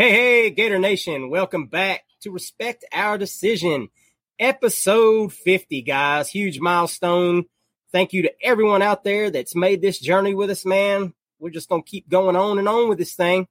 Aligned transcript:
Hey, 0.00 0.12
hey, 0.12 0.50
Gator 0.50 0.78
Nation, 0.78 1.28
welcome 1.28 1.66
back 1.66 2.04
to 2.22 2.30
Respect 2.30 2.86
Our 2.90 3.18
Decision, 3.18 3.90
episode 4.38 5.30
50, 5.30 5.82
guys. 5.82 6.30
Huge 6.30 6.58
milestone. 6.58 7.44
Thank 7.92 8.14
you 8.14 8.22
to 8.22 8.32
everyone 8.42 8.80
out 8.80 9.04
there 9.04 9.30
that's 9.30 9.54
made 9.54 9.82
this 9.82 10.00
journey 10.00 10.32
with 10.32 10.48
us, 10.48 10.64
man. 10.64 11.12
We're 11.38 11.50
just 11.50 11.68
going 11.68 11.82
to 11.82 11.86
keep 11.86 12.08
going 12.08 12.34
on 12.34 12.58
and 12.58 12.66
on 12.66 12.88
with 12.88 12.96
this 12.96 13.14
thing. 13.14 13.46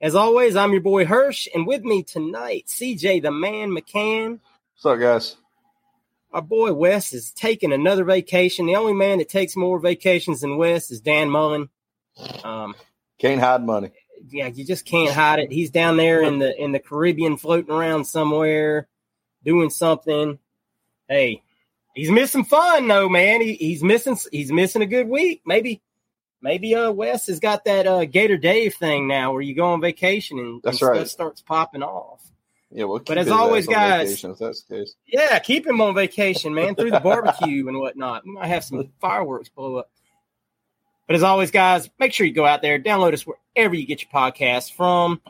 As 0.00 0.16
always, 0.16 0.56
I'm 0.56 0.72
your 0.72 0.80
boy 0.80 1.04
Hirsch, 1.04 1.46
and 1.54 1.68
with 1.68 1.84
me 1.84 2.02
tonight, 2.02 2.64
CJ 2.66 3.22
the 3.22 3.30
man 3.30 3.70
McCann. 3.70 4.40
What's 4.74 4.86
up, 4.86 4.98
guys? 4.98 5.36
Our 6.32 6.42
boy 6.42 6.72
Wes 6.72 7.12
is 7.12 7.30
taking 7.30 7.72
another 7.72 8.02
vacation. 8.02 8.66
The 8.66 8.74
only 8.74 8.94
man 8.94 9.18
that 9.18 9.28
takes 9.28 9.54
more 9.54 9.78
vacations 9.78 10.40
than 10.40 10.56
Wes 10.56 10.90
is 10.90 11.00
Dan 11.00 11.30
Mullen. 11.30 11.68
Um, 12.42 12.74
Can't 13.20 13.40
hide 13.40 13.64
money. 13.64 13.92
Yeah, 14.32 14.46
you 14.48 14.64
just 14.64 14.84
can't 14.84 15.12
hide 15.12 15.38
it. 15.38 15.52
He's 15.52 15.70
down 15.70 15.96
there 15.96 16.22
in 16.22 16.38
the 16.38 16.60
in 16.60 16.72
the 16.72 16.78
Caribbean, 16.78 17.36
floating 17.36 17.72
around 17.74 18.04
somewhere, 18.06 18.88
doing 19.44 19.70
something. 19.70 20.38
Hey, 21.08 21.42
he's 21.94 22.10
missing 22.10 22.44
fun 22.44 22.88
though, 22.88 23.08
man. 23.08 23.40
He, 23.40 23.54
he's 23.54 23.82
missing 23.82 24.16
he's 24.30 24.52
missing 24.52 24.82
a 24.82 24.86
good 24.86 25.08
week. 25.08 25.42
Maybe 25.46 25.82
maybe 26.40 26.74
uh 26.74 26.90
Wes 26.90 27.26
has 27.26 27.40
got 27.40 27.64
that 27.66 27.86
uh 27.86 28.04
Gator 28.04 28.36
Dave 28.38 28.74
thing 28.74 29.06
now, 29.08 29.32
where 29.32 29.42
you 29.42 29.54
go 29.54 29.66
on 29.72 29.80
vacation 29.80 30.38
and, 30.38 30.60
That's 30.62 30.80
and 30.80 30.88
right. 30.90 30.96
stuff 30.98 31.08
starts 31.08 31.42
popping 31.42 31.82
off. 31.82 32.20
Yeah, 32.74 32.84
well, 32.84 33.00
But 33.04 33.18
as 33.18 33.28
always, 33.28 33.66
guys- 33.66 34.24
if 34.24 34.38
that's 34.38 34.62
the 34.62 34.76
case. 34.78 34.94
Yeah, 35.06 35.38
keep 35.40 35.66
him 35.66 35.82
on 35.82 35.94
vacation, 35.94 36.54
man, 36.54 36.74
through 36.74 36.90
the 36.92 37.00
barbecue 37.00 37.68
and 37.68 37.78
whatnot. 37.78 38.24
We 38.24 38.32
might 38.32 38.46
have 38.46 38.64
some 38.64 38.90
fireworks 39.00 39.50
blow 39.50 39.76
up. 39.76 39.90
But 41.06 41.16
as 41.16 41.22
always, 41.22 41.50
guys, 41.50 41.90
make 41.98 42.12
sure 42.12 42.26
you 42.26 42.32
go 42.32 42.46
out 42.46 42.62
there, 42.62 42.78
download 42.78 43.12
us 43.12 43.26
wherever 43.26 43.74
you 43.74 43.86
get 43.86 44.02
your 44.02 44.10
podcast 44.10 44.72
from. 44.72 45.20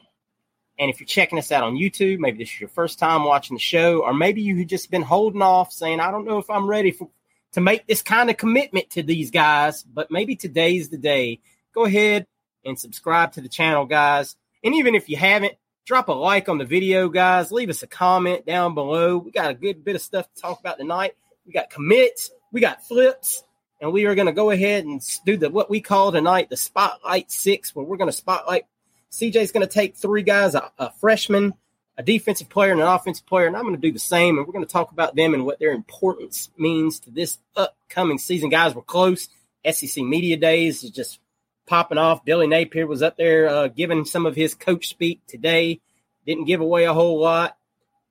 And 0.79 0.91
if 0.91 1.01
you're 1.01 1.07
checking 1.07 1.39
us 1.39 1.53
out 1.53 1.65
on 1.65 1.75
YouTube, 1.75 2.19
maybe 2.19 2.39
this 2.39 2.49
is 2.49 2.61
your 2.61 2.69
first 2.69 2.99
time 2.99 3.25
watching 3.25 3.57
the 3.57 3.61
show, 3.61 4.03
or 4.03 4.15
maybe 4.15 4.43
you've 4.43 4.67
just 4.67 4.91
been 4.91 5.03
holding 5.03 5.43
off 5.43 5.73
saying, 5.73 6.01
I 6.01 6.11
don't 6.11 6.25
know 6.25 6.39
if 6.39 6.51
I'm 6.51 6.67
ready 6.67 6.91
for 6.91 7.09
to 7.53 7.61
make 7.61 7.87
this 7.87 8.03
kind 8.03 8.31
of 8.31 8.37
commitment 8.37 8.91
to 8.91 9.03
these 9.03 9.31
guys, 9.31 9.83
but 9.83 10.11
maybe 10.11 10.37
today's 10.37 10.89
the 10.89 10.97
day. 10.97 11.41
Go 11.75 11.85
ahead 11.85 12.27
and 12.65 12.79
subscribe 12.79 13.33
to 13.33 13.41
the 13.41 13.49
channel, 13.49 13.85
guys. 13.85 14.37
And 14.65 14.75
even 14.75 14.95
if 14.95 15.09
you 15.09 15.17
haven't, 15.17 15.55
drop 15.85 16.09
a 16.09 16.13
like 16.13 16.49
on 16.49 16.59
the 16.59 16.65
video, 16.65 17.09
guys. 17.09 17.53
Leave 17.53 17.69
us 17.69 17.83
a 17.83 17.87
comment 17.87 18.47
down 18.47 18.75
below. 18.75 19.19
We 19.19 19.31
got 19.31 19.51
a 19.51 19.55
good 19.55 19.85
bit 19.85 19.97
of 19.97 20.03
stuff 20.03 20.33
to 20.33 20.41
talk 20.41 20.61
about 20.61 20.79
tonight. 20.79 21.13
We 21.47 21.53
got 21.53 21.71
commits, 21.71 22.31
we 22.53 22.61
got 22.61 22.85
flips, 22.85 23.43
and 23.83 23.93
we 23.93 24.07
are 24.07 24.15
going 24.15 24.27
to 24.27 24.33
go 24.33 24.51
ahead 24.51 24.85
and 24.85 25.03
do 25.27 25.37
the 25.37 25.51
what 25.51 25.69
we 25.69 25.81
call 25.81 26.13
tonight 26.13 26.49
the 26.49 26.57
spotlight 26.57 27.33
six, 27.33 27.75
where 27.75 27.85
we're 27.85 27.97
going 27.97 28.09
to 28.09 28.17
spotlight. 28.17 28.65
CJ's 29.11 29.51
going 29.51 29.67
to 29.67 29.73
take 29.73 29.97
three 29.97 30.23
guys, 30.23 30.55
a, 30.55 30.71
a 30.79 30.93
freshman, 30.93 31.53
a 31.99 32.03
defensive 32.03 32.49
player, 32.49 32.71
and 32.71 32.81
an 32.81 32.87
offensive 32.87 33.27
player, 33.27 33.49
and 33.49 33.57
I'm 33.57 33.65
going 33.65 33.75
to 33.75 33.81
do 33.81 33.93
the 33.93 33.99
same. 33.99 34.39
And 34.39 34.47
we're 34.47 34.53
going 34.53 34.65
to 34.65 34.71
talk 34.71 34.93
about 34.93 35.17
them 35.17 35.35
and 35.35 35.45
what 35.45 35.59
their 35.59 35.73
importance 35.73 36.49
means 36.57 37.01
to 37.01 37.11
this 37.11 37.39
upcoming 37.57 38.19
season. 38.19 38.51
Guys, 38.51 38.73
we're 38.73 38.83
close. 38.83 39.29
SEC 39.69 40.03
Media 40.05 40.37
Days 40.37 40.85
is 40.85 40.91
just 40.91 41.19
popping 41.67 41.99
off. 41.99 42.25
Billy 42.25 42.47
Napier 42.47 42.87
was 42.87 43.03
up 43.03 43.17
there 43.17 43.49
uh, 43.49 43.69
giving 43.69 44.05
some 44.05 44.27
of 44.27 44.37
his 44.37 44.55
coach 44.55 44.89
speak 44.89 45.27
today. 45.27 45.81
Didn't 46.25 46.45
give 46.45 46.61
away 46.61 46.85
a 46.85 46.95
whole 46.95 47.21
lot. 47.21 47.57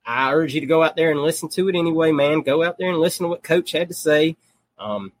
I 0.04 0.34
urge 0.34 0.52
you 0.52 0.60
to 0.60 0.66
go 0.66 0.82
out 0.82 0.96
there 0.96 1.10
and 1.10 1.22
listen 1.22 1.48
to 1.50 1.70
it 1.70 1.76
anyway, 1.76 2.12
man. 2.12 2.42
Go 2.42 2.62
out 2.62 2.76
there 2.76 2.90
and 2.90 2.98
listen 2.98 3.24
to 3.24 3.30
what 3.30 3.42
Coach 3.42 3.72
had 3.72 3.88
to 3.88 3.94
say. 3.94 4.36
Um, 4.78 5.12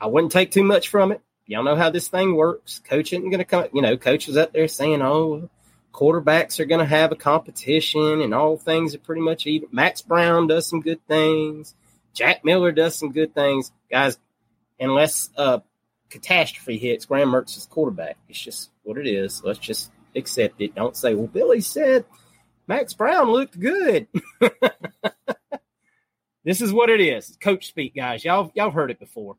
I 0.00 0.06
wouldn't 0.06 0.32
take 0.32 0.50
too 0.50 0.62
much 0.62 0.88
from 0.88 1.12
it. 1.12 1.20
Y'all 1.46 1.64
know 1.64 1.76
how 1.76 1.90
this 1.90 2.08
thing 2.08 2.34
works. 2.36 2.80
Coach 2.80 3.12
isn't 3.12 3.30
going 3.30 3.38
to 3.38 3.44
come. 3.44 3.66
You 3.72 3.82
know, 3.82 3.96
Coach 3.96 4.26
was 4.26 4.36
up 4.36 4.52
there 4.52 4.68
saying, 4.68 5.00
"Oh, 5.02 5.48
quarterbacks 5.92 6.60
are 6.60 6.66
going 6.66 6.80
to 6.80 6.86
have 6.86 7.10
a 7.10 7.16
competition, 7.16 8.20
and 8.20 8.34
all 8.34 8.58
things 8.58 8.94
are 8.94 8.98
pretty 8.98 9.22
much 9.22 9.46
even." 9.46 9.68
Max 9.72 10.02
Brown 10.02 10.46
does 10.46 10.68
some 10.68 10.82
good 10.82 11.04
things. 11.06 11.74
Jack 12.12 12.44
Miller 12.44 12.70
does 12.70 12.96
some 12.96 13.12
good 13.12 13.34
things, 13.34 13.72
guys. 13.90 14.18
Unless 14.78 15.30
uh, 15.36 15.60
catastrophe 16.10 16.78
hits, 16.78 17.06
Graham 17.06 17.30
Mertz 17.30 17.56
is 17.56 17.66
quarterback. 17.66 18.16
It's 18.28 18.40
just 18.40 18.70
what 18.82 18.98
it 18.98 19.06
is. 19.06 19.42
Let's 19.42 19.58
just 19.58 19.90
accept 20.14 20.60
it. 20.60 20.74
Don't 20.74 20.96
say, 20.96 21.14
"Well, 21.14 21.28
Billy 21.28 21.62
said 21.62 22.04
Max 22.66 22.92
Brown 22.92 23.30
looked 23.30 23.58
good." 23.58 24.06
this 26.44 26.60
is 26.60 26.74
what 26.74 26.90
it 26.90 27.00
is. 27.00 27.38
Coach 27.40 27.66
speak, 27.68 27.96
guys. 27.96 28.22
Y'all, 28.22 28.52
y'all 28.54 28.70
heard 28.70 28.90
it 28.90 29.00
before 29.00 29.38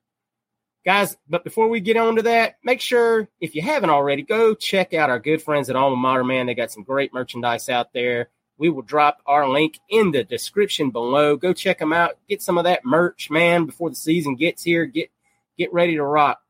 guys. 0.90 1.16
But 1.30 1.44
before 1.44 1.70
we 1.70 1.82
get 1.82 1.98
on 1.98 2.16
to 2.16 2.24
that, 2.24 2.56
make 2.64 2.82
sure 2.82 3.28
if 3.40 3.54
you 3.54 3.62
haven't 3.62 3.92
already, 3.92 4.24
go 4.24 4.56
check 4.56 4.92
out 4.92 5.12
our 5.12 5.20
good 5.20 5.40
friends 5.40 5.70
at 5.70 5.76
Alma 5.76 5.96
Mater. 5.96 6.24
Man, 6.24 6.48
they 6.48 6.56
got 6.56 6.72
some 6.72 6.82
great 6.82 7.14
merchandise 7.14 7.70
out 7.70 7.94
there. 7.94 8.30
We 8.58 8.72
will 8.72 8.82
drop 8.82 9.22
our 9.28 9.48
link 9.48 9.78
in 9.88 10.10
the 10.10 10.24
description 10.24 10.90
below. 10.90 11.38
Go 11.38 11.54
check 11.54 11.78
them 11.78 11.94
out. 11.94 12.18
Get 12.28 12.42
some 12.42 12.58
of 12.58 12.64
that 12.64 12.86
merch, 12.86 13.30
man, 13.30 13.68
before 13.68 13.92
the 13.92 13.96
season 13.96 14.36
gets 14.36 14.64
here. 14.64 14.86
Get 14.88 15.12
get 15.60 15.72
ready 15.72 15.94
to 15.94 16.04
rock. 16.04 16.42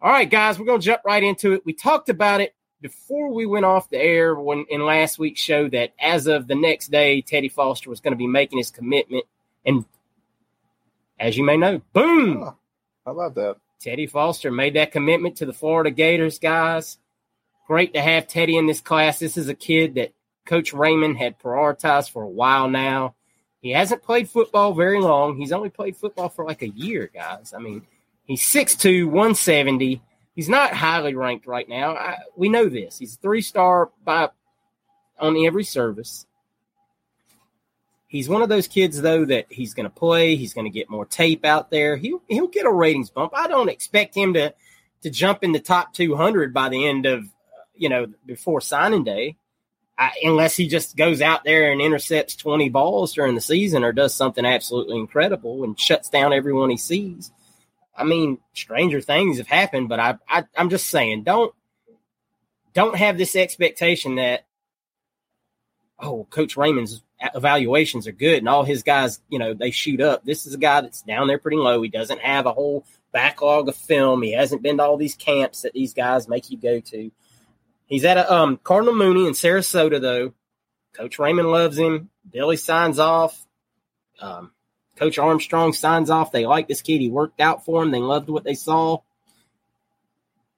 All 0.00 0.12
right, 0.12 0.30
guys, 0.30 0.56
we're 0.56 0.66
to 0.66 0.78
jump 0.78 1.02
right 1.04 1.24
into 1.24 1.54
it. 1.54 1.66
We 1.66 1.72
talked 1.72 2.10
about 2.10 2.40
it 2.40 2.54
before 2.80 3.32
we 3.32 3.46
went 3.46 3.64
off 3.64 3.90
the 3.90 3.98
air 3.98 4.36
when 4.36 4.64
in 4.70 4.84
last 4.84 5.18
week's 5.18 5.40
show 5.40 5.68
that 5.70 5.92
as 5.98 6.28
of 6.28 6.46
the 6.46 6.54
next 6.54 6.92
day, 6.92 7.20
Teddy 7.20 7.48
Foster 7.48 7.90
was 7.90 7.98
going 7.98 8.12
to 8.12 8.16
be 8.16 8.28
making 8.28 8.58
his 8.58 8.70
commitment. 8.70 9.24
And 9.66 9.86
as 11.18 11.36
you 11.36 11.42
may 11.42 11.56
know, 11.56 11.82
boom, 11.92 12.54
how 13.04 13.12
about 13.12 13.34
that? 13.34 13.56
Teddy 13.80 14.06
Foster 14.06 14.50
made 14.50 14.74
that 14.74 14.92
commitment 14.92 15.36
to 15.36 15.46
the 15.46 15.52
Florida 15.52 15.90
Gators, 15.90 16.38
guys. 16.38 16.98
Great 17.66 17.94
to 17.94 18.00
have 18.00 18.26
Teddy 18.26 18.56
in 18.56 18.66
this 18.66 18.80
class. 18.80 19.18
This 19.18 19.36
is 19.36 19.48
a 19.48 19.54
kid 19.54 19.94
that 19.94 20.12
Coach 20.46 20.72
Raymond 20.72 21.18
had 21.18 21.38
prioritized 21.38 22.10
for 22.10 22.22
a 22.22 22.28
while 22.28 22.68
now. 22.68 23.14
He 23.60 23.70
hasn't 23.70 24.02
played 24.02 24.28
football 24.28 24.74
very 24.74 25.00
long. 25.00 25.36
He's 25.36 25.52
only 25.52 25.70
played 25.70 25.96
football 25.96 26.28
for 26.28 26.44
like 26.44 26.62
a 26.62 26.68
year, 26.68 27.10
guys. 27.12 27.54
I 27.56 27.60
mean, 27.60 27.82
he's 28.24 28.42
6'2, 28.42 29.06
170. 29.06 30.02
He's 30.34 30.48
not 30.48 30.74
highly 30.74 31.14
ranked 31.14 31.46
right 31.46 31.68
now. 31.68 31.94
I, 31.94 32.18
we 32.36 32.48
know 32.48 32.68
this. 32.68 32.98
He's 32.98 33.14
a 33.14 33.18
three 33.18 33.40
star 33.40 33.90
by 34.04 34.28
on 35.18 35.36
every 35.44 35.64
service. 35.64 36.26
He's 38.14 38.28
one 38.28 38.42
of 38.42 38.48
those 38.48 38.68
kids, 38.68 39.02
though, 39.02 39.24
that 39.24 39.46
he's 39.50 39.74
going 39.74 39.90
to 39.90 39.90
play. 39.90 40.36
He's 40.36 40.54
going 40.54 40.66
to 40.66 40.70
get 40.70 40.88
more 40.88 41.04
tape 41.04 41.44
out 41.44 41.72
there. 41.72 41.96
He'll 41.96 42.22
he'll 42.28 42.46
get 42.46 42.64
a 42.64 42.70
ratings 42.70 43.10
bump. 43.10 43.32
I 43.34 43.48
don't 43.48 43.68
expect 43.68 44.14
him 44.14 44.34
to 44.34 44.54
to 45.02 45.10
jump 45.10 45.42
in 45.42 45.50
the 45.50 45.58
top 45.58 45.92
200 45.94 46.54
by 46.54 46.68
the 46.68 46.86
end 46.86 47.06
of 47.06 47.24
you 47.74 47.88
know 47.88 48.06
before 48.24 48.60
signing 48.60 49.02
day, 49.02 49.34
I, 49.98 50.12
unless 50.22 50.56
he 50.56 50.68
just 50.68 50.96
goes 50.96 51.20
out 51.20 51.42
there 51.42 51.72
and 51.72 51.80
intercepts 51.80 52.36
20 52.36 52.68
balls 52.68 53.14
during 53.14 53.34
the 53.34 53.40
season 53.40 53.82
or 53.82 53.90
does 53.90 54.14
something 54.14 54.46
absolutely 54.46 55.00
incredible 55.00 55.64
and 55.64 55.76
shuts 55.76 56.08
down 56.08 56.32
everyone 56.32 56.70
he 56.70 56.76
sees. 56.76 57.32
I 57.96 58.04
mean, 58.04 58.38
stranger 58.52 59.00
things 59.00 59.38
have 59.38 59.48
happened, 59.48 59.88
but 59.88 59.98
I, 59.98 60.18
I 60.28 60.44
I'm 60.56 60.70
just 60.70 60.86
saying, 60.86 61.24
don't 61.24 61.52
don't 62.74 62.94
have 62.94 63.18
this 63.18 63.34
expectation 63.34 64.14
that 64.14 64.46
oh, 65.98 66.28
Coach 66.30 66.56
Raymond's 66.56 67.02
evaluations 67.34 68.06
are 68.06 68.12
good 68.12 68.38
and 68.38 68.48
all 68.48 68.64
his 68.64 68.82
guys, 68.82 69.20
you 69.28 69.38
know, 69.38 69.54
they 69.54 69.70
shoot 69.70 70.00
up. 70.00 70.24
This 70.24 70.46
is 70.46 70.54
a 70.54 70.58
guy 70.58 70.80
that's 70.80 71.02
down 71.02 71.26
there 71.26 71.38
pretty 71.38 71.56
low. 71.56 71.80
He 71.82 71.88
doesn't 71.88 72.20
have 72.20 72.46
a 72.46 72.52
whole 72.52 72.84
backlog 73.12 73.68
of 73.68 73.76
film. 73.76 74.22
He 74.22 74.32
hasn't 74.32 74.62
been 74.62 74.78
to 74.78 74.82
all 74.82 74.96
these 74.96 75.14
camps 75.14 75.62
that 75.62 75.72
these 75.72 75.94
guys 75.94 76.28
make 76.28 76.50
you 76.50 76.58
go 76.58 76.80
to. 76.80 77.10
He's 77.86 78.04
at 78.04 78.16
a 78.16 78.32
um, 78.32 78.58
Cardinal 78.62 78.94
Mooney 78.94 79.26
in 79.26 79.32
Sarasota, 79.32 80.00
though. 80.00 80.32
Coach 80.94 81.18
Raymond 81.18 81.50
loves 81.50 81.78
him. 81.78 82.10
Billy 82.28 82.56
signs 82.56 82.98
off. 82.98 83.46
Um, 84.20 84.52
Coach 84.96 85.18
Armstrong 85.18 85.72
signs 85.72 86.10
off. 86.10 86.32
They 86.32 86.46
like 86.46 86.68
this 86.68 86.82
kid. 86.82 87.00
He 87.00 87.08
worked 87.08 87.40
out 87.40 87.64
for 87.64 87.82
him. 87.82 87.90
They 87.90 87.98
loved 87.98 88.28
what 88.28 88.44
they 88.44 88.54
saw. 88.54 88.98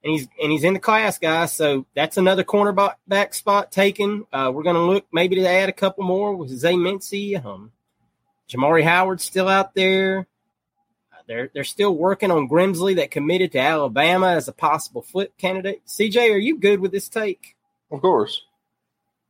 And 0.03 0.13
he's 0.13 0.27
and 0.41 0.51
he's 0.51 0.63
in 0.63 0.73
the 0.73 0.79
class, 0.79 1.17
guys. 1.17 1.53
So 1.53 1.85
that's 1.95 2.17
another 2.17 2.43
cornerback 2.43 3.33
spot 3.33 3.71
taken. 3.71 4.25
Uh, 4.31 4.51
we're 4.53 4.63
going 4.63 4.75
to 4.75 4.81
look 4.83 5.05
maybe 5.11 5.35
to 5.37 5.47
add 5.47 5.69
a 5.69 5.73
couple 5.73 6.03
more 6.03 6.35
with 6.35 6.49
Zay 6.49 6.75
Mincy. 6.75 7.43
Um, 7.43 7.71
Jamari 8.49 8.83
Howard's 8.83 9.23
still 9.23 9.47
out 9.47 9.73
there. 9.75 10.27
Uh, 11.11 11.17
They're 11.27 11.49
they're 11.53 11.63
still 11.63 11.95
working 11.95 12.31
on 12.31 12.47
Grimsley 12.47 12.95
that 12.97 13.11
committed 13.11 13.51
to 13.53 13.59
Alabama 13.59 14.27
as 14.27 14.47
a 14.47 14.53
possible 14.53 15.01
flip 15.01 15.37
candidate. 15.37 15.81
CJ, 15.87 16.33
are 16.33 16.37
you 16.37 16.59
good 16.59 16.79
with 16.79 16.91
this 16.91 17.09
take? 17.09 17.55
Of 17.91 18.01
course. 18.01 18.43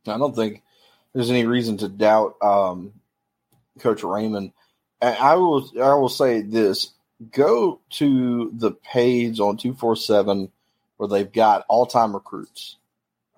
I 0.06 0.18
don't 0.18 0.36
think 0.36 0.62
there's 1.14 1.30
any 1.30 1.44
reason 1.46 1.78
to 1.78 1.88
doubt 1.88 2.36
um, 2.42 2.92
Coach 3.80 4.02
Raymond. 4.04 4.52
And 5.00 5.16
I 5.16 5.34
will 5.34 5.68
I 5.80 5.94
will 5.94 6.08
say 6.08 6.42
this: 6.42 6.92
go 7.32 7.80
to 7.90 8.50
the 8.54 8.72
page 8.72 9.40
on 9.40 9.56
two 9.56 9.74
four 9.74 9.96
seven 9.96 10.52
where 10.98 11.08
they've 11.08 11.32
got 11.32 11.64
all 11.68 11.86
time 11.86 12.14
recruits 12.14 12.76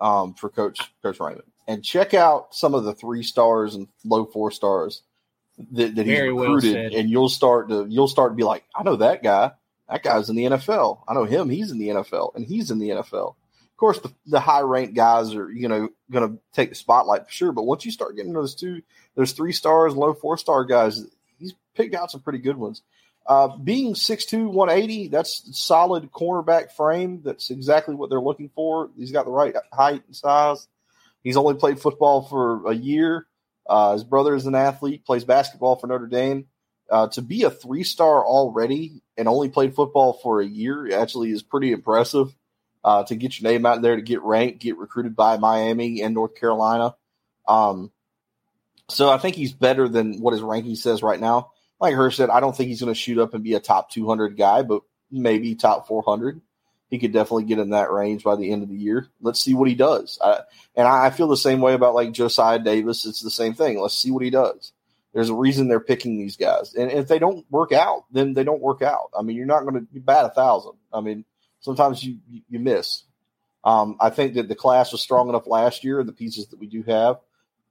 um, 0.01 0.33
for 0.33 0.49
Coach 0.49 0.79
Coach 1.01 1.19
Raymond, 1.19 1.43
and 1.67 1.83
check 1.83 2.13
out 2.13 2.53
some 2.53 2.75
of 2.75 2.83
the 2.83 2.93
three 2.93 3.23
stars 3.23 3.75
and 3.75 3.87
low 4.03 4.25
four 4.25 4.51
stars 4.51 5.03
that, 5.71 5.95
that 5.95 6.05
he's 6.05 6.17
Very 6.17 6.33
well 6.33 6.53
recruited, 6.53 6.91
said. 6.91 6.99
and 6.99 7.09
you'll 7.09 7.29
start 7.29 7.69
to 7.69 7.85
you'll 7.87 8.07
start 8.07 8.33
to 8.33 8.35
be 8.35 8.43
like, 8.43 8.65
I 8.75 8.83
know 8.83 8.97
that 8.97 9.23
guy. 9.23 9.51
That 9.89 10.03
guy's 10.03 10.29
in 10.29 10.37
the 10.37 10.45
NFL. 10.45 11.01
I 11.07 11.13
know 11.13 11.25
him. 11.25 11.49
He's 11.49 11.71
in 11.71 11.77
the 11.77 11.89
NFL, 11.89 12.35
and 12.35 12.45
he's 12.45 12.71
in 12.71 12.79
the 12.79 12.89
NFL. 12.89 13.35
Of 13.35 13.77
course, 13.77 13.99
the, 13.99 14.13
the 14.25 14.39
high 14.39 14.61
ranked 14.61 14.93
guys 14.93 15.33
are 15.35 15.51
you 15.51 15.67
know 15.67 15.89
going 16.09 16.29
to 16.29 16.41
take 16.53 16.69
the 16.69 16.75
spotlight 16.75 17.25
for 17.25 17.31
sure. 17.31 17.51
But 17.51 17.63
once 17.63 17.85
you 17.85 17.91
start 17.91 18.15
getting 18.15 18.33
those 18.33 18.55
two, 18.55 18.81
those 19.15 19.33
three 19.33 19.51
stars, 19.51 19.95
low 19.95 20.13
four 20.13 20.37
star 20.37 20.65
guys, 20.65 21.05
he's 21.37 21.53
picked 21.75 21.95
out 21.95 22.11
some 22.11 22.21
pretty 22.21 22.39
good 22.39 22.57
ones. 22.57 22.81
Uh, 23.31 23.55
being 23.55 23.93
6'2", 23.93 24.51
180, 24.51 25.07
that's 25.07 25.57
solid 25.57 26.11
cornerback 26.11 26.73
frame. 26.73 27.21
That's 27.23 27.49
exactly 27.49 27.95
what 27.95 28.09
they're 28.09 28.19
looking 28.19 28.49
for. 28.53 28.89
He's 28.97 29.13
got 29.13 29.23
the 29.23 29.31
right 29.31 29.55
height 29.71 30.03
and 30.05 30.13
size. 30.13 30.67
He's 31.23 31.37
only 31.37 31.53
played 31.53 31.79
football 31.79 32.23
for 32.23 32.69
a 32.69 32.75
year. 32.75 33.27
Uh, 33.65 33.93
his 33.93 34.03
brother 34.03 34.35
is 34.35 34.47
an 34.47 34.55
athlete, 34.55 35.05
plays 35.05 35.23
basketball 35.23 35.77
for 35.77 35.87
Notre 35.87 36.07
Dame. 36.07 36.47
Uh, 36.89 37.07
to 37.07 37.21
be 37.21 37.43
a 37.43 37.49
three 37.49 37.85
star 37.85 38.21
already 38.25 39.01
and 39.15 39.29
only 39.29 39.47
played 39.47 39.75
football 39.75 40.11
for 40.21 40.41
a 40.41 40.45
year 40.45 40.93
actually 40.93 41.31
is 41.31 41.41
pretty 41.41 41.71
impressive. 41.71 42.35
Uh, 42.83 43.05
to 43.05 43.15
get 43.15 43.39
your 43.39 43.49
name 43.49 43.65
out 43.65 43.81
there, 43.81 43.95
to 43.95 44.01
get 44.01 44.21
ranked, 44.23 44.59
get 44.59 44.77
recruited 44.77 45.15
by 45.15 45.37
Miami 45.37 46.01
and 46.01 46.13
North 46.13 46.35
Carolina. 46.35 46.95
Um, 47.47 47.93
so 48.89 49.09
I 49.09 49.19
think 49.19 49.37
he's 49.37 49.53
better 49.53 49.87
than 49.87 50.19
what 50.19 50.33
his 50.33 50.41
ranking 50.41 50.75
says 50.75 51.01
right 51.01 51.19
now. 51.19 51.51
Like 51.81 51.95
Hirsch 51.95 52.17
said, 52.17 52.29
I 52.29 52.39
don't 52.39 52.55
think 52.55 52.69
he's 52.69 52.79
going 52.79 52.93
to 52.93 52.99
shoot 52.99 53.17
up 53.17 53.33
and 53.33 53.43
be 53.43 53.55
a 53.55 53.59
top 53.59 53.89
200 53.89 54.37
guy, 54.37 54.61
but 54.61 54.83
maybe 55.11 55.55
top 55.55 55.87
400. 55.87 56.39
He 56.89 56.99
could 56.99 57.11
definitely 57.11 57.45
get 57.45 57.57
in 57.57 57.71
that 57.71 57.91
range 57.91 58.23
by 58.23 58.35
the 58.35 58.51
end 58.51 58.63
of 58.63 58.69
the 58.69 58.75
year. 58.75 59.07
Let's 59.21 59.41
see 59.41 59.53
what 59.55 59.67
he 59.67 59.75
does. 59.75 60.19
I, 60.21 60.41
and 60.75 60.87
I, 60.87 61.09
feel 61.09 61.27
the 61.27 61.37
same 61.37 61.59
way 61.59 61.73
about 61.73 61.95
like 61.95 62.11
Josiah 62.11 62.59
Davis. 62.59 63.05
It's 63.05 63.21
the 63.21 63.31
same 63.31 63.53
thing. 63.53 63.79
Let's 63.79 63.97
see 63.97 64.11
what 64.11 64.23
he 64.23 64.29
does. 64.29 64.73
There's 65.13 65.29
a 65.29 65.35
reason 65.35 65.67
they're 65.67 65.79
picking 65.79 66.17
these 66.17 66.37
guys, 66.37 66.73
and 66.73 66.91
if 66.91 67.07
they 67.07 67.19
don't 67.19 67.45
work 67.49 67.73
out, 67.73 68.05
then 68.11 68.33
they 68.33 68.45
don't 68.45 68.61
work 68.61 68.81
out. 68.81 69.09
I 69.17 69.23
mean, 69.23 69.35
you're 69.35 69.45
not 69.45 69.63
going 69.63 69.75
to 69.75 69.99
bat 69.99 70.25
a 70.25 70.29
thousand. 70.29 70.73
I 70.93 71.01
mean, 71.01 71.25
sometimes 71.59 72.03
you 72.03 72.19
you, 72.47 72.59
miss. 72.59 73.03
Um, 73.63 73.97
I 73.99 74.09
think 74.09 74.35
that 74.35 74.47
the 74.47 74.55
class 74.55 74.91
was 74.91 75.01
strong 75.01 75.27
enough 75.27 75.47
last 75.47 75.83
year. 75.83 76.03
The 76.03 76.13
pieces 76.13 76.47
that 76.47 76.59
we 76.59 76.67
do 76.67 76.83
have, 76.83 77.17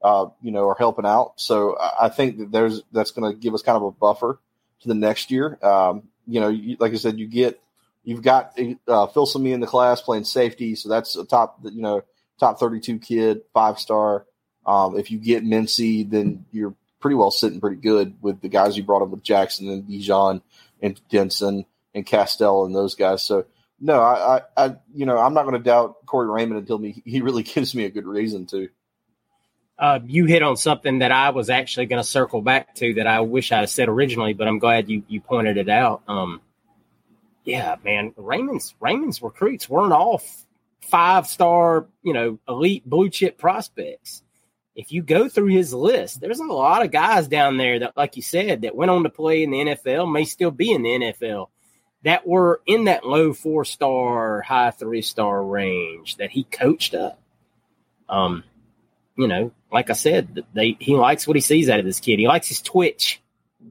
uh, 0.03 0.27
you 0.43 0.51
know, 0.51 0.69
are 0.69 0.77
helping 0.79 1.07
out. 1.07 1.35
So 1.37 1.77
I 1.79 2.09
think 2.09 2.39
that 2.39 2.53
there's 2.53 2.83
that's 2.93 3.11
going 3.11 3.33
to 3.33 3.39
give 3.39 3.55
us 3.55 3.63
kind 3.63 3.77
of 3.77 3.83
a 3.83 3.91
buffer 3.91 4.41
to 4.81 4.89
the 4.89 4.95
next 4.95 5.31
year. 5.31 5.59
Um, 5.63 6.05
you 6.27 6.41
know, 6.41 6.49
you, 6.49 6.77
like 6.79 6.93
I 6.93 6.97
said, 6.97 7.19
you 7.19 7.27
get 7.27 7.61
you've 8.05 8.23
got 8.23 8.59
uh, 8.89 9.07
Phil 9.09 9.27
Simi 9.27 9.53
in 9.53 9.61
the 9.61 9.67
class 9.67 10.01
playing 10.01 10.25
safety, 10.25 10.75
so 10.75 10.89
that's 10.89 11.17
a 11.17 11.25
top 11.25 11.61
you 11.65 11.83
know 11.83 12.03
top 12.39 12.59
32 12.59 12.99
kid, 12.99 13.43
five 13.53 13.79
star. 13.79 14.27
Um, 14.67 14.99
if 14.99 15.11
you 15.11 15.19
get 15.19 15.45
Mincy, 15.45 16.09
then 16.09 16.45
you're 16.51 16.75
pretty 17.01 17.15
well 17.15 17.31
sitting 17.31 17.61
pretty 17.61 17.77
good 17.77 18.15
with 18.21 18.41
the 18.41 18.49
guys 18.49 18.77
you 18.77 18.83
brought 18.83 19.03
up 19.03 19.09
with 19.09 19.23
Jackson 19.23 19.69
and 19.69 19.85
Bijan 19.85 20.43
and 20.83 21.01
Denson 21.09 21.65
and 21.95 22.07
Castell 22.07 22.65
and 22.65 22.75
those 22.75 22.95
guys. 22.95 23.23
So 23.23 23.47
no, 23.81 24.01
I, 24.01 24.37
I, 24.37 24.43
I 24.57 24.77
you 24.95 25.07
know, 25.07 25.19
I'm 25.19 25.35
not 25.35 25.45
going 25.45 25.57
to 25.57 25.63
doubt 25.63 26.07
Corey 26.07 26.29
Raymond 26.29 26.61
until 26.61 26.79
me 26.79 27.03
he 27.05 27.21
really 27.21 27.43
gives 27.55 27.75
me 27.75 27.85
a 27.85 27.91
good 27.91 28.07
reason 28.07 28.47
to. 28.47 28.69
Uh, 29.81 29.99
you 30.07 30.27
hit 30.27 30.43
on 30.43 30.59
something 30.59 30.99
that 30.99 31.11
I 31.11 31.31
was 31.31 31.49
actually 31.49 31.87
going 31.87 32.03
to 32.03 32.09
circle 32.09 32.43
back 32.43 32.75
to 32.77 32.95
that 32.95 33.07
I 33.07 33.21
wish 33.21 33.51
I 33.51 33.61
had 33.61 33.71
said 33.71 33.89
originally, 33.89 34.35
but 34.35 34.47
I'm 34.47 34.59
glad 34.59 34.91
you 34.91 35.03
you 35.09 35.23
pointed 35.23 35.57
it 35.57 35.71
out. 35.71 36.03
Um, 36.07 36.43
yeah, 37.45 37.77
man, 37.83 38.13
Raymond's 38.19 38.75
Raymond's 38.79 39.23
recruits 39.23 39.71
weren't 39.71 39.95
all 39.95 40.23
five 40.83 41.27
star, 41.27 41.87
you 42.03 42.13
know, 42.13 42.39
elite 42.47 42.85
blue 42.85 43.09
chip 43.09 43.39
prospects. 43.39 44.23
If 44.75 44.93
you 44.93 45.03
go 45.03 45.29
through 45.29 45.49
his 45.49 45.73
list, 45.73 46.21
there's 46.21 46.41
a 46.41 46.45
lot 46.45 46.85
of 46.85 46.91
guys 46.91 47.27
down 47.27 47.57
there 47.57 47.79
that, 47.79 47.97
like 47.97 48.17
you 48.17 48.23
said, 48.23 48.63
that 48.63 48.77
went 48.77 48.91
on 48.91 49.05
to 49.05 49.11
play 49.11 49.43
in 49.43 49.51
the 49.51 49.59
NFL, 49.59 50.13
may 50.13 50.25
still 50.25 50.51
be 50.51 50.73
in 50.73 50.83
the 50.83 50.91
NFL, 50.91 51.49
that 52.03 52.27
were 52.27 52.61
in 52.67 52.85
that 52.85 53.07
low 53.07 53.33
four 53.33 53.65
star, 53.65 54.43
high 54.43 54.71
three 54.73 55.03
star 55.03 55.43
range 55.43 56.17
that 56.17 56.31
he 56.31 56.45
coached 56.45 56.95
up. 56.95 57.19
Um, 58.09 58.45
you 59.17 59.29
know, 59.29 59.53
like 59.73 59.91
I 59.91 59.95
said, 59.95 60.45
they 60.55 60.77
he 60.79 60.97
likes 60.97 61.27
what 61.27 61.37
he 61.37 61.41
sees 61.41 61.69
out 61.69 61.79
of 61.79 61.85
this 61.85 62.01
kid. 62.01 62.19
He 62.19 62.29
likes 62.29 62.49
his 62.49 62.61
twitch. 62.61 63.21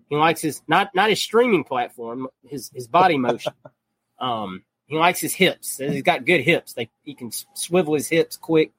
He 0.10 0.16
likes 0.16 0.42
his 0.42 0.62
not 0.68 0.94
not 0.94 1.10
his 1.10 1.22
streaming 1.22 1.64
platform, 1.64 2.28
his 2.48 2.70
his 2.74 2.88
body 2.88 3.18
motion. 3.18 3.54
um, 4.20 4.64
he 4.86 4.98
likes 4.98 5.20
his 5.20 5.34
hips. 5.34 5.78
He's 5.78 6.04
got 6.04 6.26
good 6.26 6.42
hips. 6.42 6.74
They 6.74 6.90
he 7.04 7.16
can 7.16 7.32
swivel 7.54 7.96
his 7.96 8.08
hips 8.08 8.38
quick, 8.38 8.72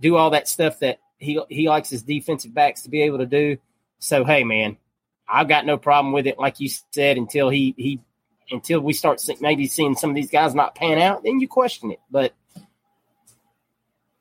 do 0.00 0.16
all 0.16 0.30
that 0.30 0.48
stuff 0.48 0.80
that 0.80 0.98
he 1.18 1.40
he 1.48 1.68
likes 1.68 1.90
his 1.90 2.02
defensive 2.02 2.54
backs 2.54 2.82
to 2.82 2.90
be 2.90 3.02
able 3.02 3.18
to 3.18 3.26
do. 3.26 3.58
So 3.98 4.24
hey, 4.24 4.44
man, 4.44 4.76
I've 5.28 5.48
got 5.48 5.66
no 5.66 5.78
problem 5.78 6.12
with 6.12 6.26
it. 6.26 6.38
Like 6.38 6.60
you 6.60 6.68
said, 6.92 7.16
until 7.16 7.48
he 7.48 7.74
he 7.76 8.00
until 8.50 8.80
we 8.80 8.92
start 8.92 9.22
maybe 9.40 9.66
seeing 9.66 9.94
some 9.94 10.10
of 10.10 10.16
these 10.16 10.30
guys 10.30 10.54
not 10.54 10.74
pan 10.74 10.98
out, 10.98 11.24
then 11.24 11.40
you 11.40 11.48
question 11.48 11.90
it. 11.90 12.00
But 12.10 12.34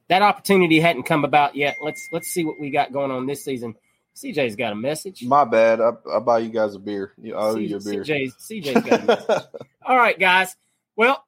that 0.10 0.22
opportunity 0.22 0.80
hadn't 0.80 1.04
come 1.04 1.26
about 1.26 1.56
yet. 1.56 1.78
Let's 1.82 2.10
let's 2.12 2.28
see 2.28 2.46
what 2.46 2.60
we 2.60 2.70
got 2.70 2.92
going 2.92 3.12
on 3.12 3.26
this 3.26 3.44
season. 3.44 3.76
CJ's 4.16 4.56
got 4.56 4.74
a 4.74 4.76
message. 4.76 5.24
My 5.24 5.44
bad. 5.44 5.82
I, 5.82 5.92
I 6.12 6.20
buy 6.20 6.40
you 6.40 6.50
guys 6.50 6.76
a 6.76 6.80
beer. 6.80 7.14
You 7.18 7.36
I 7.36 7.48
owe 7.48 7.56
C- 7.56 7.66
you 7.66 7.78
a 7.78 7.80
beer. 7.80 8.04
CJ's, 8.04 8.36
CJ's 8.36 8.84
got 8.84 9.02
a 9.02 9.06
message. 9.06 9.44
All 9.86 9.98
right, 9.98 10.20
guys. 10.20 10.56
Well, 10.96 11.26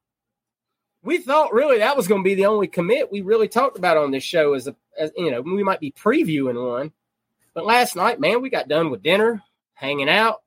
we 1.06 1.18
thought 1.18 1.54
really 1.54 1.78
that 1.78 1.96
was 1.96 2.08
going 2.08 2.22
to 2.22 2.28
be 2.28 2.34
the 2.34 2.46
only 2.46 2.66
commit 2.66 3.10
we 3.10 3.22
really 3.22 3.48
talked 3.48 3.78
about 3.78 3.96
on 3.96 4.10
this 4.10 4.24
show 4.24 4.52
as 4.54 4.66
a 4.66 4.76
as 4.98 5.12
you 5.16 5.30
know 5.30 5.40
we 5.40 5.62
might 5.62 5.80
be 5.80 5.92
previewing 5.92 6.70
one 6.70 6.92
but 7.54 7.64
last 7.64 7.96
night 7.96 8.20
man 8.20 8.42
we 8.42 8.50
got 8.50 8.68
done 8.68 8.90
with 8.90 9.02
dinner 9.02 9.42
hanging 9.74 10.08
out 10.08 10.42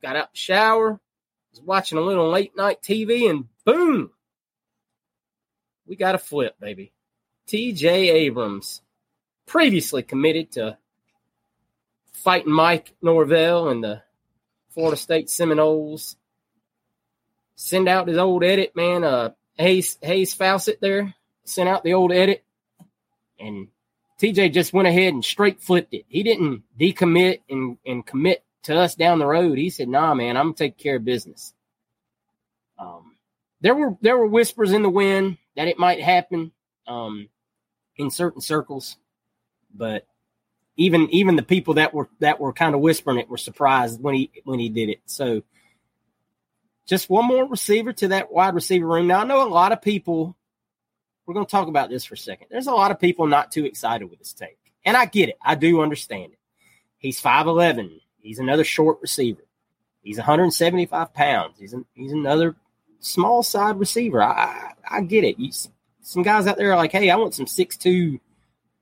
got 0.00 0.16
out 0.16 0.32
the 0.32 0.38
shower 0.38 1.00
was 1.50 1.60
watching 1.60 1.98
a 1.98 2.02
little 2.02 2.30
late 2.30 2.56
night 2.56 2.80
tv 2.80 3.28
and 3.28 3.46
boom 3.64 4.10
we 5.86 5.96
got 5.96 6.14
a 6.14 6.18
flip 6.18 6.54
baby 6.60 6.92
tj 7.48 7.84
abrams 7.84 8.82
previously 9.46 10.02
committed 10.02 10.52
to 10.52 10.78
fighting 12.12 12.52
mike 12.52 12.94
norvell 13.02 13.68
and 13.68 13.82
the 13.82 14.02
florida 14.70 14.96
state 14.96 15.28
seminoles 15.28 16.16
send 17.56 17.88
out 17.88 18.06
his 18.06 18.18
old 18.18 18.44
edit 18.44 18.76
man 18.76 19.02
uh 19.02 19.30
Hayes 19.58 19.98
Hayes 20.02 20.34
Fawcett 20.34 20.80
there 20.80 21.14
sent 21.44 21.68
out 21.68 21.82
the 21.82 21.94
old 21.94 22.12
edit, 22.12 22.44
and 23.38 23.68
TJ 24.20 24.52
just 24.52 24.72
went 24.72 24.88
ahead 24.88 25.12
and 25.12 25.24
straight 25.24 25.60
flipped 25.60 25.94
it. 25.94 26.04
He 26.08 26.22
didn't 26.22 26.62
decommit 26.78 27.40
and, 27.50 27.76
and 27.84 28.06
commit 28.06 28.44
to 28.64 28.76
us 28.76 28.94
down 28.94 29.18
the 29.18 29.26
road. 29.26 29.58
He 29.58 29.70
said, 29.70 29.88
"Nah, 29.88 30.14
man, 30.14 30.36
I'm 30.36 30.46
gonna 30.46 30.54
take 30.54 30.78
care 30.78 30.96
of 30.96 31.04
business." 31.04 31.52
Um, 32.78 33.16
there 33.60 33.74
were 33.74 33.96
there 34.00 34.16
were 34.16 34.26
whispers 34.26 34.72
in 34.72 34.82
the 34.82 34.90
wind 34.90 35.38
that 35.56 35.68
it 35.68 35.78
might 35.78 36.00
happen 36.00 36.52
um, 36.86 37.28
in 37.98 38.10
certain 38.10 38.40
circles, 38.40 38.96
but 39.74 40.06
even 40.76 41.10
even 41.10 41.36
the 41.36 41.42
people 41.42 41.74
that 41.74 41.92
were 41.92 42.08
that 42.20 42.40
were 42.40 42.52
kind 42.52 42.74
of 42.74 42.80
whispering 42.80 43.18
it 43.18 43.28
were 43.28 43.36
surprised 43.36 44.00
when 44.00 44.14
he 44.14 44.30
when 44.44 44.58
he 44.58 44.68
did 44.68 44.88
it. 44.88 45.00
So 45.06 45.42
just 46.88 47.10
one 47.10 47.26
more 47.26 47.46
receiver 47.46 47.92
to 47.92 48.08
that 48.08 48.32
wide 48.32 48.54
receiver 48.54 48.86
room. 48.86 49.06
Now, 49.06 49.20
I 49.20 49.24
know 49.24 49.46
a 49.46 49.48
lot 49.48 49.72
of 49.72 49.82
people, 49.82 50.34
we're 51.26 51.34
going 51.34 51.44
to 51.44 51.50
talk 51.50 51.68
about 51.68 51.90
this 51.90 52.06
for 52.06 52.14
a 52.14 52.18
second. 52.18 52.46
There's 52.50 52.66
a 52.66 52.72
lot 52.72 52.90
of 52.90 52.98
people 52.98 53.26
not 53.26 53.52
too 53.52 53.66
excited 53.66 54.08
with 54.08 54.18
this 54.18 54.32
take. 54.32 54.56
And 54.86 54.96
I 54.96 55.04
get 55.04 55.28
it. 55.28 55.36
I 55.44 55.54
do 55.54 55.82
understand 55.82 56.32
it. 56.32 56.38
He's 56.96 57.20
5'11. 57.20 58.00
He's 58.20 58.38
another 58.38 58.64
short 58.64 58.98
receiver. 59.02 59.44
He's 60.00 60.16
175 60.16 61.12
pounds. 61.12 61.58
He's, 61.58 61.74
an, 61.74 61.84
he's 61.92 62.12
another 62.12 62.56
small 63.00 63.42
side 63.42 63.78
receiver. 63.78 64.22
I, 64.22 64.30
I, 64.30 64.72
I 64.90 65.00
get 65.02 65.24
it. 65.24 65.38
You, 65.38 65.50
some 66.08 66.22
guys 66.22 66.46
out 66.46 66.56
there 66.56 66.72
are 66.72 66.76
like, 66.76 66.92
hey, 66.92 67.10
I 67.10 67.16
want 67.16 67.34
some 67.34 67.46
six 67.46 67.76
two, 67.76 68.18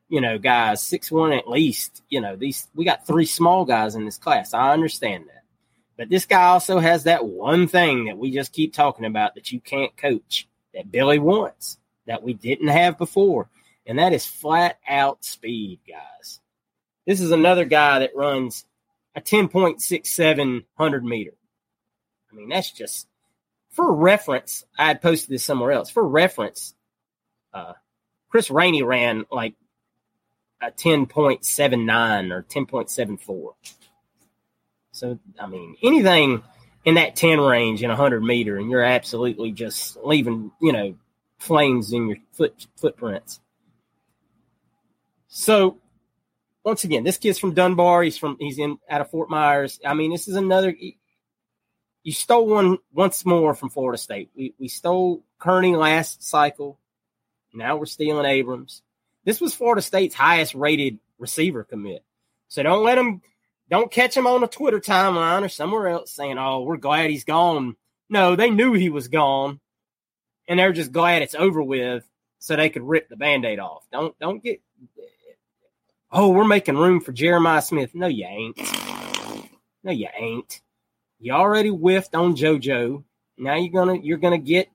you 0.08 0.20
know, 0.20 0.38
guys, 0.38 0.80
six 0.80 1.10
one 1.10 1.32
at 1.32 1.48
least. 1.48 2.04
You 2.08 2.20
know, 2.20 2.36
these 2.36 2.68
we 2.72 2.84
got 2.84 3.04
three 3.04 3.26
small 3.26 3.64
guys 3.64 3.96
in 3.96 4.04
this 4.04 4.16
class. 4.16 4.54
I 4.54 4.72
understand 4.72 5.24
that. 5.26 5.42
But 5.98 6.08
this 6.08 6.24
guy 6.24 6.44
also 6.44 6.78
has 6.78 7.04
that 7.04 7.26
one 7.26 7.66
thing 7.66 8.04
that 8.04 8.16
we 8.16 8.30
just 8.30 8.52
keep 8.52 8.72
talking 8.72 9.04
about 9.04 9.34
that 9.34 9.50
you 9.50 9.58
can't 9.58 9.96
coach, 9.96 10.46
that 10.72 10.92
Billy 10.92 11.18
wants, 11.18 11.78
that 12.06 12.22
we 12.22 12.32
didn't 12.32 12.68
have 12.68 12.96
before. 12.96 13.48
And 13.86 13.98
that 13.98 14.12
is 14.12 14.24
flat 14.24 14.78
out 14.86 15.24
speed, 15.24 15.80
guys. 15.88 16.40
This 17.06 17.20
is 17.20 17.32
another 17.32 17.64
guy 17.64 18.00
that 18.00 18.14
runs 18.14 18.64
a 19.16 19.20
10.67 19.20 20.64
100 20.76 21.04
meter. 21.04 21.34
I 22.30 22.36
mean, 22.36 22.50
that's 22.50 22.70
just 22.70 23.08
for 23.70 23.92
reference. 23.92 24.64
I 24.78 24.86
had 24.86 25.02
posted 25.02 25.30
this 25.30 25.44
somewhere 25.44 25.72
else. 25.72 25.90
For 25.90 26.06
reference, 26.06 26.74
uh, 27.56 27.72
Chris 28.28 28.50
Rainey 28.50 28.82
ran 28.82 29.24
like 29.30 29.54
a 30.60 30.70
10.79 30.70 32.32
or 32.32 32.42
10.74. 32.42 33.52
So, 34.92 35.18
I 35.40 35.46
mean, 35.46 35.76
anything 35.82 36.42
in 36.84 36.94
that 36.94 37.16
10 37.16 37.40
range 37.40 37.82
in 37.82 37.88
100 37.88 38.22
meter, 38.22 38.58
and 38.58 38.70
you're 38.70 38.82
absolutely 38.82 39.52
just 39.52 39.96
leaving, 40.02 40.52
you 40.60 40.72
know, 40.72 40.94
flames 41.38 41.92
in 41.92 42.08
your 42.08 42.18
foot 42.32 42.66
footprints. 42.76 43.40
So, 45.28 45.78
once 46.64 46.84
again, 46.84 47.04
this 47.04 47.18
kid's 47.18 47.38
from 47.38 47.54
Dunbar. 47.54 48.02
He's 48.02 48.18
from 48.18 48.36
he's 48.38 48.58
in 48.58 48.78
out 48.88 49.00
of 49.00 49.10
Fort 49.10 49.28
Myers. 49.28 49.78
I 49.84 49.94
mean, 49.94 50.10
this 50.10 50.28
is 50.28 50.36
another. 50.36 50.74
You 52.02 52.12
stole 52.12 52.46
one 52.46 52.78
once 52.92 53.26
more 53.26 53.54
from 53.54 53.68
Florida 53.68 53.98
State. 53.98 54.30
We 54.34 54.54
we 54.58 54.68
stole 54.68 55.24
Kearney 55.38 55.76
last 55.76 56.22
cycle. 56.22 56.78
Now 57.56 57.76
we're 57.76 57.86
stealing 57.86 58.26
Abrams. 58.26 58.82
This 59.24 59.40
was 59.40 59.54
Florida 59.54 59.82
State's 59.82 60.14
highest 60.14 60.54
rated 60.54 60.98
receiver 61.18 61.64
commit. 61.64 62.04
So 62.48 62.62
don't 62.62 62.84
let 62.84 62.96
them 62.96 63.22
don't 63.68 63.90
catch 63.90 64.16
him 64.16 64.26
on 64.26 64.44
a 64.44 64.48
Twitter 64.48 64.78
timeline 64.78 65.42
or 65.42 65.48
somewhere 65.48 65.88
else 65.88 66.12
saying, 66.12 66.38
"Oh, 66.38 66.62
we're 66.62 66.76
glad 66.76 67.10
he's 67.10 67.24
gone." 67.24 67.76
No, 68.08 68.36
they 68.36 68.50
knew 68.50 68.72
he 68.74 68.88
was 68.88 69.08
gone, 69.08 69.58
and 70.46 70.58
they're 70.58 70.72
just 70.72 70.92
glad 70.92 71.22
it's 71.22 71.34
over 71.34 71.62
with, 71.62 72.08
so 72.38 72.54
they 72.54 72.70
could 72.70 72.84
rip 72.84 73.08
the 73.08 73.16
band-aid 73.16 73.58
off. 73.58 73.84
Don't 73.90 74.16
don't 74.20 74.42
get. 74.42 74.60
Oh, 76.12 76.28
we're 76.28 76.44
making 76.44 76.76
room 76.76 77.00
for 77.00 77.12
Jeremiah 77.12 77.62
Smith. 77.62 77.94
No, 77.94 78.06
you 78.06 78.26
ain't. 78.26 78.58
No, 79.82 79.90
you 79.90 80.08
ain't. 80.16 80.60
You 81.18 81.32
already 81.32 81.70
whiffed 81.70 82.14
on 82.14 82.36
JoJo. 82.36 83.02
Now 83.38 83.56
you're 83.56 83.72
gonna 83.72 83.96
you're 83.96 84.18
gonna 84.18 84.38
get 84.38 84.68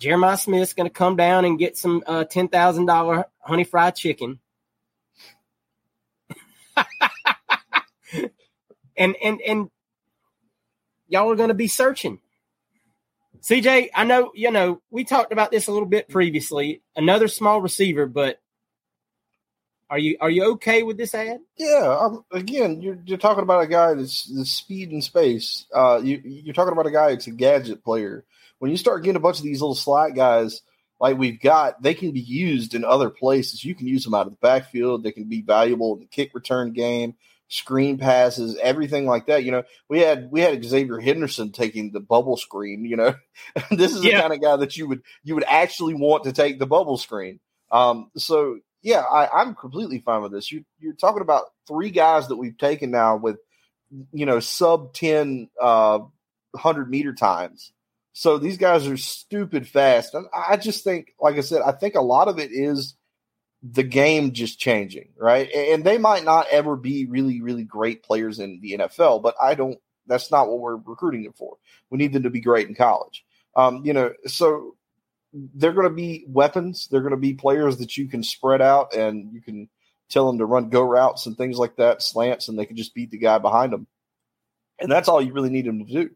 Jeremiah 0.00 0.38
Smith's 0.38 0.72
gonna 0.72 0.90
come 0.90 1.14
down 1.14 1.44
and 1.44 1.58
get 1.58 1.76
some 1.76 2.02
uh, 2.06 2.24
ten 2.24 2.48
thousand 2.48 2.86
dollar 2.86 3.26
honey 3.38 3.64
fried 3.64 3.94
chicken. 3.94 4.40
and 8.96 9.14
and 9.22 9.40
and 9.42 9.70
y'all 11.06 11.30
are 11.30 11.36
going 11.36 11.48
to 11.48 11.54
be 11.54 11.68
searching. 11.68 12.18
CJ, 13.42 13.90
I 13.94 14.04
know 14.04 14.32
you 14.34 14.50
know 14.50 14.80
we 14.90 15.04
talked 15.04 15.32
about 15.32 15.50
this 15.50 15.66
a 15.66 15.72
little 15.72 15.86
bit 15.86 16.08
previously. 16.08 16.80
Another 16.96 17.28
small 17.28 17.60
receiver, 17.60 18.06
but 18.06 18.40
are 19.90 19.98
you 19.98 20.16
are 20.20 20.30
you 20.30 20.44
okay 20.52 20.82
with 20.82 20.96
this 20.96 21.14
ad? 21.14 21.40
Yeah. 21.58 22.16
Again, 22.32 22.80
you're 22.80 22.98
you're 23.04 23.18
talking 23.18 23.42
about 23.42 23.64
a 23.64 23.66
guy 23.66 23.92
that's, 23.92 24.24
the 24.24 24.46
speed 24.46 24.92
and 24.92 25.04
space. 25.04 25.66
Uh, 25.74 26.00
you 26.02 26.22
you're 26.24 26.54
talking 26.54 26.72
about 26.72 26.86
a 26.86 26.90
guy 26.90 27.10
that's 27.10 27.26
a 27.26 27.32
gadget 27.32 27.84
player. 27.84 28.24
When 28.60 28.70
you 28.70 28.76
start 28.76 29.02
getting 29.02 29.16
a 29.16 29.20
bunch 29.20 29.38
of 29.38 29.44
these 29.44 29.60
little 29.60 29.74
slot 29.74 30.14
guys 30.14 30.62
like 31.00 31.18
we've 31.18 31.40
got, 31.40 31.82
they 31.82 31.94
can 31.94 32.12
be 32.12 32.20
used 32.20 32.74
in 32.74 32.84
other 32.84 33.10
places. 33.10 33.64
You 33.64 33.74
can 33.74 33.88
use 33.88 34.04
them 34.04 34.14
out 34.14 34.26
of 34.26 34.32
the 34.32 34.38
backfield. 34.40 35.02
They 35.02 35.12
can 35.12 35.28
be 35.28 35.42
valuable 35.42 35.94
in 35.94 36.00
the 36.00 36.06
kick 36.06 36.30
return 36.34 36.72
game 36.72 37.16
screen 37.50 37.98
passes, 37.98 38.56
everything 38.62 39.06
like 39.06 39.26
that. 39.26 39.44
You 39.44 39.50
know, 39.50 39.64
we 39.88 40.00
had 40.00 40.30
we 40.30 40.40
had 40.40 40.62
Xzavier 40.62 41.02
Henderson 41.02 41.52
taking 41.52 41.92
the 41.92 42.00
bubble 42.00 42.36
screen. 42.36 42.84
You 42.84 42.96
know, 42.96 43.14
this 43.70 43.94
is 43.94 44.02
yeah. 44.02 44.16
the 44.16 44.20
kind 44.22 44.32
of 44.32 44.40
guy 44.40 44.56
that 44.56 44.76
you 44.76 44.88
would 44.88 45.02
you 45.22 45.34
would 45.34 45.44
actually 45.44 45.94
want 45.94 46.24
to 46.24 46.32
take 46.32 46.58
the 46.58 46.66
bubble 46.66 46.96
screen. 46.96 47.40
Um, 47.70 48.10
so 48.16 48.60
yeah, 48.82 49.00
I, 49.00 49.42
I'm 49.42 49.54
completely 49.54 49.98
fine 49.98 50.22
with 50.22 50.32
this. 50.32 50.50
You 50.50 50.64
you're 50.78 50.94
talking 50.94 51.22
about 51.22 51.46
three 51.68 51.90
guys 51.90 52.28
that 52.28 52.36
we've 52.36 52.56
taken 52.56 52.90
now 52.90 53.16
with 53.16 53.36
you 54.12 54.24
know 54.24 54.40
sub 54.40 54.94
10 54.94 55.50
uh 55.60 55.98
100 56.52 56.88
meter 56.88 57.12
times. 57.12 57.72
So 58.12 58.38
these 58.38 58.56
guys 58.56 58.86
are 58.86 58.96
stupid 58.96 59.68
fast. 59.68 60.14
And 60.14 60.26
I 60.34 60.56
just 60.56 60.84
think, 60.84 61.14
like 61.20 61.36
I 61.36 61.42
said, 61.42 61.62
I 61.62 61.72
think 61.72 61.94
a 61.94 62.00
lot 62.00 62.28
of 62.28 62.38
it 62.38 62.50
is 62.52 62.96
the 63.62 63.82
game 63.82 64.32
just 64.32 64.58
changing, 64.58 65.10
right? 65.16 65.50
And 65.52 65.84
they 65.84 65.98
might 65.98 66.24
not 66.24 66.46
ever 66.50 66.76
be 66.76 67.06
really, 67.06 67.40
really 67.40 67.64
great 67.64 68.02
players 68.02 68.40
in 68.40 68.60
the 68.60 68.72
NFL, 68.78 69.22
but 69.22 69.34
I 69.40 69.54
don't. 69.54 69.78
That's 70.06 70.30
not 70.30 70.48
what 70.48 70.58
we're 70.58 70.76
recruiting 70.76 71.22
them 71.22 71.34
for. 71.34 71.56
We 71.90 71.98
need 71.98 72.12
them 72.12 72.24
to 72.24 72.30
be 72.30 72.40
great 72.40 72.68
in 72.68 72.74
college. 72.74 73.24
Um, 73.54 73.84
you 73.84 73.92
know, 73.92 74.12
so 74.26 74.74
they're 75.32 75.72
going 75.72 75.88
to 75.88 75.94
be 75.94 76.24
weapons. 76.26 76.88
They're 76.90 77.02
going 77.02 77.12
to 77.12 77.16
be 77.16 77.34
players 77.34 77.76
that 77.76 77.96
you 77.96 78.08
can 78.08 78.24
spread 78.24 78.60
out 78.60 78.94
and 78.94 79.32
you 79.32 79.40
can 79.40 79.68
tell 80.08 80.26
them 80.26 80.38
to 80.38 80.46
run 80.46 80.68
go 80.68 80.82
routes 80.82 81.26
and 81.26 81.36
things 81.36 81.58
like 81.58 81.76
that, 81.76 82.02
slants, 82.02 82.48
and 82.48 82.58
they 82.58 82.66
can 82.66 82.76
just 82.76 82.94
beat 82.94 83.10
the 83.10 83.18
guy 83.18 83.38
behind 83.38 83.72
them. 83.72 83.86
And 84.80 84.90
that's 84.90 85.08
all 85.08 85.22
you 85.22 85.32
really 85.32 85.50
need 85.50 85.66
them 85.66 85.86
to 85.86 85.92
do. 85.92 86.10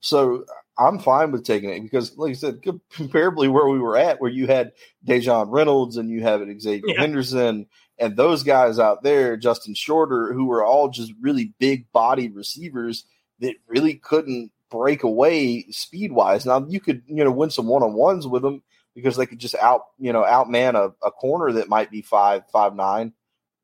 So 0.00 0.44
I'm 0.78 0.98
fine 0.98 1.32
with 1.32 1.44
taking 1.44 1.70
it 1.70 1.80
because, 1.82 2.16
like 2.18 2.30
I 2.30 2.34
said, 2.34 2.60
comparably 2.62 3.50
where 3.50 3.68
we 3.68 3.78
were 3.78 3.96
at, 3.96 4.20
where 4.20 4.30
you 4.30 4.46
had 4.46 4.72
Daejon 5.06 5.46
Reynolds 5.48 5.96
and 5.96 6.10
you 6.10 6.22
have 6.22 6.42
Xavier 6.60 6.82
yeah. 6.88 7.00
Henderson 7.00 7.66
and 7.98 8.16
those 8.16 8.42
guys 8.42 8.78
out 8.78 9.02
there, 9.02 9.36
Justin 9.36 9.74
Shorter, 9.74 10.32
who 10.32 10.46
were 10.46 10.64
all 10.64 10.88
just 10.88 11.12
really 11.20 11.54
big 11.58 11.90
bodied 11.92 12.34
receivers 12.34 13.04
that 13.40 13.54
really 13.66 13.94
couldn't 13.94 14.50
break 14.70 15.02
away 15.02 15.64
speed 15.70 16.12
wise. 16.12 16.44
Now 16.44 16.66
you 16.68 16.80
could, 16.80 17.02
you 17.06 17.24
know, 17.24 17.30
win 17.30 17.50
some 17.50 17.66
one 17.66 17.82
on 17.82 17.94
ones 17.94 18.26
with 18.26 18.42
them 18.42 18.62
because 18.94 19.16
they 19.16 19.26
could 19.26 19.38
just 19.38 19.54
out, 19.56 19.82
you 19.98 20.12
know, 20.12 20.22
outman 20.22 20.74
a, 20.74 20.92
a 21.06 21.10
corner 21.10 21.52
that 21.52 21.68
might 21.68 21.90
be 21.90 22.02
five, 22.02 22.42
five 22.50 22.74
nine, 22.74 23.12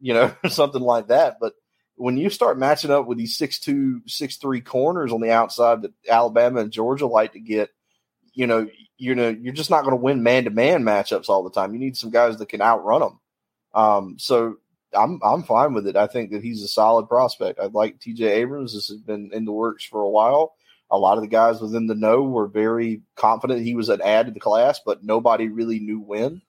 you 0.00 0.14
know, 0.14 0.34
something 0.48 0.82
like 0.82 1.08
that. 1.08 1.36
But 1.40 1.54
when 1.96 2.16
you 2.16 2.30
start 2.30 2.58
matching 2.58 2.90
up 2.90 3.06
with 3.06 3.18
these 3.18 3.36
six 3.36 3.58
two, 3.58 4.02
six 4.06 4.36
three 4.36 4.60
corners 4.60 5.12
on 5.12 5.20
the 5.20 5.30
outside 5.30 5.82
that 5.82 5.92
Alabama 6.08 6.60
and 6.60 6.72
Georgia 6.72 7.06
like 7.06 7.32
to 7.32 7.40
get, 7.40 7.70
you 8.34 8.46
know, 8.46 8.68
you 8.98 9.14
know, 9.14 9.28
you're 9.28 9.54
just 9.54 9.70
not 9.70 9.82
going 9.84 9.96
to 9.96 10.02
win 10.02 10.22
man 10.22 10.44
to 10.44 10.50
man 10.50 10.82
matchups 10.82 11.28
all 11.28 11.42
the 11.42 11.50
time. 11.50 11.72
You 11.72 11.80
need 11.80 11.96
some 11.96 12.10
guys 12.10 12.38
that 12.38 12.48
can 12.48 12.62
outrun 12.62 13.00
them. 13.00 13.20
Um, 13.74 14.16
so 14.18 14.56
I'm 14.94 15.20
I'm 15.22 15.42
fine 15.42 15.74
with 15.74 15.86
it. 15.86 15.96
I 15.96 16.06
think 16.06 16.30
that 16.30 16.42
he's 16.42 16.62
a 16.62 16.68
solid 16.68 17.08
prospect. 17.08 17.58
I 17.58 17.66
like 17.66 18.00
T.J. 18.00 18.26
Abrams. 18.26 18.74
This 18.74 18.88
has 18.88 18.98
been 18.98 19.30
in 19.32 19.44
the 19.44 19.52
works 19.52 19.84
for 19.84 20.02
a 20.02 20.10
while. 20.10 20.54
A 20.90 20.98
lot 20.98 21.16
of 21.16 21.22
the 21.22 21.28
guys 21.28 21.60
within 21.60 21.86
the 21.86 21.94
know 21.94 22.22
were 22.22 22.46
very 22.46 23.02
confident 23.16 23.62
he 23.62 23.74
was 23.74 23.88
an 23.88 24.02
add 24.02 24.26
to 24.26 24.32
the 24.32 24.40
class, 24.40 24.80
but 24.84 25.02
nobody 25.02 25.48
really 25.48 25.80
knew 25.80 26.00
when. 26.00 26.42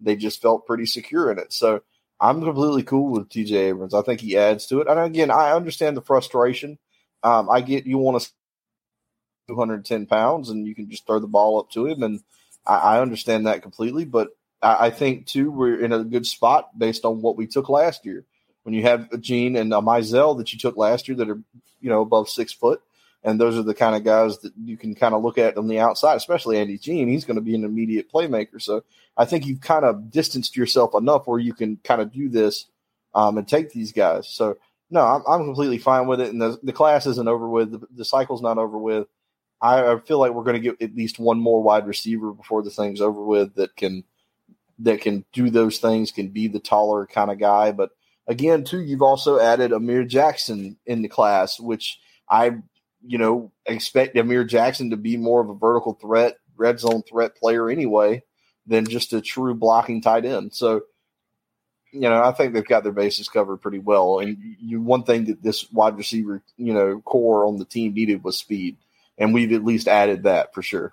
They 0.00 0.16
just 0.16 0.40
felt 0.40 0.66
pretty 0.66 0.86
secure 0.86 1.30
in 1.30 1.38
it. 1.38 1.52
So 1.52 1.82
I'm 2.20 2.42
completely 2.42 2.82
cool 2.82 3.12
with 3.12 3.28
TJ 3.30 3.52
Abrams. 3.52 3.94
I 3.94 4.02
think 4.02 4.20
he 4.20 4.36
adds 4.36 4.66
to 4.66 4.80
it. 4.80 4.88
And 4.88 5.00
again, 5.00 5.30
I 5.30 5.52
understand 5.52 5.96
the 5.96 6.02
frustration. 6.02 6.78
Um, 7.22 7.48
I 7.48 7.60
get 7.60 7.86
you 7.86 7.98
want 7.98 8.22
to 8.22 8.30
210 9.48 10.06
pounds 10.06 10.50
and 10.50 10.66
you 10.66 10.74
can 10.74 10.90
just 10.90 11.06
throw 11.06 11.18
the 11.18 11.26
ball 11.26 11.58
up 11.58 11.70
to 11.70 11.86
him. 11.86 12.02
And 12.02 12.20
I, 12.66 12.76
I 12.76 13.00
understand 13.00 13.46
that 13.46 13.62
completely. 13.62 14.04
But 14.04 14.28
I, 14.62 14.86
I, 14.86 14.90
think, 14.90 15.26
too, 15.26 15.50
we're 15.50 15.82
in 15.82 15.92
a 15.92 16.04
good 16.04 16.26
spot 16.26 16.78
based 16.78 17.04
on 17.04 17.22
what 17.22 17.36
we 17.36 17.46
took 17.46 17.68
last 17.68 18.04
year. 18.04 18.24
When 18.62 18.74
you 18.74 18.82
have 18.82 19.08
a 19.12 19.18
Jean 19.18 19.56
and 19.56 19.72
a 19.72 19.78
Mizell 19.78 20.36
that 20.36 20.52
you 20.52 20.58
took 20.58 20.76
last 20.76 21.08
year 21.08 21.16
that 21.16 21.30
are, 21.30 21.40
you 21.80 21.88
know, 21.88 22.02
above 22.02 22.28
six 22.28 22.52
foot, 22.52 22.82
and 23.22 23.40
those 23.40 23.56
are 23.56 23.62
the 23.62 23.74
kind 23.74 23.96
of 23.96 24.04
guys 24.04 24.38
that 24.38 24.52
you 24.62 24.76
can 24.76 24.94
kind 24.94 25.14
of 25.14 25.22
look 25.22 25.38
at 25.38 25.56
on 25.56 25.66
the 25.66 25.78
outside, 25.78 26.16
especially 26.16 26.58
Andy 26.58 26.78
Jean. 26.78 27.08
He's 27.08 27.24
going 27.24 27.36
to 27.36 27.42
be 27.42 27.54
an 27.54 27.64
immediate 27.64 28.10
playmaker. 28.12 28.60
So 28.60 28.84
I 29.20 29.26
think 29.26 29.46
you've 29.46 29.60
kind 29.60 29.84
of 29.84 30.10
distanced 30.10 30.56
yourself 30.56 30.94
enough 30.94 31.26
where 31.26 31.38
you 31.38 31.52
can 31.52 31.78
kind 31.84 32.00
of 32.00 32.12
do 32.12 32.28
this 32.28 32.66
um, 33.14 33.38
and 33.38 33.46
take 33.46 33.70
these 33.70 33.92
guys. 33.92 34.28
So 34.28 34.56
no, 34.90 35.02
I'm, 35.02 35.22
I'm 35.28 35.44
completely 35.44 35.78
fine 35.78 36.06
with 36.06 36.20
it. 36.20 36.30
And 36.30 36.40
the, 36.40 36.58
the 36.62 36.72
class 36.72 37.06
isn't 37.06 37.28
over 37.28 37.48
with. 37.48 37.72
The, 37.72 37.86
the 37.94 38.04
cycle's 38.04 38.42
not 38.42 38.58
over 38.58 38.78
with. 38.78 39.06
I, 39.60 39.92
I 39.92 39.98
feel 40.00 40.18
like 40.18 40.32
we're 40.32 40.44
going 40.44 40.62
to 40.62 40.70
get 40.70 40.80
at 40.82 40.96
least 40.96 41.18
one 41.18 41.38
more 41.38 41.62
wide 41.62 41.86
receiver 41.86 42.32
before 42.32 42.62
the 42.62 42.70
thing's 42.70 43.00
over 43.00 43.22
with 43.22 43.54
that 43.56 43.76
can 43.76 44.04
that 44.78 45.02
can 45.02 45.26
do 45.34 45.50
those 45.50 45.78
things, 45.78 46.10
can 46.10 46.28
be 46.28 46.48
the 46.48 46.58
taller 46.58 47.06
kind 47.06 47.30
of 47.30 47.38
guy. 47.38 47.70
But 47.72 47.90
again, 48.26 48.64
too, 48.64 48.80
you've 48.80 49.02
also 49.02 49.38
added 49.38 49.72
Amir 49.72 50.04
Jackson 50.04 50.78
in 50.86 51.02
the 51.02 51.08
class, 51.08 51.60
which 51.60 51.98
I 52.26 52.52
you 53.04 53.18
know, 53.18 53.52
expect 53.66 54.16
Amir 54.16 54.44
Jackson 54.44 54.90
to 54.90 54.96
be 54.96 55.16
more 55.16 55.40
of 55.40 55.48
a 55.48 55.54
vertical 55.54 55.94
threat, 55.94 56.36
red 56.56 56.80
zone 56.80 57.02
threat 57.02 57.36
player 57.36 57.70
anyway, 57.70 58.22
than 58.70 58.86
just 58.86 59.12
a 59.12 59.20
true 59.20 59.52
blocking 59.52 60.00
tight 60.00 60.24
end. 60.24 60.54
So, 60.54 60.82
you 61.92 62.02
know, 62.02 62.22
I 62.22 62.30
think 62.30 62.54
they've 62.54 62.64
got 62.64 62.84
their 62.84 62.92
bases 62.92 63.28
covered 63.28 63.58
pretty 63.58 63.80
well. 63.80 64.20
And 64.20 64.38
you, 64.60 64.80
one 64.80 65.02
thing 65.02 65.24
that 65.24 65.42
this 65.42 65.70
wide 65.72 65.98
receiver, 65.98 66.40
you 66.56 66.72
know, 66.72 67.00
core 67.00 67.44
on 67.44 67.58
the 67.58 67.64
team 67.64 67.92
needed 67.92 68.22
was 68.22 68.38
speed, 68.38 68.76
and 69.18 69.34
we've 69.34 69.52
at 69.52 69.64
least 69.64 69.88
added 69.88 70.22
that 70.22 70.54
for 70.54 70.62
sure. 70.62 70.92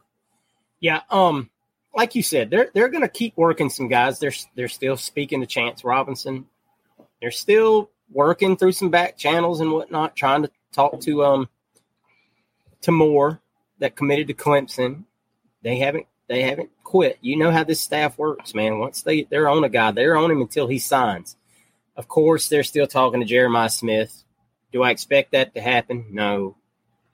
Yeah, 0.80 1.02
um, 1.12 1.52
like 1.94 2.16
you 2.16 2.24
said, 2.24 2.50
they're 2.50 2.72
they're 2.74 2.90
going 2.90 3.04
to 3.04 3.08
keep 3.08 3.38
working 3.38 3.70
some 3.70 3.88
guys. 3.88 4.18
They're 4.18 4.34
they're 4.56 4.68
still 4.68 4.98
speaking 4.98 5.42
to 5.42 5.48
Chance 5.48 5.84
Robinson. 5.84 6.48
They're 7.22 7.32
still 7.32 7.92
working 8.12 8.58
through 8.58 8.72
some 8.72 8.90
back 8.90 9.18
channels 9.18 9.62
and 9.62 9.72
whatnot, 9.72 10.16
trying 10.16 10.44
to 10.44 10.52
talk 10.72 11.00
to 11.02 11.24
um 11.24 11.50
to 12.82 12.92
Moore 12.92 13.40
that 13.78 13.96
committed 13.96 14.28
to 14.28 14.34
Clemson. 14.34 15.04
They 15.62 15.78
haven't 15.78 16.08
they 16.28 16.42
haven't 16.42 16.70
quit. 16.88 17.18
You 17.20 17.36
know 17.36 17.52
how 17.52 17.66
this 17.66 17.82
staff 17.82 18.18
works, 18.18 18.56
man. 18.56 18.80
Once 18.80 19.02
they 19.02 19.24
they're 19.24 19.50
on 19.50 19.66
a 19.66 19.70
guy, 19.70 19.92
they're 19.92 20.16
on 20.16 20.32
him 20.32 20.40
until 20.40 20.68
he 20.68 20.80
signs. 20.80 21.36
Of 21.98 22.08
course, 22.08 22.48
they're 22.48 22.64
still 22.64 22.88
talking 22.88 23.20
to 23.20 23.26
Jeremiah 23.26 23.70
Smith. 23.70 24.24
Do 24.72 24.84
I 24.84 24.92
expect 24.92 25.34
that 25.34 25.54
to 25.56 25.62
happen? 25.62 26.06
No. 26.12 26.56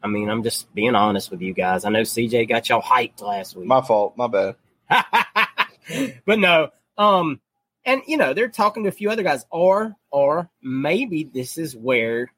I 0.04 0.08
mean, 0.08 0.30
I'm 0.30 0.44
just 0.44 0.72
being 0.76 0.94
honest 0.94 1.32
with 1.32 1.42
you 1.42 1.54
guys. 1.54 1.86
I 1.86 1.90
know 1.90 2.02
CJ 2.02 2.48
got 2.48 2.70
y'all 2.70 2.84
hyped 2.84 3.22
last 3.22 3.56
week. 3.56 3.66
My 3.66 3.82
fault. 3.82 4.16
My 4.16 4.28
bad. 4.28 4.56
but 6.26 6.38
no. 6.38 6.70
Um, 6.96 7.40
and 7.84 8.04
you 8.06 8.18
know, 8.18 8.36
they're 8.36 8.50
talking 8.50 8.84
to 8.84 8.90
a 8.90 8.94
few 8.94 9.10
other 9.10 9.24
guys, 9.24 9.44
or 9.50 9.96
or 10.12 10.52
maybe 10.62 11.24
this 11.24 11.58
is 11.58 11.76
where 11.76 12.32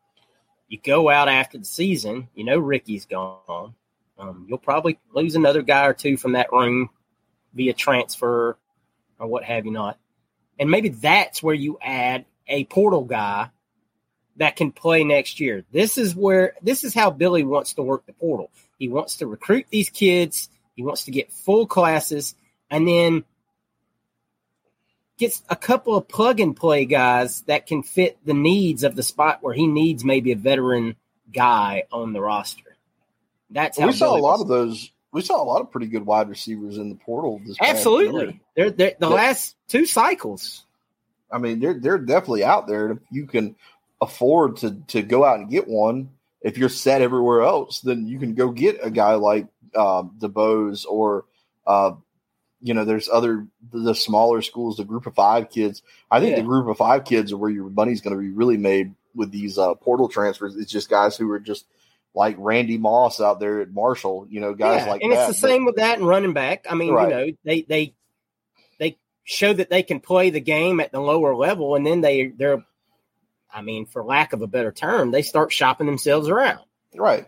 you 0.70 0.80
go 0.82 1.10
out 1.10 1.28
after 1.28 1.58
the 1.58 1.66
season, 1.66 2.30
you 2.34 2.46
know 2.46 2.60
Ricky's 2.60 3.06
gone. 3.06 3.76
Um, 4.18 4.46
you'll 4.48 4.58
probably 4.58 4.98
lose 5.14 5.36
another 5.36 5.62
guy 5.62 5.86
or 5.86 5.94
two 5.94 6.16
from 6.16 6.32
that 6.32 6.54
room 6.54 6.90
via 7.56 7.74
transfer 7.74 8.58
or 9.18 9.28
what 9.28 9.44
have 9.44 9.66
you 9.66 9.72
not. 9.72 9.98
And 10.60 10.70
maybe 10.70 10.90
that's 10.90 11.42
where 11.42 11.56
you 11.56 11.78
add 11.82 12.26
a 12.48 12.66
portal 12.66 13.04
guy 13.04 13.50
that 14.38 14.56
can 14.56 14.72
play 14.72 15.04
next 15.04 15.40
year. 15.40 15.64
This 15.72 15.98
is 15.98 16.16
where 16.16 16.54
this 16.62 16.84
is 16.84 16.94
how 16.94 17.10
Billy 17.10 17.44
wants 17.44 17.74
to 17.74 17.82
work 17.82 18.06
the 18.06 18.14
portal. 18.14 18.52
He 18.78 18.90
wants 18.90 19.18
to 19.18 19.28
recruit 19.28 19.68
these 19.70 19.90
kids, 19.90 20.50
he 20.76 20.84
wants 20.84 21.06
to 21.06 21.12
get 21.12 21.32
full 21.32 21.66
classes, 21.66 22.36
and 22.70 22.88
then 22.88 23.24
gets 25.18 25.42
a 25.50 25.56
couple 25.56 25.96
of 25.96 26.08
plug 26.08 26.42
and 26.42 26.56
play 26.56 26.86
guys 26.86 27.42
that 27.44 27.68
can 27.68 27.84
fit 27.84 28.18
the 28.26 28.34
needs 28.34 28.84
of 28.84 28.96
the 28.96 29.04
spot 29.04 29.40
where 29.42 29.54
he 29.54 29.68
needs 29.68 30.04
maybe 30.04 30.34
a 30.34 30.36
veteran 30.36 30.96
guy 31.32 31.84
on 31.92 32.12
the 32.12 32.22
roster. 32.22 32.76
That's 33.50 33.80
how 33.80 33.88
we 33.88 33.94
saw 33.94 34.16
a 34.16 34.20
lot 34.20 34.42
of 34.42 34.48
those. 34.48 34.92
We 35.16 35.22
saw 35.22 35.42
a 35.42 35.46
lot 35.46 35.62
of 35.62 35.72
pretty 35.72 35.88
good 35.88 36.06
wide 36.06 36.28
receivers 36.28 36.78
in 36.78 36.90
the 36.90 36.96
portal. 36.96 37.40
Absolutely, 37.62 38.42
they're, 38.54 38.70
they're, 38.70 38.96
the 39.00 39.10
last 39.10 39.56
two 39.70 39.86
cycles. 39.86 40.66
I 41.32 41.38
mean, 41.38 41.62
they're 41.62 41.80
they're 41.80 42.00
definitely 42.00 42.44
out 42.44 42.68
there. 42.68 42.92
If 42.92 42.98
you 43.12 43.26
can 43.26 43.56
afford 44.02 44.58
to 44.58 44.72
to 44.88 45.02
go 45.02 45.24
out 45.24 45.40
and 45.40 45.50
get 45.50 45.70
one, 45.70 46.10
if 46.42 46.58
you're 46.58 46.68
set 46.68 47.02
everywhere 47.02 47.44
else, 47.44 47.80
then 47.80 48.08
you 48.08 48.20
can 48.20 48.34
go 48.34 48.50
get 48.50 48.80
a 48.84 48.92
guy 48.92 49.14
like 49.14 49.48
um, 49.74 50.18
DeBose 50.20 50.86
or 50.86 51.24
uh, 51.66 51.94
you 52.60 52.74
know, 52.74 52.84
there's 52.84 53.08
other 53.08 53.48
the 53.72 53.96
smaller 53.96 54.42
schools, 54.42 54.76
the 54.76 54.84
group 54.84 55.06
of 55.06 55.16
five 55.16 55.50
kids. 55.50 55.82
I 56.12 56.20
think 56.20 56.32
yeah. 56.32 56.42
the 56.42 56.48
group 56.48 56.68
of 56.68 56.76
five 56.76 57.06
kids 57.06 57.32
are 57.32 57.38
where 57.38 57.50
your 57.50 57.70
money's 57.70 58.02
going 58.02 58.18
to 58.18 58.22
be 58.22 58.32
really 58.32 58.58
made 58.58 58.94
with 59.16 59.32
these 59.32 59.58
uh, 59.58 59.76
portal 59.76 60.10
transfers. 60.10 60.58
It's 60.58 60.74
just 60.74 60.90
guys 60.90 61.16
who 61.16 61.32
are 61.32 61.40
just 61.40 61.68
like 62.16 62.36
Randy 62.40 62.78
Moss 62.78 63.20
out 63.20 63.40
there 63.40 63.62
at 63.62 63.72
Marshall, 63.72 64.28
you 64.30 64.40
know, 64.40 64.54
guys 64.54 64.84
yeah, 64.84 64.92
like 64.92 65.04
and 65.04 65.12
that. 65.12 65.20
And 65.20 65.30
it's 65.30 65.40
the 65.40 65.48
same 65.48 65.66
with 65.66 65.76
that 65.76 65.98
and 65.98 66.08
running 66.08 66.34
back. 66.34 66.66
I 66.70 66.76
mean, 66.76 66.94
right. 66.94 67.10
you 67.10 67.16
know, 67.16 67.38
they 67.44 67.62
they 67.62 67.94
they 68.80 68.98
show 69.24 69.54
that 69.54 69.70
they 69.70 69.84
can 69.84 70.00
play 70.00 70.30
the 70.30 70.40
game 70.40 70.80
at 70.80 70.92
the 70.92 71.02
lower 71.02 71.36
level, 71.36 71.76
and 71.76 71.86
then 71.86 72.02
they 72.02 72.28
they're, 72.28 72.66
I 73.54 73.62
mean, 73.62 73.86
for 73.86 74.04
lack 74.04 74.34
of 74.34 74.42
a 74.42 74.48
better 74.48 74.72
term, 74.72 75.12
they 75.12 75.22
start 75.22 75.52
shopping 75.52 75.88
themselves 75.88 76.30
around. 76.30 76.62
Right. 76.96 77.28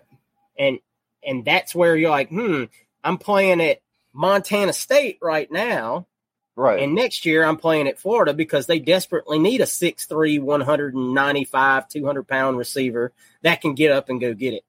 And 0.57 0.79
and 1.21 1.43
that's 1.43 1.75
where 1.75 1.95
you're 1.95 2.09
like, 2.09 2.29
hmm, 2.29 2.63
I'm 3.03 3.17
playing 3.17 3.61
at 3.61 3.81
Montana 4.13 4.73
State 4.73 5.19
right 5.21 5.51
now. 5.51 6.07
Right. 6.55 6.81
And 6.81 6.95
next 6.95 7.25
year 7.25 7.43
I'm 7.43 7.57
playing 7.57 7.87
at 7.87 7.99
Florida 7.99 8.33
because 8.33 8.65
they 8.65 8.79
desperately 8.79 9.37
need 9.37 9.61
a 9.61 9.65
6'3, 9.65 10.41
195, 10.41 11.87
200 11.87 12.27
pound 12.27 12.57
receiver 12.57 13.13
that 13.43 13.61
can 13.61 13.75
get 13.75 13.91
up 13.91 14.09
and 14.09 14.19
go 14.19 14.33
get 14.33 14.55
it. 14.55 14.63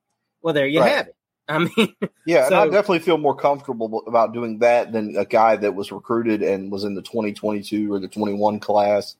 Well, 0.49 0.55
there 0.55 0.67
you 0.67 0.81
right. 0.81 0.93
have 0.93 1.09
it. 1.09 1.17
I 1.47 1.59
mean, 1.59 1.95
yeah, 2.27 2.49
so, 2.49 2.55
and 2.55 2.55
I 2.55 2.65
definitely 2.65 3.01
feel 3.01 3.19
more 3.19 3.37
comfortable 3.37 4.03
about 4.07 4.33
doing 4.33 4.61
that 4.61 4.93
than 4.93 5.15
a 5.15 5.27
guy 5.27 5.57
that 5.57 5.75
was 5.75 5.93
recruited 5.93 6.43
and 6.43 6.73
was 6.73 6.85
in 6.85 6.95
the 6.95 7.03
2022 7.03 7.93
or 7.93 7.99
the 7.99 8.09
21 8.09 8.59
class 8.59 9.15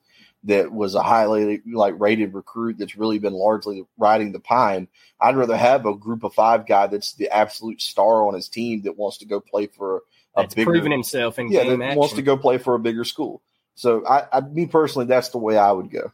that 0.45 0.71
was 0.71 0.95
a 0.95 1.03
highly 1.03 1.61
like 1.71 1.93
rated 1.99 2.33
recruit 2.33 2.79
that's 2.79 2.95
really 2.95 3.19
been 3.19 3.33
largely 3.33 3.85
riding 3.99 4.31
the 4.31 4.39
pine. 4.39 4.87
I'd 5.21 5.35
rather 5.35 5.55
have 5.55 5.85
a 5.85 5.93
group 5.93 6.23
of 6.23 6.33
five 6.33 6.65
guy 6.65 6.87
that's 6.87 7.13
the 7.13 7.29
absolute 7.29 7.79
star 7.79 8.27
on 8.27 8.33
his 8.33 8.49
team 8.49 8.81
that 8.85 8.97
wants 8.97 9.19
to 9.19 9.27
go 9.27 9.39
play 9.39 9.67
for 9.67 9.97
a 10.35 10.41
that's 10.41 10.55
bigger, 10.55 10.71
proven 10.71 10.91
himself 10.91 11.37
in 11.37 11.51
yeah, 11.51 11.63
game 11.63 11.77
that 11.77 11.95
wants 11.95 12.15
to 12.15 12.23
go 12.23 12.37
play 12.37 12.57
for 12.57 12.73
a 12.73 12.79
bigger 12.79 13.03
school. 13.03 13.43
So 13.75 14.03
I, 14.07 14.25
I, 14.33 14.41
me 14.41 14.65
personally, 14.65 15.05
that's 15.05 15.29
the 15.29 15.37
way 15.37 15.59
I 15.59 15.71
would 15.71 15.91
go. 15.91 16.11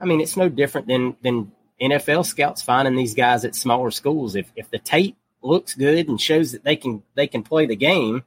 I 0.00 0.06
mean, 0.06 0.22
it's 0.22 0.38
no 0.38 0.48
different 0.48 0.86
than 0.86 1.14
than 1.22 1.52
NFL 1.80 2.26
scouts 2.26 2.62
finding 2.62 2.96
these 2.96 3.14
guys 3.14 3.44
at 3.44 3.54
smaller 3.54 3.90
schools. 3.90 4.34
If 4.34 4.50
if 4.56 4.70
the 4.70 4.78
tape 4.78 5.16
looks 5.42 5.74
good 5.74 6.08
and 6.08 6.20
shows 6.20 6.52
that 6.52 6.64
they 6.64 6.76
can 6.76 7.02
they 7.14 7.26
can 7.26 7.42
play 7.42 7.66
the 7.66 7.76
game, 7.76 8.24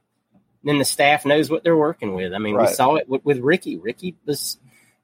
then 0.64 0.78
the 0.78 0.84
staff 0.84 1.24
knows 1.24 1.50
what 1.50 1.64
they're 1.64 1.76
working 1.76 2.14
with. 2.14 2.32
I 2.32 2.38
mean, 2.38 2.54
right. 2.54 2.68
we 2.68 2.74
saw 2.74 2.94
it 2.96 3.08
with, 3.08 3.24
with 3.24 3.38
Ricky. 3.38 3.76
Ricky 3.76 4.16
was 4.24 4.58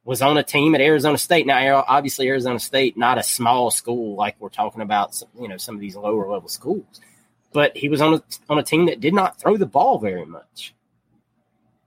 was 0.04 0.22
on 0.22 0.38
a 0.38 0.42
team 0.42 0.74
at 0.74 0.80
Arizona 0.80 1.18
State. 1.18 1.46
Now, 1.46 1.84
obviously, 1.86 2.28
Arizona 2.28 2.58
State 2.58 2.96
not 2.96 3.18
a 3.18 3.22
small 3.22 3.70
school 3.70 4.16
like 4.16 4.36
we're 4.38 4.48
talking 4.48 4.80
about. 4.80 5.20
You 5.38 5.48
know, 5.48 5.56
some 5.56 5.74
of 5.74 5.80
these 5.80 5.96
lower 5.96 6.28
level 6.30 6.48
schools, 6.48 7.00
but 7.52 7.76
he 7.76 7.88
was 7.88 8.00
on 8.00 8.14
a 8.14 8.22
on 8.48 8.58
a 8.58 8.62
team 8.62 8.86
that 8.86 9.00
did 9.00 9.14
not 9.14 9.38
throw 9.38 9.56
the 9.56 9.66
ball 9.66 9.98
very 9.98 10.24
much. 10.24 10.74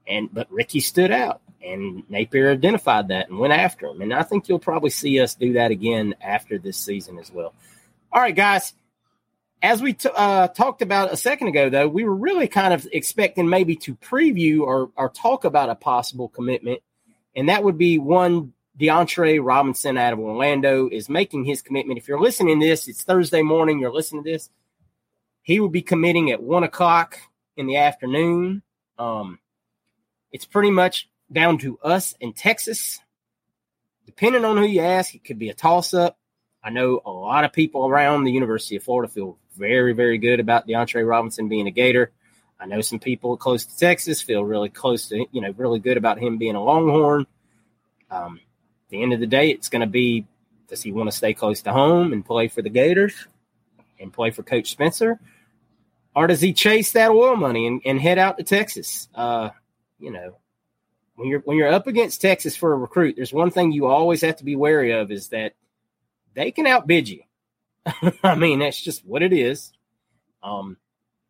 And 0.08 0.30
but 0.32 0.52
Ricky 0.52 0.82
stood 0.82 1.12
out, 1.12 1.42
and 1.64 2.04
Napier 2.10 2.52
identified 2.52 3.10
that 3.10 3.30
and 3.30 3.40
went 3.40 3.54
after 3.54 3.88
him. 3.88 4.02
And 4.02 4.14
I 4.14 4.24
think 4.24 4.48
you'll 4.48 4.60
probably 4.60 4.90
see 4.90 5.20
us 5.20 5.36
do 5.36 5.54
that 5.54 5.72
again 5.72 6.16
after 6.22 6.58
this 6.58 6.78
season 6.78 7.20
as 7.20 7.32
well. 7.32 7.54
All 8.12 8.22
right, 8.22 8.36
guys. 8.36 8.74
As 9.64 9.80
we 9.80 9.94
t- 9.94 10.10
uh, 10.16 10.48
talked 10.48 10.82
about 10.82 11.14
a 11.14 11.18
second 11.18 11.50
ago, 11.50 11.70
though, 11.70 11.88
we 11.88 12.04
were 12.04 12.16
really 12.16 12.48
kind 12.48 12.74
of 12.74 12.88
expecting 12.92 13.48
maybe 13.48 13.76
to 13.78 13.96
preview 13.96 14.62
or, 14.62 14.90
or 14.96 15.10
talk 15.10 15.46
about 15.46 15.70
a 15.70 15.76
possible 15.76 16.30
commitment, 16.30 16.82
and 17.36 17.48
that 17.48 17.64
would 17.64 17.78
be 17.78 18.00
one 18.00 18.54
DeAndre 18.80 19.40
Robinson 19.44 20.00
out 20.00 20.14
of 20.14 20.20
Orlando 20.20 20.90
is 20.92 21.10
making 21.10 21.46
his 21.46 21.62
commitment. 21.62 22.00
If 22.00 22.08
you're 22.08 22.20
listening 22.20 22.60
to 22.60 22.66
this, 22.66 22.88
it's 22.88 23.04
Thursday 23.04 23.44
morning. 23.44 23.80
You're 23.80 23.94
listening 23.94 24.24
to 24.24 24.32
this 24.32 24.50
he 25.44 25.60
will 25.60 25.70
be 25.70 25.82
committing 25.82 26.32
at 26.32 26.42
one 26.42 26.64
o'clock 26.64 27.20
in 27.58 27.68
the 27.68 27.78
afternoon. 27.78 28.62
Um, 28.98 29.40
it's 30.32 30.46
pretty 30.46 30.72
much 30.72 31.10
down 31.32 31.58
to 31.60 31.78
us 31.80 32.14
in 32.20 32.34
Texas. 32.34 33.00
Depending 34.06 34.46
on 34.46 34.58
who 34.58 34.66
you 34.66 34.82
ask, 34.82 35.16
it 35.16 35.24
could 35.24 35.40
be 35.40 35.50
a 35.50 35.54
toss 35.54 35.94
up. 35.94 36.18
I 36.64 36.70
know 36.70 37.02
a 37.06 37.12
lot 37.12 37.44
of 37.44 37.54
people 37.54 37.88
around 37.88 38.24
the 38.24 38.32
University 38.32 38.76
of 38.76 38.84
Florida 38.84 39.12
feel 39.12 39.38
very, 39.56 39.94
very 39.94 40.18
good 40.18 40.40
about 40.40 40.68
DeAndre 40.68 41.08
Robinson 41.08 41.50
being 41.50 41.68
a 41.68 41.72
Gator. 41.72 42.12
I 42.60 42.68
know 42.68 42.82
some 42.82 43.00
people 43.00 43.38
close 43.38 43.66
to 43.66 43.78
Texas 43.78 44.22
feel 44.22 44.44
really 44.44 44.70
close 44.70 45.10
to, 45.10 45.26
you 45.32 45.42
know, 45.42 45.52
really 45.58 45.80
good 45.80 45.98
about 45.98 46.20
him 46.20 46.38
being 46.38 46.56
a 46.56 46.64
Longhorn. 46.64 47.26
Um, 48.12 48.40
at 48.86 48.90
the 48.90 49.02
end 49.02 49.14
of 49.14 49.20
the 49.20 49.28
day, 49.28 49.50
it's 49.50 49.70
going 49.70 49.82
to 49.82 49.88
be 49.88 50.26
does 50.68 50.84
he 50.84 50.92
want 50.94 51.12
to 51.12 51.16
stay 51.16 51.34
close 51.34 51.62
to 51.64 51.74
home 51.74 52.14
and 52.14 52.26
play 52.26 52.48
for 52.48 52.62
the 52.62 52.70
Gators 52.70 53.28
and 54.00 54.14
play 54.14 54.32
for 54.32 54.42
Coach 54.42 54.72
Spencer? 54.72 55.20
Or 56.16 56.28
does 56.28 56.40
he 56.40 56.54
chase 56.54 56.94
that 56.94 57.12
oil 57.12 57.36
money 57.36 57.68
and, 57.68 57.82
and 57.84 58.00
head 58.00 58.18
out 58.18 58.38
to 58.38 58.44
Texas? 58.44 59.10
Uh, 59.14 59.50
you 60.00 60.12
know, 60.12 60.38
when 61.16 61.28
you're 61.28 61.42
when 61.42 61.58
you're 61.58 61.72
up 61.72 61.88
against 61.88 62.22
Texas 62.22 62.56
for 62.56 62.74
a 62.74 62.78
recruit, 62.78 63.16
there's 63.16 63.34
one 63.34 63.52
thing 63.52 63.72
you 63.72 63.88
always 63.88 64.22
have 64.22 64.38
to 64.38 64.46
be 64.46 64.56
wary 64.56 64.92
of 64.92 65.12
is 65.12 65.30
that 65.30 65.54
they 66.34 66.52
can 66.52 66.68
outbid 66.68 67.10
you. 67.10 67.22
I 68.24 68.36
mean, 68.36 68.60
that's 68.60 68.82
just 68.82 69.06
what 69.06 69.22
it 69.22 69.34
is. 69.34 69.72
Um, 70.44 70.78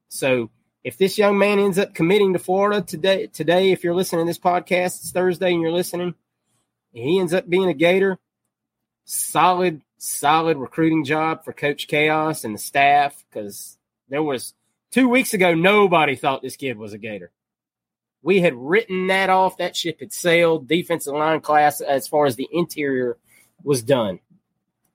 so 0.10 0.50
if 0.84 0.98
this 0.98 1.18
young 1.18 1.38
man 1.38 1.60
ends 1.60 1.78
up 1.78 1.94
committing 1.94 2.34
to 2.34 2.40
Florida 2.40 2.82
today, 2.82 3.28
today, 3.28 3.72
if 3.72 3.84
you're 3.84 3.96
listening 3.96 4.26
to 4.26 4.30
this 4.30 4.40
podcast, 4.40 5.00
it's 5.00 5.12
Thursday 5.12 5.52
and 5.52 5.62
you're 5.62 5.72
listening, 5.72 6.16
he 6.92 7.20
ends 7.20 7.34
up 7.34 7.48
being 7.50 7.70
a 7.70 7.74
Gator. 7.74 8.18
Solid, 9.06 9.82
solid 9.98 10.58
recruiting 10.58 11.04
job 11.06 11.44
for 11.44 11.54
Coach 11.54 11.88
Chaos 11.88 12.44
and 12.44 12.56
the 12.56 12.60
staff 12.60 13.24
because 13.30 13.78
there 14.10 14.24
was 14.24 14.54
two 14.92 15.10
weeks 15.10 15.34
ago 15.34 15.54
nobody 15.54 16.16
thought 16.16 16.42
this 16.42 16.56
kid 16.56 16.78
was 16.78 16.94
a 16.94 16.98
Gator. 16.98 17.32
We 18.24 18.40
had 18.42 18.54
written 18.56 19.08
that 19.08 19.30
off. 19.30 19.58
That 19.58 19.76
ship 19.76 20.00
had 20.00 20.14
sailed. 20.14 20.68
Defensive 20.68 21.14
line 21.14 21.42
class, 21.42 21.82
as 21.82 22.08
far 22.08 22.26
as 22.26 22.36
the 22.36 22.48
interior 22.52 23.18
was 23.64 23.82
done. 23.82 24.20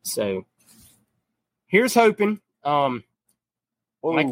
So 0.03 0.47
here's 1.67 1.95
hoping. 1.95 2.41
Um, 2.65 3.05
like 4.03 4.29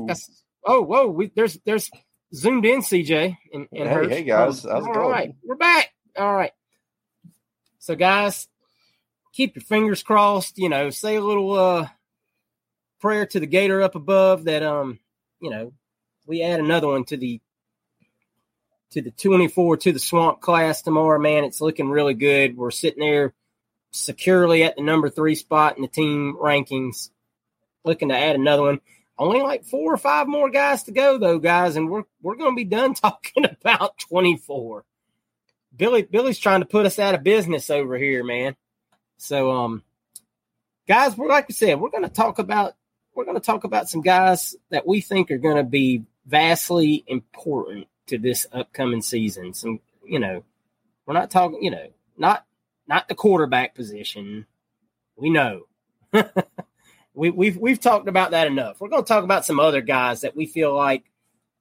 oh, 0.65 0.83
whoa, 0.83 1.07
we, 1.09 1.31
there's 1.35 1.59
there's 1.65 1.91
zoomed 2.35 2.65
in 2.65 2.81
CJ 2.81 3.37
and, 3.53 3.69
and 3.73 3.89
hey, 3.89 4.09
hey 4.09 4.23
guys, 4.25 4.63
how's 4.63 4.87
it 4.87 4.93
going? 4.93 5.09
right, 5.09 5.35
we're 5.45 5.57
back. 5.57 5.91
All 6.17 6.35
right. 6.35 6.53
So 7.79 7.97
guys, 7.97 8.49
keep 9.33 9.57
your 9.57 9.63
fingers 9.63 10.03
crossed. 10.03 10.59
You 10.59 10.69
know, 10.69 10.91
say 10.91 11.17
a 11.17 11.21
little 11.21 11.53
uh 11.53 11.89
prayer 13.01 13.27
to 13.27 13.41
the 13.41 13.47
Gator 13.47 13.83
up 13.83 13.95
above 13.95 14.45
that 14.45 14.63
um 14.63 14.99
you 15.41 15.51
know 15.51 15.73
we 16.27 16.43
add 16.43 16.61
another 16.61 16.89
one 16.89 17.05
to 17.05 17.17
the 17.17 17.41
to 18.91 19.03
the 19.03 19.11
24 19.11 19.79
to 19.79 19.93
the 19.93 19.99
swamp 19.99 20.41
class 20.41 20.83
tomorrow 20.83 21.19
man. 21.19 21.45
It's 21.45 21.61
looking 21.61 21.89
really 21.89 22.15
good. 22.15 22.57
We're 22.57 22.71
sitting 22.71 23.01
there 23.01 23.35
securely 23.91 24.65
at 24.65 24.77
the 24.77 24.83
number 24.83 25.09
three 25.09 25.35
spot 25.35 25.77
in 25.77 25.83
the 25.83 25.89
team 25.89 26.37
rankings 26.41 27.11
looking 27.85 28.09
to 28.09 28.17
add 28.17 28.37
another 28.37 28.63
one. 28.63 28.81
Only 29.17 29.41
like 29.43 29.65
four 29.65 29.93
or 29.93 29.97
five 29.97 30.27
more 30.27 30.51
guys 30.51 30.85
to 30.85 30.93
go 30.93 31.19
though 31.19 31.39
guys 31.39 31.77
and 31.77 31.89
we're 31.89 32.03
we're 32.21 32.37
going 32.37 32.53
to 32.53 32.57
be 32.57 32.65
done 32.65 32.95
talking 32.95 33.45
about 33.45 33.99
24 33.99 34.85
billy 35.77 36.03
billy's 36.03 36.39
trying 36.39 36.61
to 36.61 36.67
put 36.67 36.87
us 36.87 36.99
out 36.99 37.15
of 37.15 37.23
business 37.23 37.71
over 37.71 37.97
here 37.97 38.25
man. 38.25 38.57
So 39.19 39.53
um 39.53 39.83
guys 40.89 41.17
we're 41.17 41.29
like 41.29 41.49
we 41.49 41.55
said 41.55 41.81
we're 41.81 41.91
to 42.03 42.09
talk 42.09 42.39
about 42.39 42.75
we're 43.15 43.25
to 43.37 43.41
talk 43.41 43.65
about 43.65 43.89
some 43.89 44.03
guys 44.03 44.57
that 44.71 44.87
we 44.87 45.01
think 45.01 45.31
are 45.31 45.39
to 45.57 45.63
be 45.63 46.03
vastly 46.27 47.05
important 47.07 47.87
to 48.07 48.19
this 48.19 48.47
upcoming 48.53 49.03
season. 49.03 49.55
Some, 49.55 49.81
you 50.05 50.19
know, 50.19 50.45
we're 51.07 51.15
not 51.15 51.31
talking, 51.31 51.63
you 51.63 51.71
know, 51.71 51.89
not 52.17 52.45
not 52.87 53.09
the 53.09 53.15
quarterback 53.15 53.75
position. 53.75 54.47
We 55.17 55.31
know. 55.31 55.63
we, 57.15 57.31
we've 57.31 57.57
we've 57.57 57.81
talked 57.81 58.09
about 58.09 58.33
that 58.33 58.47
enough. 58.47 58.81
We're 58.81 58.89
going 58.89 59.05
to 59.05 59.09
talk 59.09 59.25
about 59.25 59.45
some 59.45 59.61
other 59.61 59.81
guys 59.81 60.23
that 60.23 60.37
we 60.37 60.47
feel 60.47 60.75
like 60.75 61.05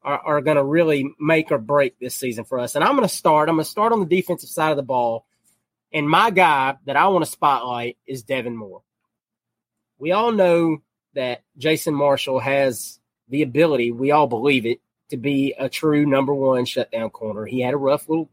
are, 0.03 0.19
are 0.19 0.41
going 0.41 0.57
to 0.57 0.63
really 0.63 1.13
make 1.19 1.51
or 1.51 1.57
break 1.57 1.97
this 1.99 2.15
season 2.15 2.43
for 2.43 2.59
us. 2.59 2.75
And 2.75 2.83
I'm 2.83 2.95
going 2.95 3.07
to 3.07 3.13
start. 3.13 3.49
I'm 3.49 3.55
going 3.55 3.65
to 3.65 3.69
start 3.69 3.93
on 3.93 3.99
the 3.99 4.05
defensive 4.05 4.49
side 4.49 4.71
of 4.71 4.77
the 4.77 4.83
ball. 4.83 5.25
And 5.93 6.09
my 6.09 6.31
guy 6.31 6.75
that 6.85 6.95
I 6.95 7.07
want 7.07 7.23
to 7.23 7.31
spotlight 7.31 7.97
is 8.07 8.23
Devin 8.23 8.55
Moore. 8.55 8.81
We 9.99 10.11
all 10.11 10.31
know 10.31 10.79
that 11.13 11.43
Jason 11.57 11.93
Marshall 11.93 12.39
has 12.39 12.99
the 13.29 13.43
ability, 13.43 13.91
we 13.91 14.11
all 14.11 14.27
believe 14.27 14.65
it, 14.65 14.81
to 15.13 15.17
be 15.17 15.53
a 15.59 15.69
true 15.69 16.07
number 16.07 16.33
one 16.33 16.65
shutdown 16.65 17.11
corner. 17.11 17.45
He 17.45 17.61
had 17.61 17.75
a 17.75 17.77
rough 17.77 18.09
little 18.09 18.31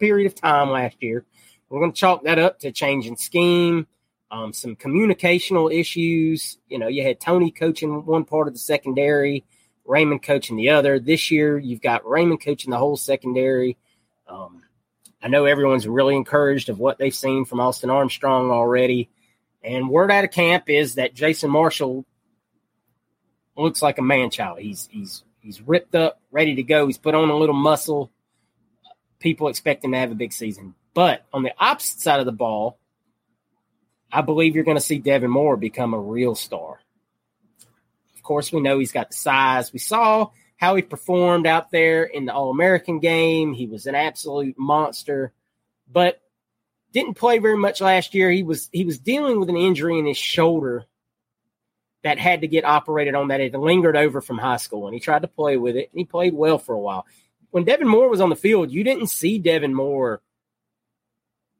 period 0.00 0.26
of 0.26 0.34
time 0.34 0.70
last 0.70 0.96
year. 1.00 1.26
We're 1.68 1.80
going 1.80 1.92
to 1.92 1.98
chalk 1.98 2.24
that 2.24 2.38
up 2.38 2.58
to 2.60 2.72
changing 2.72 3.16
scheme, 3.16 3.86
um, 4.30 4.54
some 4.54 4.74
communicational 4.74 5.70
issues. 5.70 6.56
You 6.68 6.78
know, 6.78 6.88
you 6.88 7.02
had 7.02 7.20
Tony 7.20 7.50
coaching 7.50 8.06
one 8.06 8.24
part 8.24 8.48
of 8.48 8.54
the 8.54 8.58
secondary, 8.58 9.44
Raymond 9.84 10.22
coaching 10.22 10.56
the 10.56 10.70
other. 10.70 10.98
This 10.98 11.30
year, 11.30 11.58
you've 11.58 11.82
got 11.82 12.08
Raymond 12.08 12.42
coaching 12.42 12.70
the 12.70 12.78
whole 12.78 12.96
secondary. 12.96 13.76
Um, 14.26 14.62
I 15.22 15.28
know 15.28 15.44
everyone's 15.44 15.86
really 15.86 16.16
encouraged 16.16 16.70
of 16.70 16.78
what 16.78 16.96
they've 16.96 17.14
seen 17.14 17.44
from 17.44 17.60
Austin 17.60 17.90
Armstrong 17.90 18.50
already. 18.50 19.10
And 19.62 19.90
word 19.90 20.10
out 20.10 20.24
of 20.24 20.30
camp 20.30 20.70
is 20.70 20.94
that 20.94 21.12
Jason 21.12 21.50
Marshall 21.50 22.06
looks 23.54 23.82
like 23.82 23.98
a 23.98 24.02
man 24.02 24.30
child. 24.30 24.60
He's 24.60 24.88
he's 24.90 25.24
he's 25.42 25.60
ripped 25.60 25.94
up, 25.94 26.20
ready 26.30 26.54
to 26.54 26.62
go. 26.62 26.86
He's 26.86 26.98
put 26.98 27.14
on 27.14 27.28
a 27.28 27.36
little 27.36 27.54
muscle. 27.54 28.10
People 29.18 29.48
expect 29.48 29.84
him 29.84 29.92
to 29.92 29.98
have 29.98 30.10
a 30.10 30.16
big 30.16 30.32
season. 30.32 30.74
But 30.94 31.24
on 31.32 31.42
the 31.42 31.52
opposite 31.58 32.00
side 32.00 32.20
of 32.20 32.26
the 32.26 32.32
ball, 32.32 32.78
I 34.10 34.20
believe 34.22 34.54
you're 34.54 34.64
going 34.64 34.76
to 34.76 34.80
see 34.80 34.98
Devin 34.98 35.30
Moore 35.30 35.56
become 35.56 35.94
a 35.94 36.00
real 36.00 36.34
star. 36.34 36.80
Of 38.14 38.22
course, 38.22 38.52
we 38.52 38.60
know 38.60 38.78
he's 38.78 38.92
got 38.92 39.10
the 39.10 39.16
size. 39.16 39.72
We 39.72 39.78
saw 39.78 40.30
how 40.56 40.76
he 40.76 40.82
performed 40.82 41.46
out 41.46 41.70
there 41.70 42.04
in 42.04 42.26
the 42.26 42.32
All 42.32 42.50
American 42.50 43.00
game. 43.00 43.52
He 43.52 43.66
was 43.66 43.86
an 43.86 43.94
absolute 43.94 44.58
monster, 44.58 45.32
but 45.90 46.20
didn't 46.92 47.14
play 47.14 47.38
very 47.38 47.56
much 47.56 47.80
last 47.80 48.14
year. 48.14 48.30
He 48.30 48.42
was 48.42 48.68
he 48.70 48.84
was 48.84 48.98
dealing 48.98 49.40
with 49.40 49.48
an 49.48 49.56
injury 49.56 49.98
in 49.98 50.06
his 50.06 50.18
shoulder 50.18 50.84
that 52.02 52.18
had 52.18 52.40
to 52.40 52.48
get 52.48 52.64
operated 52.64 53.14
on 53.14 53.28
that 53.28 53.40
had 53.40 53.54
lingered 53.54 53.96
over 53.96 54.20
from 54.20 54.38
high 54.38 54.56
school, 54.56 54.86
and 54.86 54.94
he 54.94 55.00
tried 55.00 55.22
to 55.22 55.28
play 55.28 55.56
with 55.56 55.76
it, 55.76 55.90
and 55.92 55.98
he 55.98 56.04
played 56.04 56.34
well 56.34 56.58
for 56.58 56.74
a 56.74 56.80
while. 56.80 57.06
When 57.50 57.64
Devin 57.64 57.88
Moore 57.88 58.08
was 58.08 58.20
on 58.20 58.30
the 58.30 58.36
field, 58.36 58.72
you 58.72 58.82
didn't 58.82 59.08
see 59.08 59.38
Devin 59.38 59.74
Moore 59.74 60.22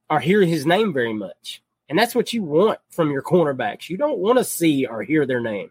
or 0.09 0.21
hear 0.21 0.43
his 0.43 0.67
name 0.67 0.93
very 0.93 1.13
much, 1.13 1.63
and 1.89 1.99
that's 1.99 2.15
what 2.15 2.33
you 2.33 2.43
want 2.43 2.79
from 2.91 3.11
your 3.11 3.23
cornerbacks. 3.23 3.89
You 3.89 3.97
don't 3.97 4.19
want 4.19 4.39
to 4.39 4.45
see 4.45 4.87
or 4.87 5.03
hear 5.03 5.27
their 5.27 5.41
name. 5.41 5.71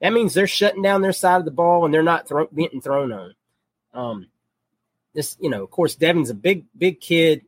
That 0.00 0.12
means 0.12 0.32
they're 0.32 0.46
shutting 0.46 0.82
down 0.82 1.02
their 1.02 1.12
side 1.12 1.36
of 1.36 1.44
the 1.44 1.50
ball 1.50 1.84
and 1.84 1.92
they're 1.92 2.02
not 2.02 2.26
throw, 2.26 2.46
getting 2.46 2.80
thrown 2.80 3.12
on. 3.12 3.34
Um, 3.92 4.28
this, 5.14 5.36
you 5.40 5.50
know, 5.50 5.62
of 5.62 5.70
course, 5.70 5.94
Devin's 5.94 6.30
a 6.30 6.34
big, 6.34 6.64
big 6.76 7.00
kid, 7.00 7.42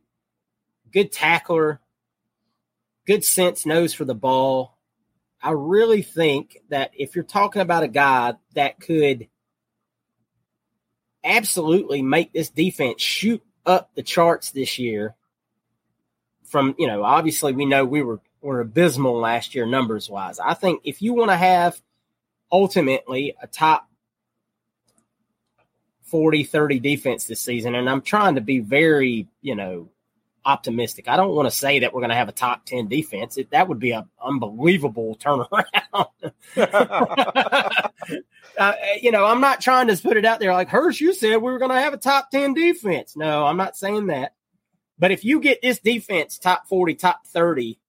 good 0.91 1.11
tackler, 1.11 1.79
good 3.07 3.23
sense, 3.25 3.65
knows 3.65 3.93
for 3.93 4.05
the 4.05 4.13
ball. 4.13 4.77
I 5.43 5.51
really 5.51 6.01
think 6.01 6.59
that 6.69 6.91
if 6.97 7.15
you're 7.15 7.25
talking 7.25 7.61
about 7.61 7.83
a 7.83 7.89
guy 7.89 8.33
that 8.55 8.79
could 8.79 9.27
absolutely 11.21 12.01
make 12.01 12.31
this 12.31 12.49
defense 12.49 13.01
shoot 13.01 13.43
up 13.65 13.91
the 13.93 14.03
charts 14.03 14.51
this 14.51 14.79
year, 14.79 15.15
from 16.45 16.75
you 16.79 16.87
know, 16.87 17.03
obviously 17.03 17.51
we 17.51 17.65
know 17.65 17.83
we 17.83 18.01
were 18.01 18.21
were 18.41 18.61
abysmal 18.61 19.19
last 19.19 19.53
year 19.53 19.65
numbers 19.65 20.09
wise. 20.09 20.39
I 20.39 20.53
think 20.53 20.81
if 20.85 21.01
you 21.01 21.13
want 21.13 21.31
to 21.31 21.37
have 21.37 21.81
ultimately 22.51 23.35
a 23.41 23.47
top 23.47 23.89
40 26.03 26.43
30 26.43 26.79
defense 26.79 27.25
this 27.25 27.41
season 27.41 27.73
and 27.75 27.89
I'm 27.89 28.01
trying 28.01 28.35
to 28.35 28.41
be 28.41 28.59
very, 28.59 29.27
you 29.41 29.55
know, 29.55 29.89
optimistic. 30.45 31.07
I 31.07 31.15
don't 31.15 31.35
want 31.35 31.49
to 31.49 31.55
say 31.55 31.79
that 31.79 31.93
we're 31.93 32.01
going 32.01 32.09
to 32.09 32.15
have 32.15 32.29
a 32.29 32.33
top 32.33 32.65
10 32.65 32.87
defense. 32.87 33.37
It, 33.37 33.51
that 33.51 33.67
would 33.67 33.79
be 33.79 33.91
an 33.91 34.05
unbelievable 34.21 35.17
turnaround. 35.17 36.09
uh, 38.57 38.73
you 39.01 39.11
know, 39.11 39.25
I'm 39.25 39.41
not 39.41 39.61
trying 39.61 39.87
to 39.87 39.97
put 39.97 40.17
it 40.17 40.25
out 40.25 40.39
there 40.39 40.53
like 40.53 40.69
Hirsch, 40.69 41.01
you 41.01 41.13
said 41.13 41.37
we 41.37 41.51
were 41.51 41.59
going 41.59 41.71
to 41.71 41.79
have 41.79 41.93
a 41.93 41.97
top 41.97 42.29
10 42.31 42.53
defense. 42.53 43.15
No, 43.15 43.45
I'm 43.45 43.57
not 43.57 43.77
saying 43.77 44.07
that. 44.07 44.33
But 44.99 45.11
if 45.11 45.25
you 45.25 45.39
get 45.39 45.61
this 45.61 45.79
defense 45.79 46.37
top 46.37 46.67
40, 46.67 46.95
top 46.95 47.25
30 47.27 47.79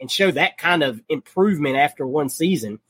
and 0.00 0.10
show 0.10 0.30
that 0.30 0.58
kind 0.58 0.82
of 0.82 1.00
improvement 1.08 1.76
after 1.76 2.06
one 2.06 2.28
season, 2.28 2.80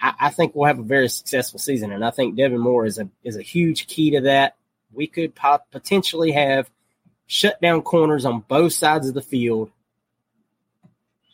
I, 0.00 0.30
think 0.30 0.54
we'll 0.54 0.66
have 0.66 0.78
a 0.78 0.84
very 0.84 1.08
successful 1.08 1.58
season. 1.58 1.90
And 1.90 2.04
I 2.04 2.10
think 2.10 2.36
Devin 2.36 2.60
Moore 2.60 2.86
is 2.86 2.98
a, 2.98 3.08
is 3.24 3.36
a 3.36 3.42
huge 3.42 3.88
key 3.88 4.12
to 4.12 4.20
that. 4.22 4.56
We 4.92 5.08
could 5.08 5.34
pop, 5.34 5.70
potentially 5.72 6.30
have 6.32 6.70
shut 7.28 7.60
down 7.60 7.82
corners 7.82 8.24
on 8.24 8.40
both 8.40 8.72
sides 8.72 9.06
of 9.06 9.14
the 9.14 9.22
field. 9.22 9.70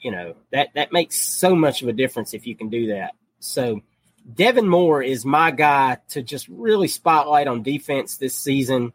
You 0.02 0.11
know, 0.11 0.35
that 0.52 0.68
that 0.74 0.92
makes 0.92 1.18
so 1.18 1.57
much 1.57 1.80
of 1.80 1.88
a 1.88 1.92
difference 1.94 2.35
if 2.35 2.46
you 2.46 2.54
can 2.54 2.68
do 2.68 2.88
that. 2.88 3.14
So 3.38 3.80
Devin 4.35 4.68
Moore 4.68 5.02
is 5.02 5.24
my 5.24 5.50
guy 5.50 5.96
to 6.11 6.22
just 6.22 6.46
really 6.48 6.88
spotlight 6.88 7.46
on 7.46 7.62
defense 7.62 8.18
this 8.18 8.35
season. 8.35 8.92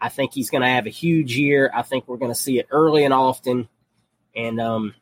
I 0.00 0.08
think 0.08 0.32
he's 0.32 0.50
going 0.50 0.62
to 0.62 0.68
have 0.68 0.86
a 0.86 0.90
huge 0.90 1.36
year. 1.36 1.70
I 1.72 1.82
think 1.82 2.08
we're 2.08 2.16
going 2.16 2.32
to 2.32 2.38
see 2.38 2.58
it 2.58 2.66
early 2.70 3.04
and 3.04 3.14
often. 3.14 3.68
And 4.34 4.60
um, 4.60 4.94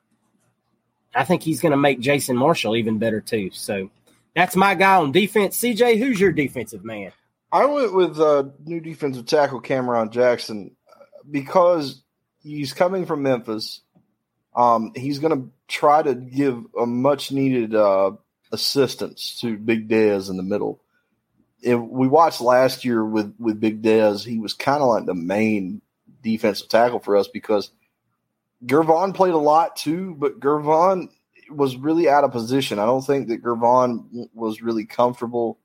I 1.15 1.25
think 1.25 1.43
he's 1.43 1.61
going 1.61 1.73
to 1.73 1.79
make 1.79 2.01
Jason 2.01 2.37
Marshall 2.37 2.77
even 2.77 2.99
better 2.99 3.21
too. 3.21 3.51
So 3.53 3.91
That's 4.35 4.57
my 4.57 4.75
guy 4.75 4.97
on 4.97 5.13
defense. 5.13 5.61
CJ, 5.61 5.99
who's 5.99 6.21
your 6.21 6.33
defensive 6.33 6.85
man? 6.85 7.13
I 7.51 7.65
went 7.65 7.95
with 7.95 8.21
uh, 8.21 8.45
new 8.65 8.81
defensive 8.81 9.27
tackle 9.27 9.61
Cameron 9.61 10.11
Jackson 10.11 10.77
because 11.31 12.03
he's 12.43 12.73
coming 12.73 13.07
from 13.07 13.23
Memphis. 13.23 13.81
Um, 14.55 14.93
he's 14.95 15.19
going 15.19 15.41
to 15.41 15.51
try 15.69 16.03
to 16.03 16.15
give 16.15 16.65
a 16.79 16.87
much 16.87 17.31
needed 17.31 17.75
uh, 17.75 18.13
assistance 18.51 19.39
to 19.41 19.57
Big 19.57 19.89
Dez 19.89 20.31
in 20.31 20.37
the 20.37 20.43
middle. 20.43 20.81
If 21.61 21.79
we 21.79 22.07
watched 22.09 22.41
last 22.41 22.85
year 22.85 23.05
with 23.05 23.35
with 23.39 23.61
Big 23.61 23.83
Dez, 23.83 24.25
he 24.25 24.39
was 24.39 24.55
kind 24.55 24.83
of 24.83 24.89
like 24.89 25.07
the 25.07 25.15
main 25.15 25.83
defensive 26.23 26.69
tackle 26.69 27.01
for 27.01 27.17
us 27.17 27.29
because 27.29 27.71
Gervon 28.65 29.15
played 29.15 29.35
a 29.35 29.39
lot 29.39 29.77
too, 29.77 30.15
but 30.19 30.41
Gervon 30.41 31.09
was 31.51 31.77
really 31.77 32.09
out 32.09 32.25
of 32.25 32.33
position. 32.33 32.79
I 32.79 32.87
don't 32.87 33.05
think 33.05 33.29
that 33.29 33.43
Gervon 33.43 34.29
was 34.35 34.63
really 34.63 34.85
comfortable 34.85 35.59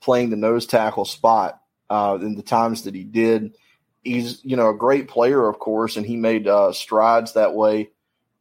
playing 0.00 0.30
the 0.30 0.36
nose 0.36 0.66
tackle 0.66 1.04
spot 1.04 1.60
uh, 1.88 2.18
in 2.20 2.34
the 2.34 2.42
times 2.42 2.82
that 2.82 2.94
he 2.94 3.04
did. 3.04 3.54
He's 4.02 4.44
you 4.44 4.56
know 4.56 4.70
a 4.70 4.76
great 4.76 5.08
player, 5.08 5.46
of 5.48 5.58
course, 5.58 5.96
and 5.96 6.06
he 6.06 6.16
made 6.16 6.48
uh, 6.48 6.72
strides 6.72 7.34
that 7.34 7.54
way 7.54 7.90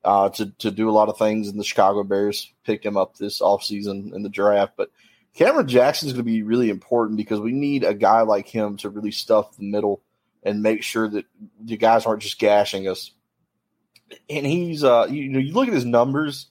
uh, 0.03 0.29
to 0.29 0.51
to 0.59 0.71
do 0.71 0.89
a 0.89 0.91
lot 0.91 1.09
of 1.09 1.17
things. 1.17 1.47
And 1.47 1.59
the 1.59 1.63
Chicago 1.63 2.03
Bears 2.03 2.51
picked 2.63 2.85
him 2.85 2.97
up 2.97 3.17
this 3.17 3.41
offseason 3.41 4.13
in 4.13 4.23
the 4.23 4.29
draft. 4.29 4.73
But 4.77 4.89
Cameron 5.33 5.67
Jackson 5.67 6.07
is 6.07 6.13
going 6.13 6.25
to 6.25 6.31
be 6.31 6.43
really 6.43 6.69
important 6.69 7.17
because 7.17 7.39
we 7.39 7.51
need 7.51 7.83
a 7.83 7.93
guy 7.93 8.21
like 8.21 8.47
him 8.47 8.77
to 8.77 8.89
really 8.89 9.11
stuff 9.11 9.55
the 9.57 9.63
middle 9.63 10.01
and 10.43 10.63
make 10.63 10.83
sure 10.83 11.07
that 11.07 11.25
the 11.61 11.77
guys 11.77 12.05
aren't 12.05 12.21
just 12.21 12.39
gashing 12.39 12.87
us. 12.87 13.11
And 14.29 14.45
he's 14.45 14.83
uh, 14.83 15.07
you 15.09 15.29
know 15.29 15.39
you 15.39 15.53
look 15.53 15.67
at 15.67 15.73
his 15.73 15.85
numbers 15.85 16.47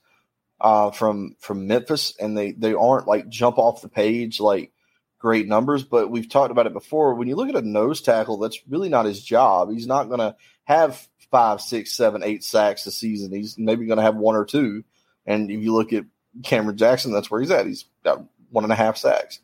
uh, 0.60 0.90
from 0.90 1.36
from 1.40 1.66
Memphis, 1.66 2.14
and 2.20 2.36
they 2.36 2.52
they 2.52 2.74
aren't 2.74 3.06
like 3.08 3.28
jump 3.28 3.58
off 3.58 3.82
the 3.82 3.88
page 3.88 4.40
like 4.40 4.72
great 5.18 5.48
numbers, 5.48 5.83
but 5.83 6.11
we've 6.11 6.28
talked 6.28 6.50
about 6.50 6.66
it 6.66 6.72
before. 6.72 7.14
When 7.14 7.28
you 7.28 7.37
look 7.37 7.48
at 7.48 7.57
a 7.57 7.62
nose 7.62 8.00
tackle, 8.00 8.38
that's 8.38 8.61
really 8.68 8.88
not 8.88 9.07
his 9.07 9.22
job. 9.22 9.70
He's 9.70 9.87
not 9.87 10.09
going 10.09 10.20
to 10.20 10.37
have 10.64 11.07
five, 11.31 11.61
six, 11.61 11.92
seven, 11.92 12.22
eight 12.22 12.44
sacks 12.44 12.87
a 12.87 12.90
season. 12.90 13.33
He's 13.33 13.59
maybe 13.59 13.87
going 13.87 13.98
to 13.98 14.02
have 14.02 14.16
one 14.16 14.37
or 14.37 14.44
two. 14.44 14.85
And 15.26 15.50
if 15.50 15.61
you 15.61 15.74
look 15.74 15.92
at 15.92 16.04
Cameron 16.42 16.76
Jackson, 16.76 17.12
that's 17.12 17.31
where 17.31 17.40
he's 17.40 17.50
at. 17.50 17.66
He's 17.66 17.85
got 18.04 18.24
one 18.50 18.64
and 18.64 18.72
a 18.72 18.76
half 18.76 18.96
sacks. 18.96 19.40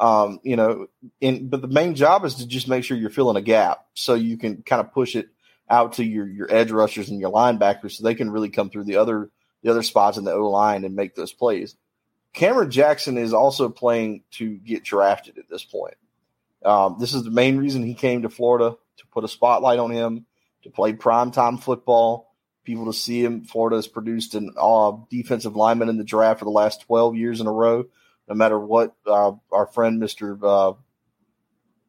Um, 0.00 0.40
you 0.44 0.56
know, 0.56 0.86
but 1.20 1.60
the 1.60 1.68
main 1.68 1.94
job 1.94 2.24
is 2.24 2.36
to 2.36 2.46
just 2.46 2.68
make 2.68 2.84
sure 2.84 2.96
you're 2.96 3.10
filling 3.10 3.36
a 3.36 3.42
gap 3.42 3.84
so 3.94 4.14
you 4.14 4.38
can 4.38 4.62
kind 4.62 4.80
of 4.80 4.92
push 4.92 5.16
it 5.16 5.28
out 5.68 5.94
to 5.94 6.04
your 6.04 6.26
your 6.26 6.46
edge 6.50 6.70
rushers 6.70 7.10
and 7.10 7.20
your 7.20 7.32
linebackers 7.32 7.92
so 7.92 8.04
they 8.04 8.14
can 8.14 8.30
really 8.30 8.48
come 8.48 8.70
through 8.70 8.84
the 8.84 8.96
other 8.96 9.28
the 9.62 9.70
other 9.70 9.82
spots 9.82 10.16
in 10.16 10.24
the 10.24 10.32
O 10.32 10.48
line 10.50 10.84
and 10.84 10.94
make 10.94 11.14
those 11.14 11.32
plays. 11.32 11.76
Cameron 12.32 12.70
Jackson 12.70 13.18
is 13.18 13.32
also 13.32 13.68
playing 13.68 14.22
to 14.32 14.56
get 14.56 14.84
drafted 14.84 15.38
at 15.38 15.48
this 15.48 15.64
point. 15.64 15.94
Um, 16.64 16.96
this 16.98 17.14
is 17.14 17.24
the 17.24 17.30
main 17.30 17.56
reason 17.56 17.82
he 17.82 17.94
came 17.94 18.22
to 18.22 18.30
Florida 18.30 18.76
to 18.98 19.06
put 19.08 19.24
a 19.24 19.28
spotlight 19.28 19.78
on 19.78 19.90
him, 19.90 20.26
to 20.62 20.70
play 20.70 20.92
primetime 20.92 21.62
football, 21.62 22.34
people 22.64 22.86
to 22.86 22.92
see 22.92 23.24
him. 23.24 23.44
Florida 23.44 23.76
has 23.76 23.86
produced 23.86 24.34
an 24.34 24.52
uh, 24.56 24.92
defensive 25.10 25.56
lineman 25.56 25.88
in 25.88 25.96
the 25.96 26.04
draft 26.04 26.40
for 26.40 26.44
the 26.44 26.50
last 26.50 26.82
12 26.82 27.16
years 27.16 27.40
in 27.40 27.46
a 27.46 27.52
row, 27.52 27.84
no 28.28 28.34
matter 28.34 28.58
what 28.58 28.94
uh, 29.06 29.32
our 29.52 29.66
friend, 29.66 30.02
Mr. 30.02 30.38
Uh, 30.42 30.76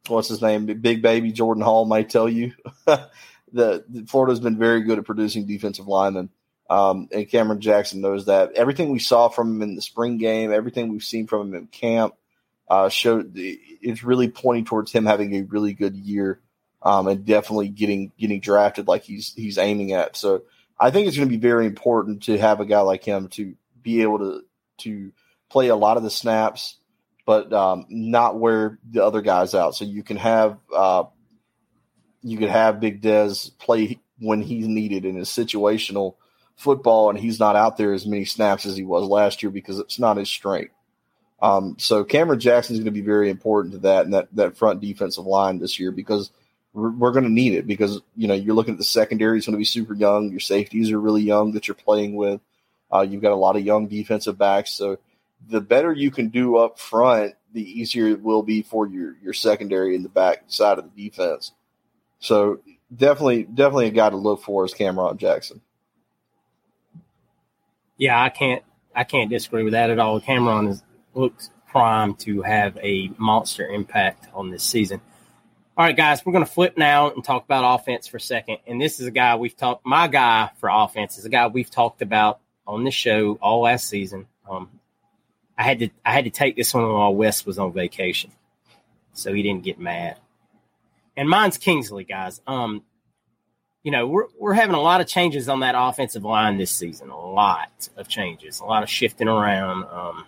what's 0.08 0.30
his 0.30 0.42
name, 0.42 0.66
Big 0.66 1.02
Baby 1.02 1.32
Jordan 1.32 1.64
Hall 1.64 1.86
might 1.86 2.10
tell 2.10 2.30
you. 2.30 2.54
the, 2.86 3.08
the 3.54 4.06
Florida's 4.08 4.40
been 4.40 4.58
very 4.58 4.82
good 4.82 5.00
at 5.00 5.06
producing 5.06 5.46
defensive 5.46 5.88
linemen. 5.88 6.30
Um, 6.70 7.10
and 7.12 7.28
Cameron 7.28 7.62
Jackson 7.62 8.02
knows 8.02 8.26
that. 8.26 8.54
Everything 8.54 8.90
we 8.90 9.00
saw 9.00 9.28
from 9.30 9.56
him 9.56 9.62
in 9.64 9.76
the 9.76 9.82
spring 9.82 10.18
game, 10.18 10.54
everything 10.54 10.90
we've 10.90 11.04
seen 11.04 11.26
from 11.26 11.48
him 11.48 11.56
in 11.56 11.68
camp, 11.68 12.14
uh, 12.70 12.90
showed 12.90 13.32
it's 13.36 14.04
really 14.04 14.30
pointing 14.30 14.66
towards 14.66 14.92
him 14.92 15.06
having 15.06 15.36
a 15.36 15.42
really 15.42 15.74
good 15.74 15.96
year, 15.96 16.40
um, 16.84 17.08
and 17.08 17.26
definitely 17.26 17.70
getting 17.70 18.12
getting 18.20 18.40
drafted 18.40 18.88
like 18.88 19.04
he's 19.04 19.34
he's 19.34 19.58
aiming 19.58 19.94
at. 19.94 20.16
So 20.16 20.44
I 20.80 20.92
think 20.92 21.08
it's 21.08 21.18
going 21.18 21.28
to 21.28 21.36
be 21.36 21.42
very 21.42 21.66
important 21.66 22.24
to 22.24 22.38
have 22.38 22.60
a 22.60 22.66
guy 22.66 22.82
like 22.82 23.04
him 23.04 23.30
to 23.30 23.56
be 23.82 24.04
able 24.04 24.20
to 24.20 24.42
to 24.80 25.12
play 25.50 25.70
a 25.70 25.76
lot 25.76 25.98
of 25.98 26.04
the 26.04 26.12
snaps, 26.12 26.78
but 27.26 27.52
um, 27.52 27.88
not 27.90 28.40
wear 28.40 28.78
the 28.88 29.04
other 29.04 29.22
guys 29.22 29.56
out. 29.56 29.74
So 29.74 29.86
you 29.86 30.04
can 30.04 30.18
have 30.18 30.60
uh, 30.72 31.06
you 32.22 32.38
could 32.38 32.50
have 32.50 32.80
Big 32.80 33.02
Dez 33.02 33.58
play 33.58 34.00
when 34.20 34.44
he's 34.44 34.68
needed 34.68 35.06
in 35.06 35.16
his 35.16 35.30
situational 35.30 36.16
football, 36.60 37.10
and 37.10 37.18
he's 37.18 37.40
not 37.40 37.56
out 37.56 37.78
there 37.78 37.94
as 37.94 38.06
many 38.06 38.26
snaps 38.26 38.66
as 38.66 38.76
he 38.76 38.84
was 38.84 39.08
last 39.08 39.42
year 39.42 39.50
because 39.50 39.80
it's 39.80 39.98
not 39.98 40.18
his 40.18 40.30
strength. 40.30 40.74
Um, 41.42 41.78
so 41.80 42.04
Cameron 42.04 42.40
Jackson 42.40 42.76
is 42.76 42.80
going 42.80 42.94
to 42.94 43.00
be 43.00 43.02
very 43.02 43.30
important 43.30 43.74
to 43.74 43.80
that 43.80 44.04
and 44.04 44.14
that 44.14 44.28
that 44.36 44.58
front 44.58 44.82
defensive 44.82 45.26
line 45.26 45.58
this 45.58 45.80
year 45.80 45.92
because 45.92 46.32
we're, 46.74 46.92
we're 46.92 47.14
going 47.14 47.24
to 47.24 47.32
need 47.32 47.54
it 47.54 47.66
because 47.66 48.02
you 48.18 48.28
know 48.28 48.34
you're 48.34 48.56
looking 48.56 48.74
at 48.74 48.78
the 48.78 48.84
secondary 48.84 49.38
is 49.38 49.46
going 49.46 49.54
to 49.54 49.58
be 49.58 49.64
super 49.64 49.94
young. 49.94 50.30
Your 50.30 50.42
safeties 50.42 50.92
are 50.92 51.00
really 51.00 51.22
young 51.22 51.54
that 51.54 51.68
you're 51.68 51.76
playing 51.76 52.16
with. 52.16 52.42
Uh, 52.94 53.06
you've 53.10 53.22
got 53.22 53.32
a 53.32 53.36
lot 53.36 53.56
of 53.56 53.64
young 53.64 53.88
defensive 53.88 54.38
backs, 54.38 54.72
so 54.74 54.98
the 55.48 55.62
better 55.62 55.94
you 55.94 56.12
can 56.12 56.28
do 56.28 56.58
up 56.58 56.78
front, 56.78 57.36
the 57.54 57.80
easier 57.80 58.08
it 58.08 58.22
will 58.22 58.44
be 58.44 58.62
for 58.62 58.86
your 58.86 59.16
your 59.24 59.34
secondary 59.34 59.96
and 59.96 60.04
the 60.04 60.10
back 60.10 60.44
side 60.48 60.78
of 60.78 60.94
the 60.94 61.10
defense. 61.10 61.54
So 62.20 62.60
definitely, 62.94 63.44
definitely 63.44 63.88
a 63.88 63.92
guy 63.92 64.10
to 64.10 64.18
look 64.18 64.44
for 64.44 64.66
is 64.66 64.74
Cameron 64.74 65.18
Jackson. 65.18 65.62
Yeah, 68.00 68.20
I 68.20 68.30
can't 68.30 68.64
I 68.96 69.04
can't 69.04 69.30
disagree 69.30 69.64
with 69.64 69.74
that 69.74 69.92
at 69.92 70.00
all. 70.00 70.20
Cameron 70.20 70.68
is, 70.68 70.84
looks 71.14 71.52
primed 71.68 72.18
to 72.20 72.42
have 72.42 72.76
a 72.78 73.12
monster 73.18 73.68
impact 73.68 74.28
on 74.34 74.50
this 74.50 74.64
season. 74.64 75.02
All 75.78 75.86
right, 75.86 75.96
guys, 75.96 76.26
we're 76.26 76.34
going 76.34 76.44
to 76.44 76.52
flip 76.52 76.78
now 76.78 77.12
and 77.12 77.24
talk 77.24 77.46
about 77.46 77.80
offense 77.80 78.08
for 78.08 78.18
a 78.18 78.22
second. 78.22 78.58
And 78.68 78.82
this 78.82 79.00
is 79.00 79.06
a 79.06 79.12
guy 79.12 79.36
we've 79.36 79.56
talked. 79.56 79.86
My 79.86 80.08
guy 80.08 80.50
for 80.60 80.70
offense 80.70 81.18
is 81.18 81.26
a 81.26 81.30
guy 81.30 81.48
we've 81.48 81.70
talked 81.70 82.02
about 82.02 82.40
on 82.66 82.84
the 82.84 82.92
show 82.92 83.38
all 83.42 83.62
last 83.62 83.88
season. 83.88 84.28
Um, 84.50 84.70
I 85.58 85.64
had 85.64 85.80
to 85.80 85.90
I 86.06 86.14
had 86.14 86.24
to 86.24 86.32
take 86.32 86.56
this 86.56 86.74
one 86.74 86.84
while 86.92 87.14
Wes 87.14 87.46
was 87.46 87.60
on 87.60 87.74
vacation, 87.74 88.32
so 89.14 89.34
he 89.34 89.44
didn't 89.44 89.64
get 89.64 89.80
mad. 89.80 90.18
And 91.16 91.30
mine's 91.30 91.58
Kingsley, 91.58 92.06
guys. 92.06 92.42
Um, 92.48 92.84
you 93.84 93.92
know, 93.92 94.08
we're 94.08 94.28
we're 94.38 94.54
having 94.54 94.76
a 94.76 94.82
lot 94.82 95.02
of 95.02 95.08
changes 95.08 95.48
on 95.48 95.62
that 95.62 95.76
offensive 95.78 96.24
line 96.24 96.58
this 96.58 96.72
season. 96.72 97.10
A 97.10 97.20
lot 97.20 97.90
of 97.96 98.08
changes, 98.08 98.60
a 98.60 98.66
lot 98.66 98.84
of 98.84 98.90
shifting 98.90 99.28
around. 99.28 99.86
Um, 99.86 100.26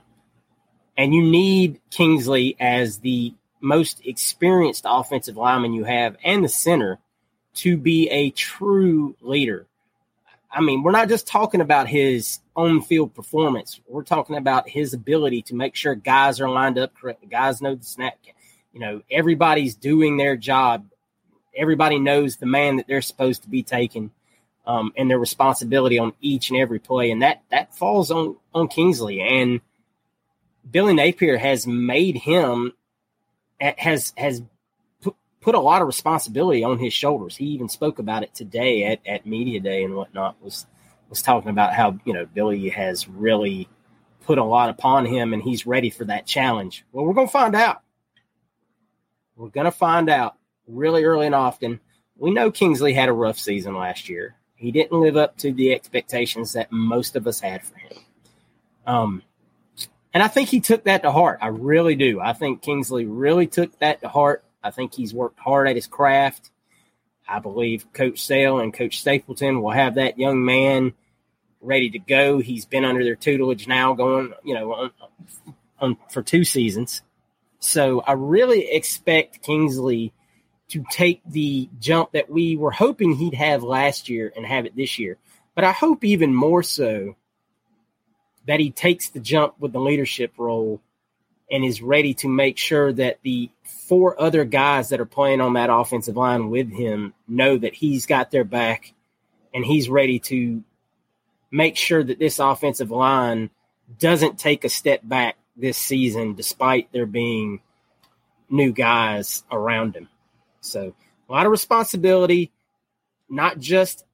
and 0.97 1.13
you 1.13 1.23
need 1.23 1.81
Kingsley 1.89 2.55
as 2.59 2.99
the 2.99 3.33
most 3.59 4.01
experienced 4.05 4.85
offensive 4.87 5.37
lineman 5.37 5.73
you 5.73 5.83
have 5.83 6.17
and 6.23 6.43
the 6.43 6.49
center 6.49 6.99
to 7.53 7.77
be 7.77 8.09
a 8.09 8.31
true 8.31 9.15
leader. 9.21 9.67
I 10.49 10.61
mean, 10.61 10.83
we're 10.83 10.91
not 10.91 11.07
just 11.07 11.27
talking 11.27 11.61
about 11.61 11.87
his 11.87 12.39
on 12.55 12.81
field 12.81 13.13
performance. 13.13 13.79
We're 13.87 14.03
talking 14.03 14.35
about 14.35 14.67
his 14.67 14.93
ability 14.93 15.43
to 15.43 15.55
make 15.55 15.75
sure 15.75 15.95
guys 15.95 16.41
are 16.41 16.49
lined 16.49 16.77
up 16.77 16.93
correctly. 16.93 17.29
Guys 17.29 17.61
know 17.61 17.75
the 17.75 17.85
snap. 17.85 18.17
You 18.73 18.79
know, 18.79 19.01
everybody's 19.09 19.75
doing 19.75 20.17
their 20.17 20.35
job 20.35 20.85
everybody 21.55 21.99
knows 21.99 22.37
the 22.37 22.45
man 22.45 22.77
that 22.77 22.87
they're 22.87 23.01
supposed 23.01 23.43
to 23.43 23.49
be 23.49 23.63
taking 23.63 24.11
um, 24.65 24.93
and 24.95 25.09
their 25.09 25.19
responsibility 25.19 25.97
on 25.97 26.13
each 26.21 26.49
and 26.49 26.59
every 26.59 26.79
play, 26.79 27.11
and 27.11 27.21
that 27.21 27.43
that 27.49 27.75
falls 27.75 28.11
on 28.11 28.37
on 28.53 28.67
Kingsley 28.67 29.21
and 29.21 29.61
Billy 30.69 30.93
Napier 30.93 31.37
has 31.37 31.65
made 31.65 32.17
him 32.17 32.73
has 33.59 34.13
has 34.17 34.41
put, 35.41 35.55
a 35.55 35.59
lot 35.59 35.81
of 35.81 35.87
responsibility 35.87 36.63
on 36.63 36.77
his 36.77 36.93
shoulders. 36.93 37.35
He 37.35 37.45
even 37.45 37.69
spoke 37.69 37.99
about 37.99 38.23
it 38.23 38.33
today 38.33 38.83
at, 38.83 38.99
at 39.05 39.25
media 39.25 39.59
day 39.59 39.83
and 39.83 39.95
whatnot. 39.95 40.35
Was 40.41 40.65
was 41.09 41.21
talking 41.21 41.49
about 41.49 41.73
how 41.73 41.97
you 42.05 42.13
know 42.13 42.25
Billy 42.25 42.69
has 42.69 43.07
really 43.07 43.67
put 44.25 44.37
a 44.37 44.43
lot 44.43 44.69
upon 44.69 45.05
him 45.05 45.33
and 45.33 45.41
he's 45.41 45.65
ready 45.65 45.89
for 45.89 46.05
that 46.05 46.25
challenge. 46.27 46.85
Well, 46.91 47.05
we're 47.05 47.13
gonna 47.13 47.27
find 47.27 47.55
out. 47.55 47.81
We're 49.35 49.49
gonna 49.49 49.71
find 49.71 50.09
out 50.09 50.35
really 50.67 51.04
early 51.04 51.26
and 51.26 51.36
often. 51.36 51.80
We 52.17 52.32
know 52.32 52.52
Kingsley 52.52 52.93
had 52.93 53.10
a 53.10 53.13
rough 53.13 53.39
season 53.39 53.76
last 53.76 54.10
year. 54.10 54.36
He 54.56 54.71
didn't 54.71 55.00
live 55.00 55.17
up 55.17 55.38
to 55.38 55.52
the 55.52 55.74
expectations 55.74 56.54
that 56.54 56.71
most 56.71 57.15
of 57.15 57.26
us 57.26 57.39
had 57.39 57.63
for 57.63 57.78
him. 57.78 57.97
Um, 58.86 59.24
and 60.13 60.21
I 60.21 60.28
think 60.28 60.50
he 60.50 60.60
took 60.60 60.84
that 60.84 61.04
to 61.04 61.12
heart. 61.12 61.39
I 61.41 61.47
really 61.47 61.95
do. 61.95 62.19
I 62.19 62.34
think 62.34 62.62
Kingsley 62.62 63.06
really 63.06 63.47
took 63.47 63.78
that 63.80 64.02
to 64.02 64.10
heart. 64.10 64.43
I 64.63 64.71
think 64.71 64.93
he's 64.93 65.13
worked 65.13 65.39
hard 65.39 65.67
at 65.67 65.76
his 65.76 65.88
craft. 65.88 66.52
I 67.28 67.39
believe 67.39 67.91
Coach 67.93 68.24
Sale 68.24 68.60
and 68.60 68.74
Coach 68.74 69.00
Stapleton 69.00 69.62
will 69.62 69.71
have 69.71 69.95
that 69.95 70.19
young 70.19 70.43
man 70.43 70.93
ready 71.62 71.89
to 71.91 72.00
go. 72.00 72.39
He's 72.39 72.65
been 72.65 72.86
under 72.86 73.04
their 73.04 73.15
tutelage 73.15 73.67
now, 73.67 73.93
going 73.93 74.34
you 74.43 74.54
know 74.54 74.74
on, 74.74 74.91
on 75.80 75.97
for 76.10 76.21
two 76.21 76.43
seasons. 76.43 77.02
So 77.60 78.02
I 78.02 78.13
really 78.13 78.69
expect 78.71 79.43
Kingsley 79.43 80.13
to 80.71 80.84
take 80.89 81.21
the 81.25 81.69
jump 81.79 82.12
that 82.13 82.29
we 82.29 82.55
were 82.55 82.71
hoping 82.71 83.15
he'd 83.15 83.34
have 83.34 83.63
last 83.63 84.10
year 84.10 84.31
and 84.36 84.45
have 84.45 84.65
it 84.65 84.75
this 84.75 84.99
year. 84.99 85.17
But 85.55 85.63
I 85.63 85.71
hope 85.71 86.03
even 86.03 86.34
more 86.34 86.63
so 86.63 87.15
that 88.47 88.60
he 88.60 88.71
takes 88.71 89.10
the 89.10 89.19
jump 89.19 89.55
with 89.60 89.73
the 89.73 89.79
leadership 89.79 90.34
role 90.38 90.81
and 91.51 91.65
is 91.65 91.81
ready 91.81 92.13
to 92.13 92.29
make 92.29 92.57
sure 92.57 92.93
that 92.93 93.19
the 93.23 93.49
four 93.88 94.19
other 94.19 94.45
guys 94.45 94.89
that 94.89 95.01
are 95.01 95.05
playing 95.05 95.41
on 95.41 95.53
that 95.53 95.69
offensive 95.71 96.15
line 96.15 96.49
with 96.49 96.71
him 96.71 97.13
know 97.27 97.57
that 97.57 97.73
he's 97.73 98.05
got 98.05 98.31
their 98.31 98.45
back 98.45 98.93
and 99.53 99.65
he's 99.65 99.89
ready 99.89 100.19
to 100.19 100.63
make 101.51 101.75
sure 101.75 102.01
that 102.01 102.19
this 102.19 102.39
offensive 102.39 102.89
line 102.89 103.49
doesn't 103.99 104.39
take 104.39 104.63
a 104.63 104.69
step 104.69 105.01
back 105.03 105.36
this 105.57 105.77
season 105.77 106.34
despite 106.34 106.89
there 106.93 107.05
being 107.05 107.60
new 108.49 108.71
guys 108.71 109.43
around 109.51 109.95
him. 109.95 110.07
So, 110.62 110.93
a 111.28 111.32
lot 111.32 111.45
of 111.45 111.52
responsibility, 111.52 112.52
not 113.30 113.60
just 113.60 114.06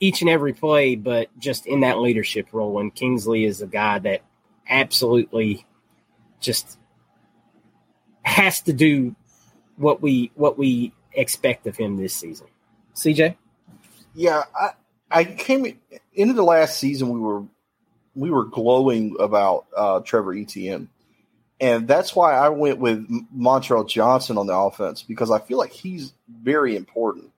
each 0.00 0.20
and 0.20 0.28
every 0.28 0.52
play, 0.52 0.96
but 0.96 1.28
just 1.38 1.66
in 1.66 1.80
that 1.80 1.98
leadership 1.98 2.48
role. 2.52 2.80
And 2.80 2.94
Kingsley 2.94 3.44
is 3.44 3.62
a 3.62 3.66
guy 3.66 4.00
that 4.00 4.22
absolutely 4.68 5.64
just 6.40 6.78
has 8.22 8.62
to 8.62 8.72
do 8.72 9.14
what 9.76 10.02
we 10.02 10.30
what 10.34 10.58
we 10.58 10.92
expect 11.12 11.66
of 11.66 11.76
him 11.76 11.96
this 11.96 12.14
season. 12.14 12.48
CJ, 12.94 13.36
yeah, 14.14 14.42
I 14.58 14.70
I 15.10 15.24
came 15.24 15.78
into 16.14 16.34
the 16.34 16.42
last 16.42 16.78
season. 16.78 17.10
We 17.10 17.20
were 17.20 17.44
we 18.14 18.30
were 18.30 18.44
glowing 18.44 19.16
about 19.20 19.66
uh, 19.76 20.00
Trevor 20.00 20.34
Etienne, 20.34 20.88
and 21.62 21.88
that's 21.88 22.14
why 22.14 22.34
I 22.34 22.50
went 22.50 22.78
with 22.78 23.08
Montrell 23.34 23.88
Johnson 23.88 24.36
on 24.36 24.46
the 24.46 24.54
offense 24.54 25.02
because 25.02 25.30
I 25.30 25.38
feel 25.38 25.56
like 25.56 25.72
he's 25.72 26.12
very 26.28 26.76
important. 26.76 27.30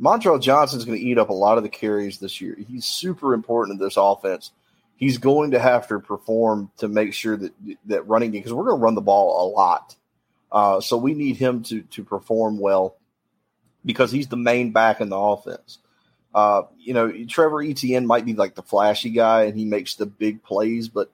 Montrell 0.00 0.42
Johnson 0.42 0.78
is 0.78 0.84
going 0.84 0.98
to 0.98 1.04
eat 1.04 1.18
up 1.18 1.28
a 1.28 1.34
lot 1.34 1.56
of 1.56 1.62
the 1.62 1.68
carries 1.68 2.18
this 2.18 2.40
year. 2.40 2.56
He's 2.68 2.84
super 2.84 3.32
important 3.32 3.80
in 3.80 3.86
this 3.86 3.96
offense 3.96 4.50
he's 4.98 5.18
going 5.18 5.52
to 5.52 5.58
have 5.58 5.88
to 5.88 6.00
perform 6.00 6.70
to 6.78 6.88
make 6.88 7.14
sure 7.14 7.36
that 7.36 7.52
that 7.86 8.06
running 8.06 8.32
game 8.32 8.40
because 8.40 8.52
we're 8.52 8.64
going 8.64 8.78
to 8.78 8.84
run 8.84 8.94
the 8.94 9.00
ball 9.00 9.48
a 9.48 9.50
lot. 9.50 9.96
Uh, 10.52 10.80
so 10.80 10.96
we 10.96 11.14
need 11.14 11.36
him 11.36 11.62
to 11.62 11.82
to 11.82 12.04
perform 12.04 12.58
well 12.58 12.96
because 13.84 14.10
he's 14.10 14.28
the 14.28 14.36
main 14.36 14.72
back 14.72 15.00
in 15.00 15.08
the 15.08 15.16
offense. 15.16 15.78
Uh, 16.34 16.62
you 16.78 16.92
know, 16.92 17.10
Trevor 17.24 17.62
Etienne 17.62 18.06
might 18.06 18.26
be 18.26 18.34
like 18.34 18.54
the 18.54 18.62
flashy 18.62 19.10
guy 19.10 19.44
and 19.44 19.56
he 19.56 19.64
makes 19.64 19.94
the 19.94 20.04
big 20.04 20.42
plays, 20.42 20.88
but 20.88 21.10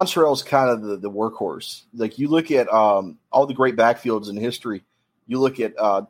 Montrell's 0.00 0.42
kind 0.42 0.70
of 0.70 0.82
the, 0.82 0.96
the 0.96 1.10
workhorse. 1.10 1.82
Like 1.94 2.18
you 2.18 2.28
look 2.28 2.50
at 2.50 2.72
um, 2.72 3.18
all 3.30 3.46
the 3.46 3.54
great 3.54 3.76
backfields 3.76 4.30
in 4.30 4.36
history, 4.36 4.82
you 5.26 5.38
look 5.38 5.60
at 5.60 5.74
uh, 5.78 6.02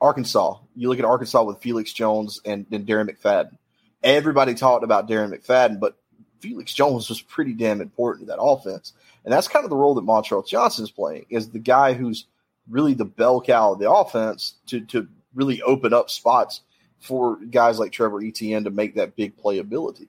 Arkansas, 0.00 0.58
you 0.76 0.88
look 0.88 0.98
at 0.98 1.04
Arkansas 1.04 1.42
with 1.42 1.60
Felix 1.60 1.92
Jones 1.92 2.40
and, 2.44 2.66
and 2.70 2.86
Darren 2.86 3.10
McFadden 3.10 3.58
everybody 4.02 4.54
talked 4.54 4.84
about 4.84 5.08
Darren 5.08 5.32
McFadden, 5.32 5.80
but 5.80 5.96
Felix 6.40 6.72
Jones 6.72 7.08
was 7.08 7.22
pretty 7.22 7.52
damn 7.52 7.80
important 7.80 8.26
to 8.26 8.32
that 8.32 8.42
offense. 8.42 8.92
And 9.24 9.32
that's 9.32 9.48
kind 9.48 9.64
of 9.64 9.70
the 9.70 9.76
role 9.76 9.94
that 9.94 10.46
Johnson 10.46 10.84
is 10.84 10.90
playing, 10.90 11.26
is 11.30 11.50
the 11.50 11.58
guy 11.58 11.92
who's 11.92 12.26
really 12.68 12.94
the 12.94 13.04
bell 13.04 13.40
cow 13.40 13.72
of 13.72 13.78
the 13.78 13.90
offense 13.90 14.56
to, 14.66 14.80
to 14.86 15.08
really 15.34 15.62
open 15.62 15.92
up 15.92 16.10
spots 16.10 16.62
for 16.98 17.36
guys 17.46 17.78
like 17.78 17.92
Trevor 17.92 18.22
Etienne 18.22 18.64
to 18.64 18.70
make 18.70 18.96
that 18.96 19.16
big 19.16 19.36
playability. 19.36 20.08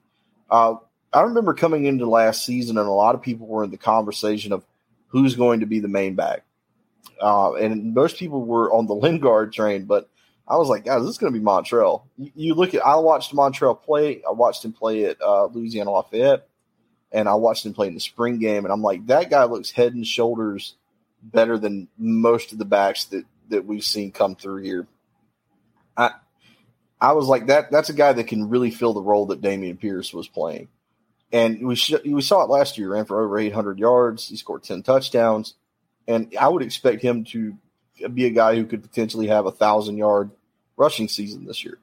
Uh, 0.50 0.76
I 1.14 1.22
remember 1.22 1.54
coming 1.54 1.84
into 1.86 2.08
last 2.08 2.44
season, 2.44 2.76
and 2.76 2.88
a 2.88 2.92
lot 2.92 3.14
of 3.14 3.22
people 3.22 3.46
were 3.46 3.64
in 3.64 3.70
the 3.70 3.78
conversation 3.78 4.52
of 4.52 4.64
who's 5.08 5.36
going 5.36 5.60
to 5.60 5.66
be 5.66 5.78
the 5.78 5.88
main 5.88 6.16
back. 6.16 6.42
Uh, 7.20 7.54
and 7.54 7.94
most 7.94 8.18
people 8.18 8.44
were 8.44 8.72
on 8.72 8.86
the 8.86 8.94
Lingard 8.94 9.52
train, 9.52 9.84
but 9.84 10.10
I 10.46 10.56
was 10.56 10.68
like, 10.68 10.84
guys, 10.84 11.02
this 11.02 11.10
is 11.10 11.18
going 11.18 11.32
to 11.32 11.38
be 11.38 11.44
Montrell. 11.44 12.02
You, 12.18 12.32
you, 12.34 12.54
look 12.54 12.74
at, 12.74 12.84
I 12.84 12.96
watched 12.96 13.32
Montrell 13.32 13.80
play. 13.80 14.22
I 14.28 14.32
watched 14.32 14.64
him 14.64 14.72
play 14.72 15.04
at 15.04 15.22
uh, 15.22 15.46
Louisiana 15.46 15.92
Lafayette, 15.92 16.48
and 17.12 17.28
I 17.28 17.34
watched 17.34 17.64
him 17.64 17.72
play 17.72 17.86
in 17.86 17.94
the 17.94 18.00
spring 18.00 18.38
game, 18.38 18.64
and 18.64 18.72
I'm 18.72 18.82
like, 18.82 19.06
that 19.06 19.30
guy 19.30 19.44
looks 19.44 19.70
head 19.70 19.94
and 19.94 20.06
shoulders 20.06 20.74
better 21.22 21.56
than 21.58 21.88
most 21.96 22.52
of 22.52 22.58
the 22.58 22.64
backs 22.64 23.04
that 23.06 23.24
that 23.48 23.64
we've 23.64 23.84
seen 23.84 24.10
come 24.10 24.36
through 24.36 24.62
here. 24.62 24.86
I 25.96 26.10
I 27.00 27.12
was 27.12 27.26
like 27.26 27.46
that. 27.46 27.70
That's 27.70 27.88
a 27.88 27.94
guy 27.94 28.12
that 28.12 28.26
can 28.26 28.48
really 28.48 28.70
fill 28.70 28.92
the 28.92 29.02
role 29.02 29.26
that 29.26 29.40
Dameon 29.40 29.78
Pierce 29.78 30.12
was 30.12 30.28
playing, 30.28 30.68
and 31.32 31.66
we 31.66 31.74
sh- 31.74 32.04
we 32.04 32.22
saw 32.22 32.42
it 32.42 32.50
last 32.50 32.78
year. 32.78 32.92
Ran 32.92 33.04
for 33.04 33.22
over 33.22 33.38
800 33.38 33.78
yards. 33.78 34.28
He 34.28 34.36
scored 34.36 34.62
10 34.62 34.82
touchdowns, 34.82 35.54
and 36.06 36.34
I 36.38 36.48
would 36.48 36.62
expect 36.62 37.02
him 37.02 37.24
to 37.26 37.56
be 38.12 38.26
a 38.26 38.30
guy 38.30 38.56
who 38.56 38.66
could 38.66 38.82
potentially 38.82 39.28
have 39.28 39.46
a 39.46 39.52
thousand 39.52 39.96
yard 39.96 40.30
rushing 40.76 41.08
season 41.08 41.44
this 41.44 41.64
year. 41.64 41.78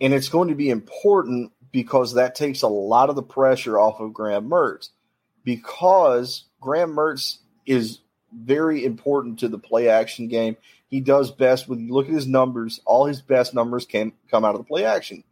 And 0.00 0.12
it's 0.12 0.28
going 0.28 0.48
to 0.48 0.54
be 0.54 0.70
important 0.70 1.52
because 1.72 2.14
that 2.14 2.34
takes 2.34 2.62
a 2.62 2.68
lot 2.68 3.10
of 3.10 3.16
the 3.16 3.22
pressure 3.22 3.78
off 3.78 4.00
of 4.00 4.12
Graham 4.12 4.48
Mertz 4.48 4.90
because 5.44 6.44
Graham 6.60 6.94
Mertz 6.94 7.38
is 7.66 8.00
very 8.32 8.84
important 8.84 9.38
to 9.40 9.48
the 9.48 9.58
play 9.58 9.88
action 9.88 10.28
game. 10.28 10.56
He 10.88 11.00
does 11.00 11.30
best 11.30 11.68
when 11.68 11.80
you 11.80 11.92
look 11.92 12.06
at 12.06 12.14
his 12.14 12.26
numbers, 12.26 12.80
all 12.84 13.06
his 13.06 13.20
best 13.20 13.54
numbers 13.54 13.84
can 13.86 14.12
come 14.30 14.44
out 14.44 14.54
of 14.54 14.60
the 14.60 14.66
play 14.66 14.84
action. 14.84 15.24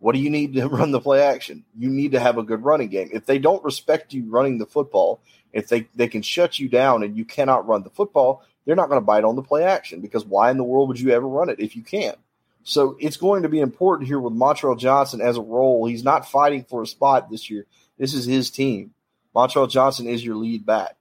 What 0.00 0.14
do 0.14 0.18
you 0.18 0.30
need 0.30 0.54
to 0.54 0.66
run 0.68 0.90
the 0.90 1.00
play 1.00 1.22
action? 1.22 1.64
You 1.78 1.88
need 1.88 2.12
to 2.12 2.20
have 2.20 2.36
a 2.36 2.42
good 2.42 2.64
running 2.64 2.88
game. 2.88 3.10
If 3.12 3.26
they 3.26 3.38
don't 3.38 3.64
respect 3.64 4.12
you 4.12 4.24
running 4.28 4.58
the 4.58 4.66
football, 4.66 5.20
if 5.52 5.68
they, 5.68 5.88
they 5.94 6.08
can 6.08 6.22
shut 6.22 6.58
you 6.58 6.68
down 6.68 7.02
and 7.02 7.16
you 7.16 7.24
cannot 7.24 7.68
run 7.68 7.84
the 7.84 7.90
football, 7.90 8.42
they're 8.64 8.76
not 8.76 8.88
going 8.88 9.00
to 9.00 9.06
bite 9.06 9.24
on 9.24 9.36
the 9.36 9.42
play 9.42 9.64
action 9.64 10.00
because 10.00 10.24
why 10.24 10.50
in 10.50 10.56
the 10.56 10.64
world 10.64 10.88
would 10.88 11.00
you 11.00 11.10
ever 11.10 11.26
run 11.26 11.48
it 11.48 11.60
if 11.60 11.76
you 11.76 11.82
can't? 11.82 12.18
So 12.62 12.96
it's 13.00 13.16
going 13.16 13.42
to 13.42 13.48
be 13.48 13.60
important 13.60 14.08
here 14.08 14.20
with 14.20 14.34
Montrell 14.34 14.78
Johnson 14.78 15.20
as 15.20 15.36
a 15.36 15.42
role. 15.42 15.86
He's 15.86 16.04
not 16.04 16.28
fighting 16.28 16.64
for 16.64 16.82
a 16.82 16.86
spot 16.86 17.30
this 17.30 17.48
year. 17.48 17.66
This 17.98 18.14
is 18.14 18.26
his 18.26 18.50
team. 18.50 18.92
Montrell 19.34 19.70
Johnson 19.70 20.06
is 20.06 20.24
your 20.24 20.36
lead 20.36 20.66
back. 20.66 20.96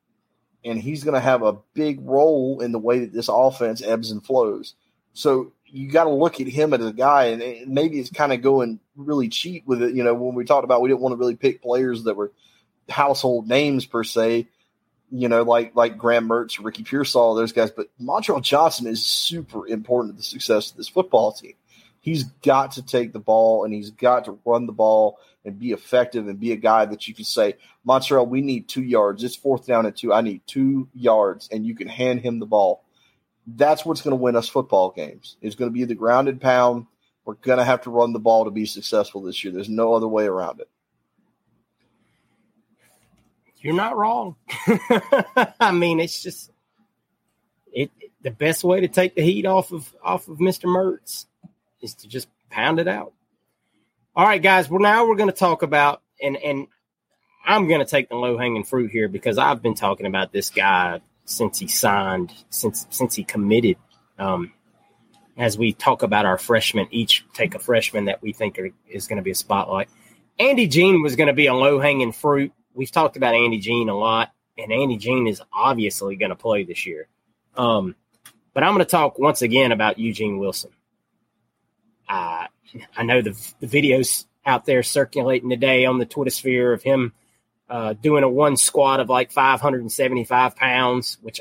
And 0.63 0.79
he's 0.79 1.03
going 1.03 1.13
to 1.13 1.19
have 1.19 1.41
a 1.41 1.57
big 1.73 1.99
role 2.01 2.61
in 2.61 2.71
the 2.71 2.79
way 2.79 2.99
that 2.99 3.13
this 3.13 3.29
offense 3.29 3.81
ebbs 3.81 4.11
and 4.11 4.25
flows. 4.25 4.75
So 5.13 5.53
you 5.71 5.89
got 5.89 6.05
to 6.05 6.09
look 6.09 6.39
at 6.41 6.47
him 6.47 6.73
as 6.73 6.85
a 6.85 6.93
guy, 6.93 7.25
and 7.25 7.67
maybe 7.71 7.99
it's 7.99 8.09
kind 8.09 8.33
of 8.33 8.41
going 8.41 8.79
really 8.95 9.29
cheap 9.29 9.65
with 9.65 9.81
it. 9.81 9.95
You 9.95 10.03
know, 10.03 10.13
when 10.13 10.35
we 10.35 10.45
talked 10.45 10.63
about 10.63 10.81
we 10.81 10.89
didn't 10.89 11.01
want 11.01 11.13
to 11.13 11.17
really 11.17 11.35
pick 11.35 11.61
players 11.61 12.03
that 12.03 12.15
were 12.15 12.31
household 12.87 13.47
names 13.47 13.85
per 13.85 14.03
se, 14.03 14.47
you 15.11 15.29
know, 15.29 15.43
like 15.43 15.75
like 15.75 15.97
Graham 15.97 16.27
Mertz, 16.27 16.63
Ricky 16.63 16.83
Pearsall, 16.83 17.35
those 17.35 17.51
guys. 17.51 17.71
But 17.71 17.89
Montrell 18.01 18.41
Johnson 18.41 18.87
is 18.87 19.05
super 19.05 19.67
important 19.67 20.13
to 20.13 20.17
the 20.17 20.23
success 20.23 20.71
of 20.71 20.77
this 20.77 20.89
football 20.89 21.31
team. 21.31 21.53
He's 22.01 22.23
got 22.23 22.73
to 22.73 22.81
take 22.81 23.11
the 23.11 23.19
ball 23.19 23.65
and 23.65 23.73
he's 23.73 23.91
got 23.91 24.25
to 24.25 24.39
run 24.45 24.65
the 24.65 24.71
ball 24.71 25.19
and 25.45 25.59
be 25.59 25.71
effective 25.71 26.27
and 26.27 26.39
be 26.39 26.51
a 26.51 26.57
guy 26.57 26.85
that 26.85 27.07
you 27.07 27.13
can 27.13 27.25
say, 27.25 27.55
Montreal, 27.83 28.25
we 28.25 28.41
need 28.41 28.67
two 28.67 28.83
yards. 28.83 29.23
It's 29.23 29.35
fourth 29.35 29.65
down 29.65 29.85
and 29.85 29.95
two. 29.95 30.13
I 30.13 30.21
need 30.21 30.41
two 30.45 30.89
yards, 30.93 31.49
and 31.51 31.65
you 31.65 31.75
can 31.75 31.87
hand 31.87 32.21
him 32.21 32.39
the 32.39 32.45
ball. 32.45 32.83
That's 33.55 33.85
what's 33.85 34.01
going 34.01 34.17
to 34.17 34.21
win 34.21 34.35
us 34.35 34.49
football 34.49 34.91
games. 34.91 35.37
It's 35.41 35.55
going 35.55 35.69
to 35.69 35.73
be 35.73 35.85
the 35.85 35.95
grounded 35.95 36.41
pound. 36.41 36.87
We're 37.25 37.35
going 37.35 37.59
to 37.59 37.65
have 37.65 37.81
to 37.81 37.89
run 37.89 38.13
the 38.13 38.19
ball 38.19 38.45
to 38.45 38.51
be 38.51 38.65
successful 38.65 39.21
this 39.21 39.43
year. 39.43 39.53
There's 39.53 39.69
no 39.69 39.93
other 39.93 40.07
way 40.07 40.25
around 40.25 40.59
it 40.59 40.69
you're 43.61 43.75
not 43.75 43.97
wrong. 43.97 44.35
I 45.59 45.71
mean, 45.71 45.99
it's 45.99 46.21
just 46.21 46.51
it 47.73 47.91
the 48.21 48.31
best 48.31 48.63
way 48.63 48.81
to 48.81 48.87
take 48.87 49.15
the 49.15 49.21
heat 49.21 49.45
off 49.45 49.71
of 49.71 49.93
off 50.03 50.27
of 50.27 50.37
Mr. 50.37 50.65
Mertz 50.65 51.25
is 51.81 51.93
to 51.95 52.07
just 52.07 52.27
pound 52.49 52.79
it 52.79 52.87
out. 52.87 53.13
All 54.15 54.25
right, 54.25 54.41
guys. 54.41 54.69
Well, 54.69 54.79
now 54.79 55.07
we're 55.07 55.15
going 55.15 55.29
to 55.29 55.35
talk 55.35 55.61
about 55.61 56.01
and 56.21 56.37
and 56.37 56.67
I'm 57.45 57.67
going 57.67 57.79
to 57.79 57.85
take 57.85 58.09
the 58.09 58.15
low 58.15 58.37
hanging 58.37 58.63
fruit 58.63 58.91
here 58.91 59.07
because 59.07 59.37
I've 59.37 59.61
been 59.61 59.75
talking 59.75 60.05
about 60.05 60.31
this 60.31 60.49
guy 60.49 61.01
since 61.29 61.59
he 61.59 61.67
signed, 61.67 62.33
since 62.49 62.85
since 62.89 63.15
he 63.15 63.23
committed. 63.23 63.77
Um, 64.17 64.53
as 65.37 65.57
we 65.57 65.71
talk 65.71 66.03
about 66.03 66.25
our 66.25 66.37
freshmen, 66.37 66.87
each 66.91 67.25
take 67.33 67.55
a 67.55 67.59
freshman 67.59 68.05
that 68.05 68.21
we 68.21 68.33
think 68.33 68.59
are, 68.59 68.71
is 68.89 69.07
going 69.07 69.17
to 69.17 69.23
be 69.23 69.31
a 69.31 69.35
spotlight. 69.35 69.89
Andy 70.37 70.67
Jean 70.67 71.01
was 71.01 71.15
going 71.15 71.27
to 71.27 71.33
be 71.33 71.47
a 71.47 71.53
low 71.53 71.79
hanging 71.79 72.11
fruit 72.11 72.51
we've 72.73 72.91
talked 72.91 73.17
about 73.17 73.35
Andy 73.35 73.59
Jean 73.59 73.89
a 73.89 73.97
lot, 73.97 74.31
and 74.57 74.71
Andy 74.71 74.97
Jean 74.97 75.27
is 75.27 75.41
obviously 75.53 76.15
going 76.15 76.29
to 76.29 76.35
play 76.35 76.63
this 76.63 76.85
year. 76.85 77.07
Um, 77.55 77.95
but 78.53 78.63
I'm 78.63 78.73
going 78.73 78.85
to 78.85 78.89
talk 78.89 79.19
once 79.19 79.41
again 79.41 79.71
about 79.71 79.99
Eugene 79.99 80.39
Wilson. 80.39 80.71
Uh, 82.07 82.47
I 82.95 83.03
know 83.03 83.21
the, 83.21 83.35
the 83.59 83.67
videos 83.67 84.25
out 84.45 84.65
there 84.65 84.81
circulating 84.81 85.49
today 85.49 85.85
on 85.85 85.99
the 85.99 86.05
Twitter 86.05 86.31
sphere 86.31 86.73
of 86.73 86.81
him 86.81 87.13
uh, 87.69 87.93
doing 87.93 88.23
a 88.23 88.29
one 88.29 88.57
squat 88.57 88.99
of 88.99 89.09
like 89.09 89.31
575 89.31 90.55
pounds, 90.55 91.17
which 91.21 91.39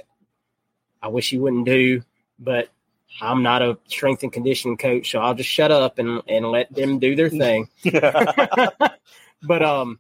I 1.03 1.09
wish 1.09 1.31
he 1.31 1.39
wouldn't 1.39 1.67
do, 1.67 2.03
but 2.39 2.69
I'm 3.21 3.43
not 3.43 3.63
a 3.63 3.79
strength 3.87 4.23
and 4.23 4.33
conditioning 4.33 4.77
coach, 4.77 5.11
so 5.11 5.21
I'll 5.21 5.35
just 5.35 5.49
shut 5.49 5.71
up 5.71 5.99
and, 5.99 6.23
and 6.29 6.51
let 6.51 6.73
them 6.73 6.99
do 6.99 7.17
their 7.17 7.31
thing. 7.31 7.69
but 9.43 9.63
um, 9.63 9.99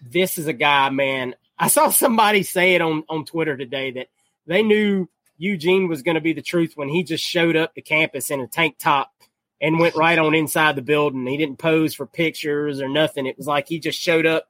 this 0.00 0.38
is 0.38 0.46
a 0.46 0.52
guy, 0.52 0.90
man. 0.90 1.34
I 1.58 1.68
saw 1.68 1.90
somebody 1.90 2.42
say 2.42 2.74
it 2.74 2.80
on, 2.80 3.04
on 3.08 3.24
Twitter 3.24 3.56
today 3.56 3.90
that 3.92 4.08
they 4.46 4.62
knew 4.62 5.08
Eugene 5.38 5.88
was 5.88 6.02
going 6.02 6.14
to 6.14 6.20
be 6.20 6.32
the 6.32 6.42
truth 6.42 6.72
when 6.76 6.88
he 6.88 7.02
just 7.02 7.24
showed 7.24 7.56
up 7.56 7.74
to 7.74 7.82
campus 7.82 8.30
in 8.30 8.40
a 8.40 8.46
tank 8.46 8.76
top 8.78 9.12
and 9.60 9.78
went 9.78 9.96
right 9.96 10.18
on 10.18 10.34
inside 10.34 10.76
the 10.76 10.82
building. 10.82 11.26
He 11.26 11.36
didn't 11.36 11.58
pose 11.58 11.94
for 11.94 12.06
pictures 12.06 12.80
or 12.80 12.88
nothing. 12.88 13.26
It 13.26 13.38
was 13.38 13.46
like 13.46 13.68
he 13.68 13.78
just 13.78 13.98
showed 13.98 14.26
up 14.26 14.48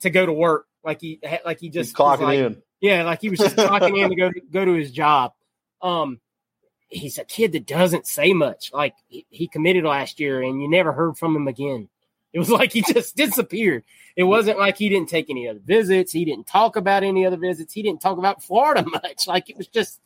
to 0.00 0.10
go 0.10 0.26
to 0.26 0.32
work, 0.32 0.66
like 0.84 1.00
he 1.00 1.20
like 1.44 1.60
he 1.60 1.70
just 1.70 1.90
He's 1.90 1.96
clocking 1.96 2.20
like, 2.20 2.38
in. 2.38 2.62
Yeah, 2.80 3.04
like 3.04 3.20
he 3.20 3.30
was 3.30 3.38
just 3.38 3.56
clocking 3.56 4.02
in 4.02 4.10
to 4.10 4.16
go 4.16 4.30
go 4.52 4.64
to 4.64 4.72
his 4.72 4.90
job. 4.90 5.32
Um, 5.82 6.20
he's 6.88 7.18
a 7.18 7.24
kid 7.24 7.52
that 7.52 7.66
doesn't 7.66 8.06
say 8.06 8.32
much. 8.32 8.72
Like 8.72 8.94
he, 9.08 9.26
he 9.30 9.48
committed 9.48 9.84
last 9.84 10.20
year, 10.20 10.42
and 10.42 10.60
you 10.60 10.68
never 10.68 10.92
heard 10.92 11.18
from 11.18 11.34
him 11.34 11.48
again. 11.48 11.88
It 12.32 12.38
was 12.38 12.50
like 12.60 12.72
he 12.72 12.82
just 12.82 13.16
disappeared. 13.16 13.84
It 14.14 14.24
wasn't 14.24 14.58
like 14.58 14.76
he 14.76 14.88
didn't 14.88 15.08
take 15.08 15.30
any 15.30 15.48
other 15.48 15.60
visits. 15.62 16.12
He 16.12 16.24
didn't 16.24 16.46
talk 16.46 16.76
about 16.76 17.02
any 17.02 17.26
other 17.26 17.36
visits. 17.36 17.72
He 17.72 17.82
didn't 17.82 18.00
talk 18.00 18.18
about 18.18 18.42
Florida 18.42 18.84
much. 18.86 19.26
Like 19.26 19.50
it 19.50 19.56
was 19.56 19.68
just, 19.68 20.00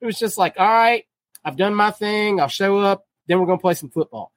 it 0.00 0.06
was 0.06 0.18
just 0.18 0.36
like, 0.36 0.54
all 0.58 0.66
right, 0.66 1.04
I've 1.44 1.56
done 1.56 1.74
my 1.74 1.90
thing. 1.90 2.40
I'll 2.40 2.48
show 2.48 2.78
up. 2.78 3.06
Then 3.26 3.40
we're 3.40 3.46
going 3.46 3.58
to 3.58 3.62
play 3.62 3.74
some 3.74 3.88
football. 3.88 4.32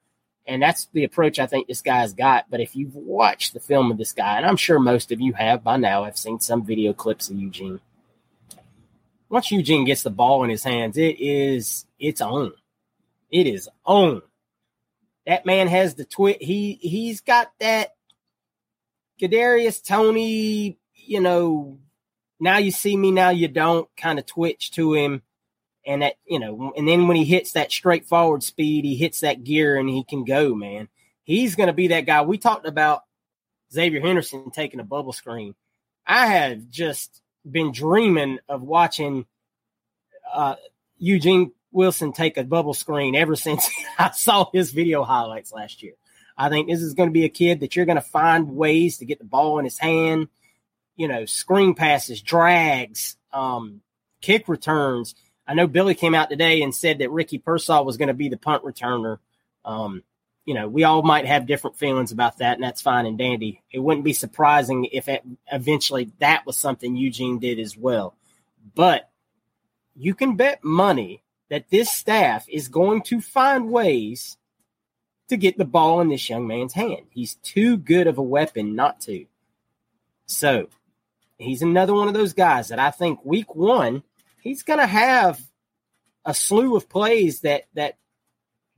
And 0.48 0.62
that's 0.62 0.86
the 0.94 1.04
approach 1.04 1.38
I 1.38 1.46
think 1.46 1.68
this 1.68 1.82
guy's 1.82 2.14
got. 2.14 2.46
But 2.50 2.60
if 2.60 2.74
you've 2.74 2.94
watched 2.94 3.52
the 3.52 3.60
film 3.60 3.90
of 3.90 3.98
this 3.98 4.14
guy, 4.14 4.38
and 4.38 4.46
I'm 4.46 4.56
sure 4.56 4.78
most 4.78 5.12
of 5.12 5.20
you 5.20 5.34
have 5.34 5.62
by 5.62 5.76
now, 5.76 6.04
I've 6.04 6.16
seen 6.16 6.40
some 6.40 6.64
video 6.64 6.94
clips 6.94 7.28
of 7.28 7.36
Eugene. 7.36 7.80
Once 9.28 9.50
Eugene 9.50 9.84
gets 9.84 10.02
the 10.02 10.10
ball 10.10 10.42
in 10.44 10.50
his 10.50 10.64
hands, 10.64 10.96
it 10.96 11.20
is 11.20 11.84
it's 11.98 12.22
own. 12.22 12.52
It 13.30 13.46
is 13.46 13.68
own. 13.84 14.22
That 15.26 15.44
man 15.44 15.68
has 15.68 15.94
the 15.94 16.06
twit. 16.06 16.42
He 16.42 16.78
he's 16.80 17.20
got 17.20 17.52
that 17.60 17.94
Kadarius 19.20 19.84
Toney, 19.84 20.78
you 20.94 21.20
know, 21.20 21.78
now 22.40 22.56
you 22.56 22.70
see 22.70 22.96
me, 22.96 23.10
now 23.10 23.30
you 23.30 23.48
don't 23.48 23.88
kind 23.96 24.18
of 24.18 24.24
twitch 24.24 24.70
to 24.72 24.94
him. 24.94 25.22
And 25.88 26.02
that, 26.02 26.16
you 26.26 26.38
know, 26.38 26.74
and 26.76 26.86
then 26.86 27.08
when 27.08 27.16
he 27.16 27.24
hits 27.24 27.52
that 27.52 27.72
straightforward 27.72 28.42
speed, 28.42 28.84
he 28.84 28.94
hits 28.94 29.20
that 29.20 29.42
gear 29.42 29.78
and 29.78 29.88
he 29.88 30.04
can 30.04 30.24
go, 30.24 30.54
man. 30.54 30.88
He's 31.24 31.54
going 31.54 31.68
to 31.68 31.72
be 31.72 31.88
that 31.88 32.04
guy. 32.04 32.20
We 32.22 32.36
talked 32.36 32.66
about 32.66 33.04
Xzavier 33.72 34.02
Henderson 34.02 34.50
taking 34.50 34.80
a 34.80 34.84
bubble 34.84 35.14
screen. 35.14 35.54
I 36.06 36.26
have 36.26 36.68
just 36.68 37.22
been 37.50 37.72
dreaming 37.72 38.38
of 38.50 38.62
watching 38.62 39.24
uh, 40.30 40.56
Eugene 40.98 41.52
Wilson 41.72 42.12
take 42.12 42.36
a 42.36 42.44
bubble 42.44 42.74
screen 42.74 43.14
ever 43.14 43.34
since 43.46 43.70
I 43.98 44.10
saw 44.10 44.50
his 44.52 44.72
video 44.72 45.04
highlights 45.04 45.52
last 45.52 45.82
year. 45.82 45.94
I 46.36 46.50
think 46.50 46.68
this 46.68 46.82
is 46.82 46.94
going 46.94 47.08
to 47.08 47.12
be 47.14 47.24
a 47.24 47.30
kid 47.30 47.60
that 47.60 47.74
you're 47.74 47.86
going 47.86 47.96
to 47.96 48.02
find 48.02 48.56
ways 48.56 48.98
to 48.98 49.06
get 49.06 49.18
the 49.18 49.24
ball 49.24 49.58
in 49.58 49.64
his 49.64 49.78
hand, 49.78 50.28
you 50.96 51.08
know, 51.08 51.24
screen 51.24 51.74
passes, 51.74 52.22
drags, 52.22 53.16
um, 53.32 53.80
kick 54.20 54.48
returns. 54.48 55.14
I 55.48 55.54
know 55.54 55.66
Billy 55.66 55.94
came 55.94 56.14
out 56.14 56.28
today 56.28 56.60
and 56.60 56.74
said 56.74 56.98
that 56.98 57.10
Ricky 57.10 57.38
Pearsall 57.38 57.86
was 57.86 57.96
going 57.96 58.08
to 58.08 58.14
be 58.14 58.28
the 58.28 58.36
punt 58.36 58.62
returner. 58.62 59.18
Um, 59.64 60.02
you 60.44 60.54
know, 60.54 60.68
we 60.68 60.84
all 60.84 61.02
might 61.02 61.26
have 61.26 61.46
different 61.46 61.76
feelings 61.76 62.12
about 62.12 62.38
that, 62.38 62.54
and 62.54 62.62
that's 62.62 62.82
fine 62.82 63.06
and 63.06 63.16
dandy. 63.16 63.62
It 63.72 63.78
wouldn't 63.78 64.04
be 64.04 64.12
surprising 64.12 64.84
if 64.92 65.08
it, 65.08 65.22
eventually 65.50 66.12
that 66.18 66.44
was 66.46 66.58
something 66.58 66.96
Eugene 66.96 67.38
did 67.38 67.58
as 67.58 67.76
well. 67.76 68.14
But 68.74 69.10
you 69.96 70.14
can 70.14 70.36
bet 70.36 70.62
money 70.62 71.22
that 71.48 71.70
this 71.70 71.90
staff 71.90 72.46
is 72.48 72.68
going 72.68 73.02
to 73.02 73.20
find 73.20 73.70
ways 73.70 74.36
to 75.28 75.36
get 75.36 75.58
the 75.58 75.64
ball 75.64 76.00
in 76.00 76.08
this 76.08 76.28
young 76.28 76.46
man's 76.46 76.72
hand. 76.72 77.06
He's 77.10 77.36
too 77.36 77.76
good 77.76 78.06
of 78.06 78.18
a 78.18 78.22
weapon 78.22 78.74
not 78.74 79.00
to. 79.02 79.26
So 80.26 80.68
he's 81.38 81.62
another 81.62 81.94
one 81.94 82.08
of 82.08 82.14
those 82.14 82.32
guys 82.32 82.68
that 82.68 82.78
I 82.78 82.90
think 82.90 83.24
week 83.24 83.54
one, 83.54 84.02
he's 84.40 84.62
going 84.62 84.80
to 84.80 84.86
have 84.86 85.40
a 86.24 86.34
slew 86.34 86.76
of 86.76 86.88
plays 86.88 87.40
that 87.40 87.64
that 87.74 87.96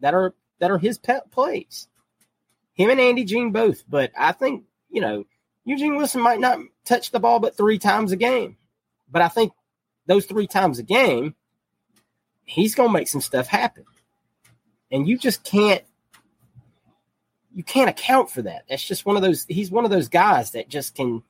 that 0.00 0.14
are 0.14 0.34
that 0.58 0.70
are 0.70 0.78
his 0.78 0.98
pet 0.98 1.30
plays. 1.30 1.88
Him 2.74 2.90
and 2.90 3.00
Andy 3.00 3.24
Jean 3.24 3.52
both, 3.52 3.84
but 3.88 4.12
I 4.16 4.32
think 4.32 4.64
you 4.88 5.00
know 5.00 5.24
Eugene 5.64 5.96
Wilson 5.96 6.22
might 6.22 6.40
not 6.40 6.58
touch 6.84 7.10
the 7.10 7.20
ball 7.20 7.40
but 7.40 7.56
three 7.56 7.78
times 7.78 8.12
a 8.12 8.16
game, 8.16 8.56
but 9.10 9.22
I 9.22 9.28
think 9.28 9.52
those 10.06 10.26
three 10.26 10.46
times 10.46 10.78
a 10.78 10.82
game, 10.82 11.34
he's 12.44 12.74
going 12.74 12.88
to 12.88 12.92
make 12.92 13.08
some 13.08 13.20
stuff 13.20 13.46
happen, 13.46 13.84
and 14.90 15.06
you 15.06 15.18
just 15.18 15.44
can't 15.44 15.84
you 17.52 17.64
can't 17.64 17.90
account 17.90 18.30
for 18.30 18.42
that. 18.42 18.64
That's 18.68 18.84
just 18.84 19.04
one 19.04 19.16
of 19.16 19.22
those. 19.22 19.44
He's 19.48 19.70
one 19.70 19.84
of 19.84 19.90
those 19.90 20.08
guys 20.08 20.52
that 20.52 20.68
just 20.68 20.94
can 20.94 21.22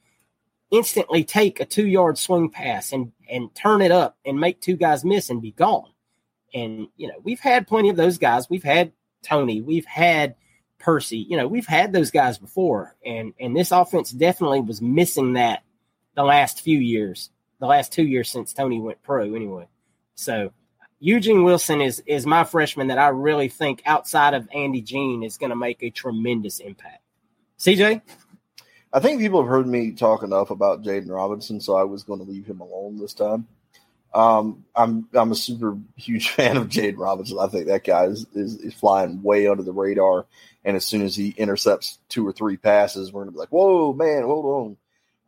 instantly 0.70 1.24
take 1.24 1.60
a 1.60 1.64
two 1.64 1.86
yard 1.86 2.18
swing 2.18 2.50
pass 2.50 2.92
and 2.92 3.12
and 3.28 3.54
turn 3.54 3.82
it 3.82 3.90
up 3.90 4.16
and 4.24 4.40
make 4.40 4.60
two 4.60 4.76
guys 4.76 5.04
miss 5.04 5.30
and 5.30 5.42
be 5.42 5.52
gone. 5.52 5.90
And 6.54 6.88
you 6.96 7.08
know 7.08 7.20
we've 7.22 7.40
had 7.40 7.66
plenty 7.66 7.88
of 7.88 7.96
those 7.96 8.18
guys. 8.18 8.50
We've 8.50 8.62
had 8.62 8.92
Toney. 9.22 9.60
We've 9.60 9.86
had 9.86 10.36
Percy. 10.78 11.18
You 11.18 11.36
know 11.36 11.48
we've 11.48 11.66
had 11.66 11.92
those 11.92 12.10
guys 12.10 12.38
before. 12.38 12.96
And 13.04 13.34
and 13.40 13.56
this 13.56 13.72
offense 13.72 14.10
definitely 14.10 14.60
was 14.60 14.80
missing 14.80 15.34
that 15.34 15.62
the 16.14 16.24
last 16.24 16.60
few 16.60 16.78
years. 16.78 17.30
The 17.58 17.66
last 17.66 17.92
two 17.92 18.04
years 18.04 18.30
since 18.30 18.54
Toney 18.54 18.80
went 18.80 19.02
pro, 19.02 19.34
anyway. 19.34 19.68
So 20.14 20.52
Eugene 20.98 21.44
Wilson 21.44 21.80
is 21.80 22.02
is 22.06 22.26
my 22.26 22.44
freshman 22.44 22.88
that 22.88 22.98
I 22.98 23.08
really 23.08 23.48
think 23.48 23.82
outside 23.86 24.34
of 24.34 24.48
Andy 24.54 24.82
Jean 24.82 25.22
is 25.22 25.38
going 25.38 25.50
to 25.50 25.56
make 25.56 25.82
a 25.82 25.90
tremendous 25.90 26.60
impact. 26.60 27.02
CJ, 27.58 28.02
I 28.92 29.00
think 29.00 29.20
people 29.20 29.40
have 29.40 29.48
heard 29.48 29.66
me 29.66 29.92
talk 29.92 30.22
enough 30.22 30.50
about 30.50 30.82
Jaden 30.82 31.10
Robinson, 31.10 31.60
so 31.60 31.76
I 31.76 31.84
was 31.84 32.02
going 32.02 32.18
to 32.24 32.30
leave 32.30 32.46
him 32.46 32.60
alone 32.60 32.98
this 32.98 33.14
time. 33.14 33.46
Um, 34.12 34.64
I'm 34.74 35.08
I'm 35.14 35.30
a 35.30 35.36
super 35.36 35.78
huge 35.96 36.30
fan 36.30 36.56
of 36.56 36.68
Jaden 36.68 36.98
Robinson. 36.98 37.38
I 37.40 37.46
think 37.46 37.66
that 37.66 37.84
guy 37.84 38.06
is, 38.06 38.26
is, 38.34 38.56
is 38.56 38.74
flying 38.74 39.22
way 39.22 39.46
under 39.46 39.62
the 39.62 39.72
radar, 39.72 40.26
and 40.64 40.76
as 40.76 40.84
soon 40.84 41.02
as 41.02 41.14
he 41.14 41.30
intercepts 41.36 41.98
two 42.08 42.26
or 42.26 42.32
three 42.32 42.56
passes, 42.56 43.12
we're 43.12 43.22
going 43.22 43.28
to 43.28 43.32
be 43.32 43.38
like, 43.38 43.50
"Whoa, 43.50 43.92
man, 43.92 44.24
hold 44.24 44.76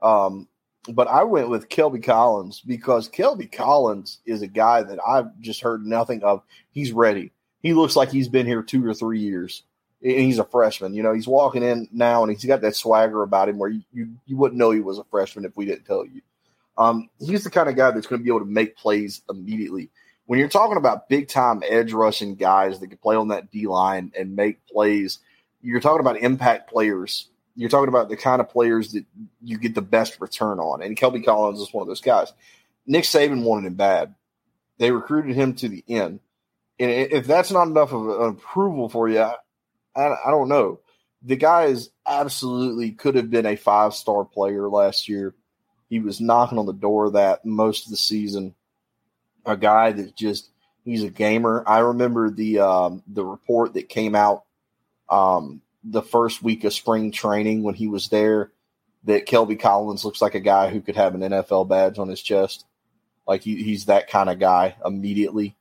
on." 0.03 0.29
Um, 0.29 0.49
but 0.89 1.07
I 1.07 1.23
went 1.23 1.49
with 1.49 1.69
Kelby 1.69 2.03
Collins 2.03 2.61
because 2.61 3.09
Kelby 3.09 3.51
Collins 3.51 4.19
is 4.27 4.43
a 4.43 4.49
guy 4.49 4.83
that 4.83 4.99
I've 5.07 5.39
just 5.41 5.61
heard 5.61 5.87
nothing 5.87 6.25
of. 6.25 6.43
He's 6.73 6.91
ready. 6.91 7.31
He 7.61 7.75
looks 7.75 7.95
like 7.95 8.11
he's 8.11 8.29
been 8.29 8.47
here 8.47 8.63
two 8.63 8.85
or 8.85 8.95
three 8.95 9.21
years. 9.21 9.63
And 10.03 10.21
he's 10.21 10.39
a 10.39 10.45
freshman. 10.45 10.95
You 10.95 11.03
know, 11.03 11.13
he's 11.13 11.29
walking 11.29 11.63
in 11.63 11.89
now 11.93 12.23
and 12.23 12.33
he's 12.33 12.45
got 12.45 12.61
that 12.63 12.77
swagger 12.77 13.23
about 13.23 13.49
him 13.49 13.59
where 13.59 13.71
you, 13.71 13.83
you, 13.93 14.09
you 14.27 14.37
wouldn't 14.37 14.59
know 14.59 14.71
he 14.71 14.81
was 14.81 14.99
a 14.99 15.05
freshman 15.05 15.45
if 15.45 15.57
we 15.57 15.65
didn't 15.65 15.85
tell 15.85 16.05
you. 16.05 16.23
Um, 16.77 17.09
he's 17.21 17.45
the 17.45 17.51
kind 17.51 17.69
of 17.69 17.77
guy 17.77 17.91
that's 17.91 18.07
going 18.07 18.21
to 18.21 18.25
be 18.25 18.31
able 18.31 18.41
to 18.41 18.47
make 18.47 18.77
plays 18.77 19.23
immediately. 19.31 19.91
When 20.27 20.39
you're 20.39 20.49
talking 20.49 20.77
about 20.77 21.09
big 21.09 21.29
time 21.29 21.63
edge 21.69 21.93
rushing 21.93 22.35
guys 22.35 22.81
that 22.81 22.89
can 22.89 22.99
play 22.99 23.17
on 23.17 23.29
that 23.29 23.51
D 23.51 23.67
line 23.67 24.13
and 24.19 24.35
make 24.35 24.67
plays, 24.67 25.19
you're 25.61 25.81
talking 25.81 26.01
about 26.01 26.19
impact 26.19 26.71
players 26.71 27.29
you're 27.55 27.69
talking 27.69 27.89
about 27.89 28.09
the 28.09 28.17
kind 28.17 28.41
of 28.41 28.49
players 28.49 28.93
that 28.93 29.05
you 29.43 29.59
get 29.59 29.75
the 29.75 29.83
best 29.83 30.21
return 30.21 30.59
on. 30.59 30.83
And 30.83 30.97
Kelby 30.97 31.25
Collins 31.25 31.61
is 31.61 31.73
one 31.73 31.83
of 31.83 31.89
those 31.89 32.01
guys. 32.01 32.33
Nick 32.87 33.05
Saban 33.05 33.45
wanted 33.45 33.67
him 33.67 33.75
bad. 33.75 34.15
They 34.79 34.91
recruited 34.91 35.37
him 35.37 35.55
to 35.57 35.69
the 35.69 35.85
end. 35.89 36.21
And 36.79 36.91
if 36.91 37.27
that's 37.27 37.51
not 37.51 37.69
enough 37.69 37.93
of 37.93 38.09
an 38.09 38.29
approval 38.31 38.89
for 38.89 39.09
you, 39.09 39.31
I, 39.95 40.15
I 40.27 40.31
don't 40.31 40.49
know. 40.49 40.81
The 41.23 41.37
guy 41.37 41.65
is 41.65 41.91
absolutely 42.07 42.93
could 42.93 43.15
have 43.15 43.31
been 43.31 43.47
a 43.47 43.57
five 43.57 43.95
star 43.95 44.25
player 44.25 44.69
last 44.69 45.09
year. 45.09 45.35
He 45.89 46.01
was 46.01 46.21
knocking 46.21 46.59
on 46.59 46.67
the 46.67 46.73
door 46.73 47.11
that 47.11 47.45
most 47.45 47.87
of 47.87 47.91
the 47.91 47.97
season. 47.97 48.55
A 49.45 49.57
guy 49.57 49.93
that 49.93 50.17
just 50.17 50.51
he's 50.85 51.03
a 51.03 51.11
gamer. 51.11 51.65
I 51.67 51.81
remember 51.81 52.31
the 52.31 52.61
um, 52.61 53.03
the 53.07 53.25
report 53.25 53.75
that 53.75 53.89
came 53.89 54.15
out 54.15 54.45
um, 55.09 55.61
the 55.85 56.03
first 56.03 56.43
week 56.43 56.65
of 56.65 56.73
spring 56.73 57.11
training 57.13 57.63
when 57.63 57.75
he 57.75 57.89
was 57.89 58.09
there 58.09 58.53
that 59.05 59.27
Kelby 59.27 59.59
Collins 59.59 60.05
looks 60.05 60.23
like 60.23 60.35
a 60.35 60.41
guy 60.41 60.71
who 60.71 60.81
could 60.81 60.97
have 60.97 61.15
an 61.15 61.23
NFL 61.23 61.69
badge 61.69 61.99
on 61.99 62.09
his 62.09 62.23
chest. 62.23 62.65
Like 63.27 63.43
he, 63.43 63.63
he's 63.63 63.87
that 63.87 64.09
kind 64.09 64.29
of 64.29 64.39
guy 64.39 64.77
immediately. 64.85 65.57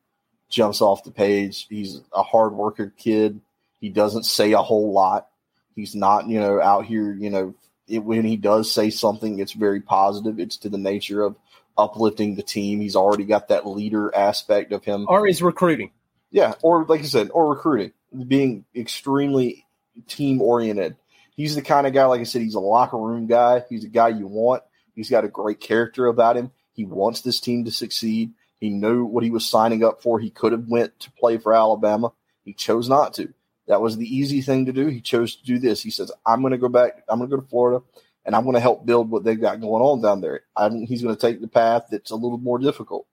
Jumps 0.50 0.82
off 0.82 1.04
the 1.04 1.12
page. 1.12 1.68
He's 1.70 2.02
a 2.14 2.24
hard 2.24 2.54
worker 2.54 2.94
kid. 2.98 3.40
He 3.82 3.90
doesn't 3.90 4.24
say 4.24 4.54
a 4.54 4.60
whole 4.60 4.94
lot. 4.94 5.28
He's 5.76 5.96
not, 5.96 6.28
you 6.30 6.40
know, 6.40 6.62
out 6.62 6.86
here, 6.86 7.14
you 7.14 7.30
know, 7.30 7.56
it, 7.88 8.00
when 8.00 8.24
he 8.24 8.38
does 8.38 8.72
say 8.72 8.90
something, 8.90 9.40
it's 9.40 9.54
very 9.54 9.82
positive. 9.82 10.40
It's 10.40 10.58
to 10.58 10.70
the 10.70 10.78
nature 10.78 11.24
of 11.24 11.36
uplifting 11.78 12.36
the 12.36 12.44
team. 12.44 12.80
He's 12.80 12.96
already 12.96 13.26
got 13.26 13.50
that 13.50 13.68
leader 13.68 14.14
aspect 14.16 14.72
of 14.72 14.86
him. 14.86 15.06
Or 15.10 15.26
he's 15.26 15.42
recruiting. 15.42 15.92
Yeah, 16.30 16.54
or 16.62 16.86
like 16.86 17.02
I 17.02 17.06
said, 17.06 17.30
or 17.34 17.50
recruiting, 17.50 17.92
being 18.28 18.64
extremely 18.74 19.66
team 20.08 20.42
oriented. 20.42 20.96
He's 21.36 21.56
the 21.56 21.62
kind 21.62 21.88
of 21.88 21.94
guy, 21.94 22.06
like 22.06 22.22
I 22.22 22.26
said, 22.26 22.42
he's 22.42 22.56
a 22.56 22.60
locker 22.60 22.98
room 22.98 23.28
guy. 23.28 23.64
He's 23.68 23.84
a 23.84 23.90
guy 23.90 24.10
you 24.10 24.28
want. 24.28 24.64
He's 24.94 25.10
got 25.10 25.26
a 25.26 25.30
great 25.30 25.60
character 25.60 26.08
about 26.08 26.38
him. 26.38 26.52
He 26.74 26.86
wants 26.86 27.22
this 27.22 27.40
team 27.40 27.66
to 27.66 27.72
succeed. 27.72 28.34
He 28.60 28.70
knew 28.70 29.04
what 29.04 29.24
he 29.24 29.32
was 29.32 29.46
signing 29.46 29.84
up 29.84 30.04
for. 30.04 30.20
He 30.20 30.30
could 30.30 30.52
have 30.52 30.68
went 30.68 31.00
to 31.02 31.12
play 31.12 31.38
for 31.38 31.54
Alabama. 31.54 32.14
He 32.46 32.54
chose 32.54 32.88
not 32.88 33.16
to. 33.16 33.34
That 33.72 33.80
was 33.80 33.96
the 33.96 34.18
easy 34.18 34.42
thing 34.42 34.66
to 34.66 34.74
do. 34.74 34.88
He 34.88 35.00
chose 35.00 35.38
to 35.38 35.46
do 35.46 35.58
this. 35.58 35.82
He 35.82 35.92
says, 35.92 36.12
"I'm 36.26 36.42
going 36.42 36.52
to 36.52 36.58
go 36.58 36.68
back. 36.68 37.04
I'm 37.08 37.20
going 37.20 37.30
to 37.30 37.38
go 37.38 37.42
to 37.42 37.48
Florida, 37.48 37.82
and 38.26 38.36
I'm 38.36 38.44
going 38.44 38.56
to 38.56 38.60
help 38.60 38.86
build 38.86 39.10
what 39.10 39.24
they've 39.24 39.40
got 39.40 39.62
going 39.62 39.82
on 39.82 40.02
down 40.02 40.20
there." 40.20 40.42
I'm, 40.58 40.86
he's 40.86 41.02
going 41.02 41.16
to 41.16 41.22
take 41.22 41.40
the 41.40 41.48
path 41.48 41.86
that's 41.90 42.12
a 42.12 42.16
little 42.16 42.38
more 42.38 42.60
difficult, 42.60 43.08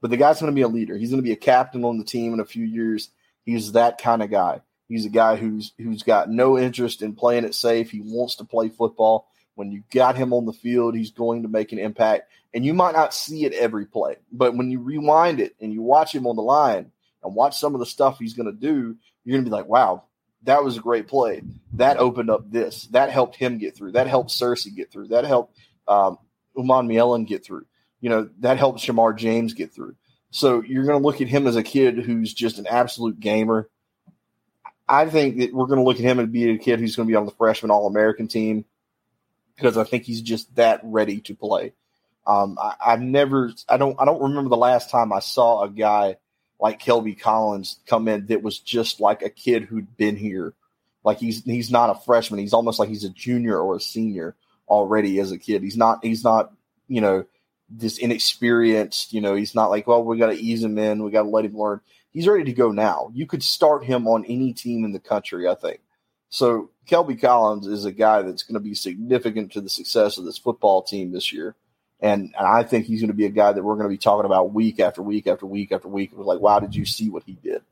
but 0.00 0.10
the 0.10 0.16
guy's 0.16 0.40
going 0.40 0.50
to 0.50 0.54
be 0.54 0.62
a 0.62 0.68
leader. 0.68 0.98
He's 0.98 1.10
going 1.10 1.22
to 1.22 1.26
be 1.26 1.30
a 1.30 1.36
captain 1.36 1.84
on 1.84 1.98
the 1.98 2.04
team 2.04 2.34
in 2.34 2.40
a 2.40 2.44
few 2.44 2.64
years. 2.64 3.10
He's 3.44 3.70
that 3.72 3.98
kind 3.98 4.20
of 4.20 4.32
guy. 4.32 4.62
He's 4.88 5.06
a 5.06 5.10
guy 5.10 5.36
who's 5.36 5.72
who's 5.78 6.02
got 6.02 6.28
no 6.28 6.58
interest 6.58 7.00
in 7.00 7.14
playing 7.14 7.44
it 7.44 7.54
safe. 7.54 7.92
He 7.92 8.00
wants 8.00 8.34
to 8.36 8.44
play 8.44 8.70
football. 8.70 9.28
When 9.54 9.70
you 9.70 9.84
got 9.92 10.16
him 10.16 10.32
on 10.32 10.44
the 10.44 10.52
field, 10.52 10.96
he's 10.96 11.12
going 11.12 11.44
to 11.44 11.48
make 11.48 11.70
an 11.70 11.78
impact. 11.78 12.32
And 12.52 12.66
you 12.66 12.74
might 12.74 12.96
not 12.96 13.14
see 13.14 13.44
it 13.44 13.52
every 13.52 13.86
play, 13.86 14.16
but 14.32 14.56
when 14.56 14.72
you 14.72 14.80
rewind 14.80 15.38
it 15.38 15.54
and 15.60 15.72
you 15.72 15.82
watch 15.82 16.12
him 16.12 16.26
on 16.26 16.34
the 16.34 16.42
line 16.42 16.90
and 17.22 17.36
watch 17.36 17.58
some 17.58 17.74
of 17.74 17.78
the 17.78 17.86
stuff 17.86 18.18
he's 18.18 18.34
going 18.34 18.46
to 18.46 18.52
do, 18.52 18.96
you're 19.24 19.36
going 19.36 19.44
to 19.44 19.50
be 19.50 19.54
like, 19.54 19.68
wow, 19.68 20.04
that 20.44 20.62
was 20.62 20.76
a 20.76 20.80
great 20.80 21.08
play. 21.08 21.42
That 21.74 21.96
opened 21.96 22.30
up 22.30 22.50
this. 22.50 22.86
That 22.88 23.10
helped 23.10 23.36
him 23.36 23.58
get 23.58 23.76
through. 23.76 23.92
That 23.92 24.06
helped 24.06 24.30
Cersei 24.30 24.74
get 24.74 24.92
through. 24.92 25.08
That 25.08 25.24
helped 25.24 25.56
um, 25.88 26.18
Umanmielen 26.56 27.26
get 27.26 27.44
through. 27.44 27.66
You 28.00 28.10
know, 28.10 28.28
that 28.40 28.58
helped 28.58 28.80
Shemar 28.80 29.16
James 29.16 29.54
get 29.54 29.72
through. 29.72 29.96
So 30.30 30.62
you're 30.62 30.84
going 30.84 31.00
to 31.00 31.06
look 31.06 31.20
at 31.20 31.28
him 31.28 31.46
as 31.46 31.56
a 31.56 31.62
kid 31.62 31.98
who's 31.98 32.34
just 32.34 32.58
an 32.58 32.66
absolute 32.66 33.18
gamer. 33.18 33.68
I 34.86 35.06
think 35.06 35.38
that 35.38 35.54
we're 35.54 35.66
going 35.66 35.78
to 35.78 35.84
look 35.84 35.96
at 35.96 36.02
him 36.02 36.18
and 36.18 36.30
be 36.30 36.50
a 36.50 36.58
kid 36.58 36.80
who's 36.80 36.96
going 36.96 37.06
to 37.08 37.12
be 37.12 37.16
on 37.16 37.24
the 37.24 37.32
freshman 37.32 37.70
All 37.70 37.86
American 37.86 38.28
team 38.28 38.66
because 39.56 39.78
I 39.78 39.84
think 39.84 40.04
he's 40.04 40.20
just 40.20 40.54
that 40.56 40.80
ready 40.82 41.20
to 41.22 41.34
play. 41.34 41.72
Um, 42.26 42.58
I, 42.60 42.74
I've 42.84 43.00
never, 43.00 43.52
I 43.68 43.76
don't, 43.76 43.98
I 43.98 44.04
don't 44.04 44.22
remember 44.22 44.50
the 44.50 44.56
last 44.56 44.90
time 44.90 45.12
I 45.12 45.20
saw 45.20 45.62
a 45.62 45.70
guy 45.70 46.16
like 46.60 46.82
Kelby 46.82 47.18
Collins 47.18 47.80
come 47.86 48.08
in 48.08 48.26
that 48.26 48.42
was 48.42 48.58
just 48.58 49.00
like 49.00 49.22
a 49.22 49.30
kid 49.30 49.64
who'd 49.64 49.96
been 49.96 50.16
here. 50.16 50.54
Like 51.04 51.18
he's 51.18 51.44
he's 51.44 51.70
not 51.70 51.90
a 51.90 52.00
freshman. 52.00 52.40
He's 52.40 52.54
almost 52.54 52.78
like 52.78 52.88
he's 52.88 53.04
a 53.04 53.10
junior 53.10 53.58
or 53.58 53.76
a 53.76 53.80
senior 53.80 54.36
already 54.68 55.18
as 55.20 55.30
a 55.30 55.38
kid. 55.38 55.62
He's 55.62 55.76
not 55.76 56.04
he's 56.04 56.24
not, 56.24 56.52
you 56.88 57.00
know, 57.00 57.26
this 57.68 57.98
inexperienced, 57.98 59.12
you 59.12 59.20
know, 59.20 59.34
he's 59.34 59.54
not 59.54 59.70
like, 59.70 59.86
well, 59.86 60.04
we 60.04 60.18
got 60.18 60.28
to 60.28 60.40
ease 60.40 60.62
him 60.62 60.78
in, 60.78 61.02
we 61.02 61.10
got 61.10 61.22
to 61.22 61.28
let 61.28 61.44
him 61.44 61.56
learn. 61.56 61.80
He's 62.10 62.28
ready 62.28 62.44
to 62.44 62.52
go 62.52 62.70
now. 62.70 63.10
You 63.12 63.26
could 63.26 63.42
start 63.42 63.84
him 63.84 64.06
on 64.06 64.24
any 64.26 64.52
team 64.52 64.84
in 64.84 64.92
the 64.92 65.00
country, 65.00 65.48
I 65.48 65.54
think. 65.54 65.80
So 66.28 66.70
Kelby 66.88 67.20
Collins 67.20 67.66
is 67.66 67.84
a 67.84 67.92
guy 67.92 68.22
that's 68.22 68.42
going 68.42 68.54
to 68.54 68.60
be 68.60 68.74
significant 68.74 69.52
to 69.52 69.60
the 69.60 69.68
success 69.68 70.18
of 70.18 70.24
this 70.24 70.38
football 70.38 70.82
team 70.82 71.12
this 71.12 71.32
year. 71.32 71.56
And, 72.04 72.34
and 72.38 72.46
I 72.46 72.64
think 72.64 72.84
he's 72.84 73.00
going 73.00 73.08
to 73.08 73.16
be 73.16 73.24
a 73.24 73.30
guy 73.30 73.50
that 73.52 73.64
we're 73.64 73.76
going 73.76 73.88
to 73.88 73.88
be 73.88 73.96
talking 73.96 74.26
about 74.26 74.52
week 74.52 74.78
after 74.78 75.00
week 75.00 75.26
after 75.26 75.46
week 75.46 75.72
after 75.72 75.88
week. 75.88 76.12
It 76.12 76.18
was 76.18 76.26
like, 76.26 76.38
wow, 76.38 76.60
did 76.60 76.76
you 76.76 76.84
see 76.84 77.08
what 77.08 77.22
he 77.22 77.32
did? 77.32 77.62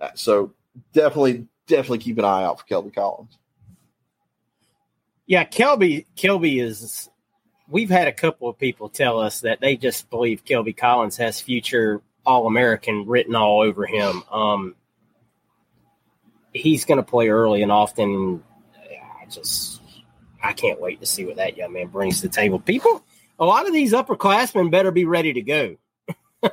Uh, 0.00 0.08
so 0.16 0.52
definitely, 0.92 1.46
definitely 1.68 1.98
keep 1.98 2.18
an 2.18 2.24
eye 2.24 2.42
out 2.42 2.58
for 2.58 2.66
Kelby 2.66 2.92
Collins. 2.92 3.38
Yeah, 5.24 5.44
Kelby, 5.44 6.06
Kelby 6.16 6.60
is. 6.60 7.08
We've 7.68 7.88
had 7.88 8.08
a 8.08 8.12
couple 8.12 8.48
of 8.48 8.58
people 8.58 8.88
tell 8.88 9.20
us 9.20 9.42
that 9.42 9.60
they 9.60 9.76
just 9.76 10.10
believe 10.10 10.44
Kelby 10.44 10.76
Collins 10.76 11.16
has 11.18 11.40
future 11.40 12.02
All 12.24 12.48
American 12.48 13.06
written 13.06 13.36
all 13.36 13.60
over 13.60 13.86
him. 13.86 14.24
Um, 14.32 14.74
he's 16.52 16.84
going 16.84 16.98
to 16.98 17.04
play 17.04 17.28
early 17.28 17.62
and 17.62 17.70
often. 17.70 18.42
I 19.22 19.26
just, 19.30 19.80
I 20.42 20.54
can't 20.54 20.80
wait 20.80 20.98
to 20.98 21.06
see 21.06 21.24
what 21.24 21.36
that 21.36 21.56
young 21.56 21.72
man 21.72 21.86
brings 21.86 22.20
to 22.20 22.26
the 22.26 22.34
table. 22.34 22.58
People, 22.58 23.04
a 23.38 23.44
lot 23.44 23.66
of 23.66 23.72
these 23.72 23.92
upperclassmen 23.92 24.70
better 24.70 24.90
be 24.90 25.04
ready 25.04 25.32
to 25.34 25.42
go. 25.42 25.76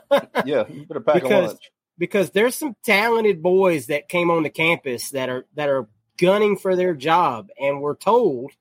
yeah, 0.46 0.66
you 0.68 0.86
better 0.88 1.02
pack 1.02 1.16
because, 1.16 1.46
a 1.46 1.48
lunch. 1.48 1.72
Because 1.98 2.32
there's 2.32 2.56
some 2.56 2.76
talented 2.84 3.42
boys 3.44 3.88
that 3.88 4.10
came 4.10 4.32
on 4.32 4.44
the 4.44 4.50
campus 4.50 5.12
that 5.12 5.30
are 5.30 5.46
that 5.56 5.70
are 5.70 5.88
gunning 6.18 6.58
for 6.58 6.76
their 6.76 6.94
job, 6.94 7.50
and 7.60 7.82
we're 7.82 7.96
told 7.96 8.52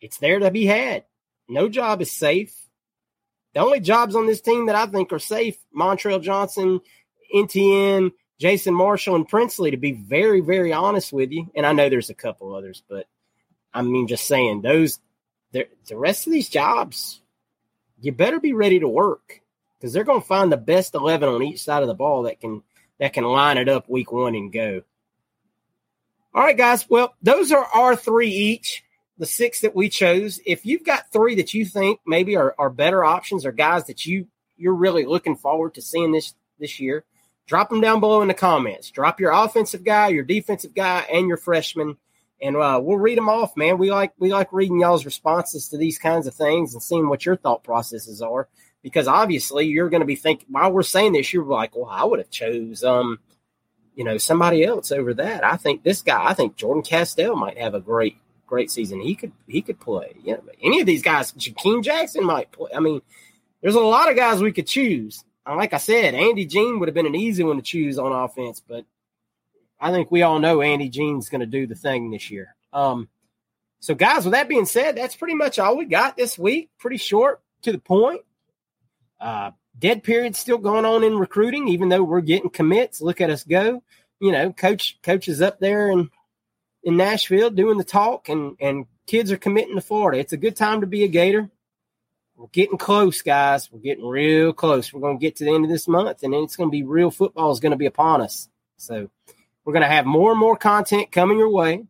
it's 0.00 0.18
there 0.18 0.38
to 0.38 0.50
be 0.50 0.66
had. 0.66 1.04
No 1.48 1.68
job 1.68 2.02
is 2.02 2.12
safe. 2.12 2.54
The 3.54 3.60
only 3.60 3.80
jobs 3.80 4.14
on 4.14 4.26
this 4.26 4.40
team 4.40 4.66
that 4.66 4.76
I 4.76 4.86
think 4.86 5.12
are 5.12 5.18
safe, 5.18 5.56
Montrell 5.74 6.22
Johnson, 6.22 6.80
Etienne, 7.34 8.12
Jason 8.38 8.74
Marshall, 8.74 9.16
and 9.16 9.28
Princely, 9.28 9.70
to 9.70 9.76
be 9.76 9.92
very, 9.92 10.40
very 10.40 10.72
honest 10.72 11.12
with 11.12 11.32
you. 11.32 11.50
And 11.56 11.66
I 11.66 11.72
know 11.72 11.88
there's 11.88 12.10
a 12.10 12.14
couple 12.14 12.54
others, 12.54 12.82
but 12.88 13.06
I 13.72 13.82
mean, 13.82 14.06
just 14.06 14.26
saying 14.26 14.62
those 14.62 15.00
the 15.52 15.96
rest 15.96 16.26
of 16.26 16.32
these 16.32 16.48
jobs, 16.48 17.20
you 18.00 18.12
better 18.12 18.40
be 18.40 18.52
ready 18.52 18.80
to 18.80 18.88
work 18.88 19.40
because 19.78 19.92
they're 19.92 20.04
going 20.04 20.20
to 20.20 20.26
find 20.26 20.52
the 20.52 20.56
best 20.56 20.94
eleven 20.94 21.28
on 21.28 21.42
each 21.42 21.62
side 21.62 21.82
of 21.82 21.88
the 21.88 21.94
ball 21.94 22.24
that 22.24 22.40
can 22.40 22.62
that 22.98 23.12
can 23.12 23.24
line 23.24 23.58
it 23.58 23.68
up 23.68 23.88
week 23.88 24.12
one 24.12 24.34
and 24.34 24.52
go. 24.52 24.82
All 26.34 26.42
right, 26.42 26.56
guys. 26.56 26.88
Well, 26.88 27.14
those 27.22 27.52
are 27.52 27.64
our 27.64 27.96
three 27.96 28.30
each. 28.30 28.84
The 29.18 29.26
six 29.26 29.62
that 29.62 29.74
we 29.74 29.88
chose. 29.88 30.38
If 30.46 30.64
you've 30.64 30.84
got 30.84 31.10
three 31.10 31.36
that 31.36 31.52
you 31.52 31.64
think 31.64 31.98
maybe 32.06 32.36
are, 32.36 32.54
are 32.56 32.70
better 32.70 33.04
options 33.04 33.44
or 33.44 33.50
guys 33.50 33.86
that 33.86 34.06
you 34.06 34.28
you're 34.56 34.74
really 34.74 35.04
looking 35.06 35.36
forward 35.36 35.74
to 35.74 35.82
seeing 35.82 36.12
this 36.12 36.34
this 36.60 36.78
year, 36.78 37.04
drop 37.46 37.70
them 37.70 37.80
down 37.80 37.98
below 37.98 38.22
in 38.22 38.28
the 38.28 38.34
comments. 38.34 38.90
Drop 38.90 39.18
your 39.18 39.32
offensive 39.32 39.82
guy, 39.82 40.08
your 40.08 40.24
defensive 40.24 40.74
guy, 40.74 41.04
and 41.12 41.26
your 41.26 41.36
freshman 41.36 41.96
and 42.40 42.56
uh, 42.56 42.80
we'll 42.82 42.98
read 42.98 43.18
them 43.18 43.28
off, 43.28 43.56
man. 43.56 43.78
We 43.78 43.90
like 43.90 44.12
we 44.18 44.32
like 44.32 44.52
reading 44.52 44.80
y'all's 44.80 45.04
responses 45.04 45.68
to 45.68 45.76
these 45.76 45.98
kinds 45.98 46.26
of 46.26 46.34
things 46.34 46.74
and 46.74 46.82
seeing 46.82 47.08
what 47.08 47.26
your 47.26 47.36
thought 47.36 47.64
processes 47.64 48.22
are, 48.22 48.48
because 48.82 49.08
obviously 49.08 49.66
you're 49.66 49.90
going 49.90 50.02
to 50.02 50.06
be 50.06 50.16
thinking 50.16 50.46
while 50.50 50.72
we're 50.72 50.82
saying 50.82 51.12
this, 51.12 51.32
you're 51.32 51.44
like, 51.44 51.76
well, 51.76 51.90
I 51.90 52.04
would 52.04 52.18
have 52.18 52.30
chose 52.30 52.84
um, 52.84 53.18
you 53.98 54.04
know, 54.04 54.16
somebody 54.16 54.64
else 54.64 54.92
over 54.92 55.12
that. 55.14 55.44
I 55.44 55.56
think 55.56 55.82
this 55.82 56.02
guy, 56.02 56.24
I 56.24 56.32
think 56.32 56.54
Jordan 56.54 56.84
Castell 56.84 57.34
might 57.34 57.58
have 57.58 57.74
a 57.74 57.80
great 57.80 58.16
great 58.46 58.70
season. 58.70 59.00
He 59.00 59.16
could 59.16 59.32
he 59.48 59.60
could 59.60 59.80
play. 59.80 60.14
Yeah, 60.22 60.36
any 60.62 60.80
of 60.80 60.86
these 60.86 61.02
guys, 61.02 61.32
Jakeem 61.32 61.82
Jackson 61.82 62.24
might 62.24 62.52
play. 62.52 62.70
I 62.72 62.78
mean, 62.78 63.02
there's 63.60 63.74
a 63.74 63.80
lot 63.80 64.08
of 64.08 64.16
guys 64.16 64.40
we 64.40 64.52
could 64.52 64.68
choose. 64.68 65.24
Like 65.44 65.72
I 65.72 65.78
said, 65.78 66.14
Andy 66.14 66.46
Jean 66.46 66.78
would 66.78 66.88
have 66.88 66.94
been 66.94 67.06
an 67.06 67.16
easy 67.16 67.42
one 67.42 67.56
to 67.56 67.62
choose 67.62 67.98
on 67.98 68.12
offense, 68.12 68.62
but 68.66 68.84
I 69.80 69.92
think 69.92 70.10
we 70.10 70.22
all 70.22 70.38
know 70.38 70.60
Andy 70.60 70.88
Jean's 70.88 71.28
going 71.28 71.40
to 71.40 71.46
do 71.46 71.66
the 71.66 71.74
thing 71.74 72.10
this 72.10 72.30
year. 72.30 72.54
Um, 72.72 73.08
so, 73.80 73.94
guys, 73.94 74.24
with 74.24 74.32
that 74.32 74.48
being 74.48 74.66
said, 74.66 74.96
that's 74.96 75.16
pretty 75.16 75.34
much 75.34 75.58
all 75.58 75.76
we 75.76 75.84
got 75.84 76.16
this 76.16 76.38
week. 76.38 76.70
Pretty 76.78 76.96
short 76.96 77.40
to 77.62 77.72
the 77.72 77.78
point. 77.78 78.22
Uh, 79.20 79.52
dead 79.78 80.02
period 80.02 80.34
still 80.34 80.58
going 80.58 80.84
on 80.84 81.04
in 81.04 81.18
recruiting, 81.18 81.68
even 81.68 81.88
though 81.88 82.02
we're 82.02 82.20
getting 82.20 82.50
commits. 82.50 83.00
Look 83.00 83.20
at 83.20 83.30
us 83.30 83.44
go. 83.44 83.82
You 84.20 84.32
know, 84.32 84.52
coach 84.52 84.98
coach 85.02 85.28
is 85.28 85.40
up 85.40 85.60
there 85.60 85.90
in 85.90 86.10
in 86.82 86.96
Nashville 86.96 87.50
doing 87.50 87.78
the 87.78 87.84
talk, 87.84 88.28
and 88.28 88.56
and 88.60 88.86
kids 89.06 89.30
are 89.30 89.36
committing 89.36 89.76
to 89.76 89.80
Florida. 89.80 90.18
It's 90.18 90.32
a 90.32 90.38
good 90.38 90.56
time 90.56 90.80
to 90.80 90.86
be 90.86 91.04
a 91.04 91.08
Gator. 91.08 91.50
We're 92.36 92.46
getting 92.48 92.78
close, 92.78 93.22
guys. 93.22 93.70
We're 93.70 93.80
getting 93.80 94.06
real 94.06 94.52
close. 94.52 94.92
We're 94.92 95.00
going 95.00 95.18
to 95.18 95.20
get 95.20 95.36
to 95.36 95.44
the 95.44 95.52
end 95.52 95.64
of 95.64 95.70
this 95.70 95.88
month, 95.88 96.22
and 96.22 96.32
then 96.32 96.44
it's 96.44 96.54
going 96.54 96.68
to 96.68 96.72
be 96.72 96.84
real 96.84 97.10
football 97.10 97.50
is 97.50 97.60
going 97.60 97.72
to 97.72 97.76
be 97.76 97.86
upon 97.86 98.20
us. 98.20 98.48
So 98.76 99.10
we're 99.68 99.74
going 99.74 99.82
to 99.82 99.94
have 99.94 100.06
more 100.06 100.30
and 100.30 100.40
more 100.40 100.56
content 100.56 101.12
coming 101.12 101.36
your 101.36 101.50
way. 101.50 101.84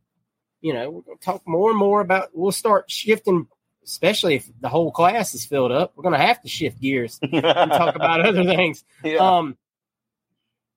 You 0.61 0.73
know, 0.73 0.91
we're 0.91 1.03
going 1.03 1.19
to 1.19 1.25
talk 1.25 1.43
more 1.47 1.71
and 1.71 1.79
more 1.79 2.01
about. 2.01 2.31
We'll 2.33 2.51
start 2.51 2.91
shifting, 2.91 3.47
especially 3.85 4.35
if 4.35 4.51
the 4.61 4.69
whole 4.69 4.91
class 4.91 5.33
is 5.33 5.47
filled 5.47 5.71
up. 5.71 5.93
We're 5.95 6.03
going 6.03 6.19
to 6.19 6.27
have 6.27 6.43
to 6.43 6.49
shift 6.49 6.81
gears 6.81 7.21
and 7.23 7.41
talk 7.41 7.95
about 7.95 8.27
other 8.27 8.43
things. 8.43 8.83
Yeah. 9.05 9.19
Um, 9.19 9.57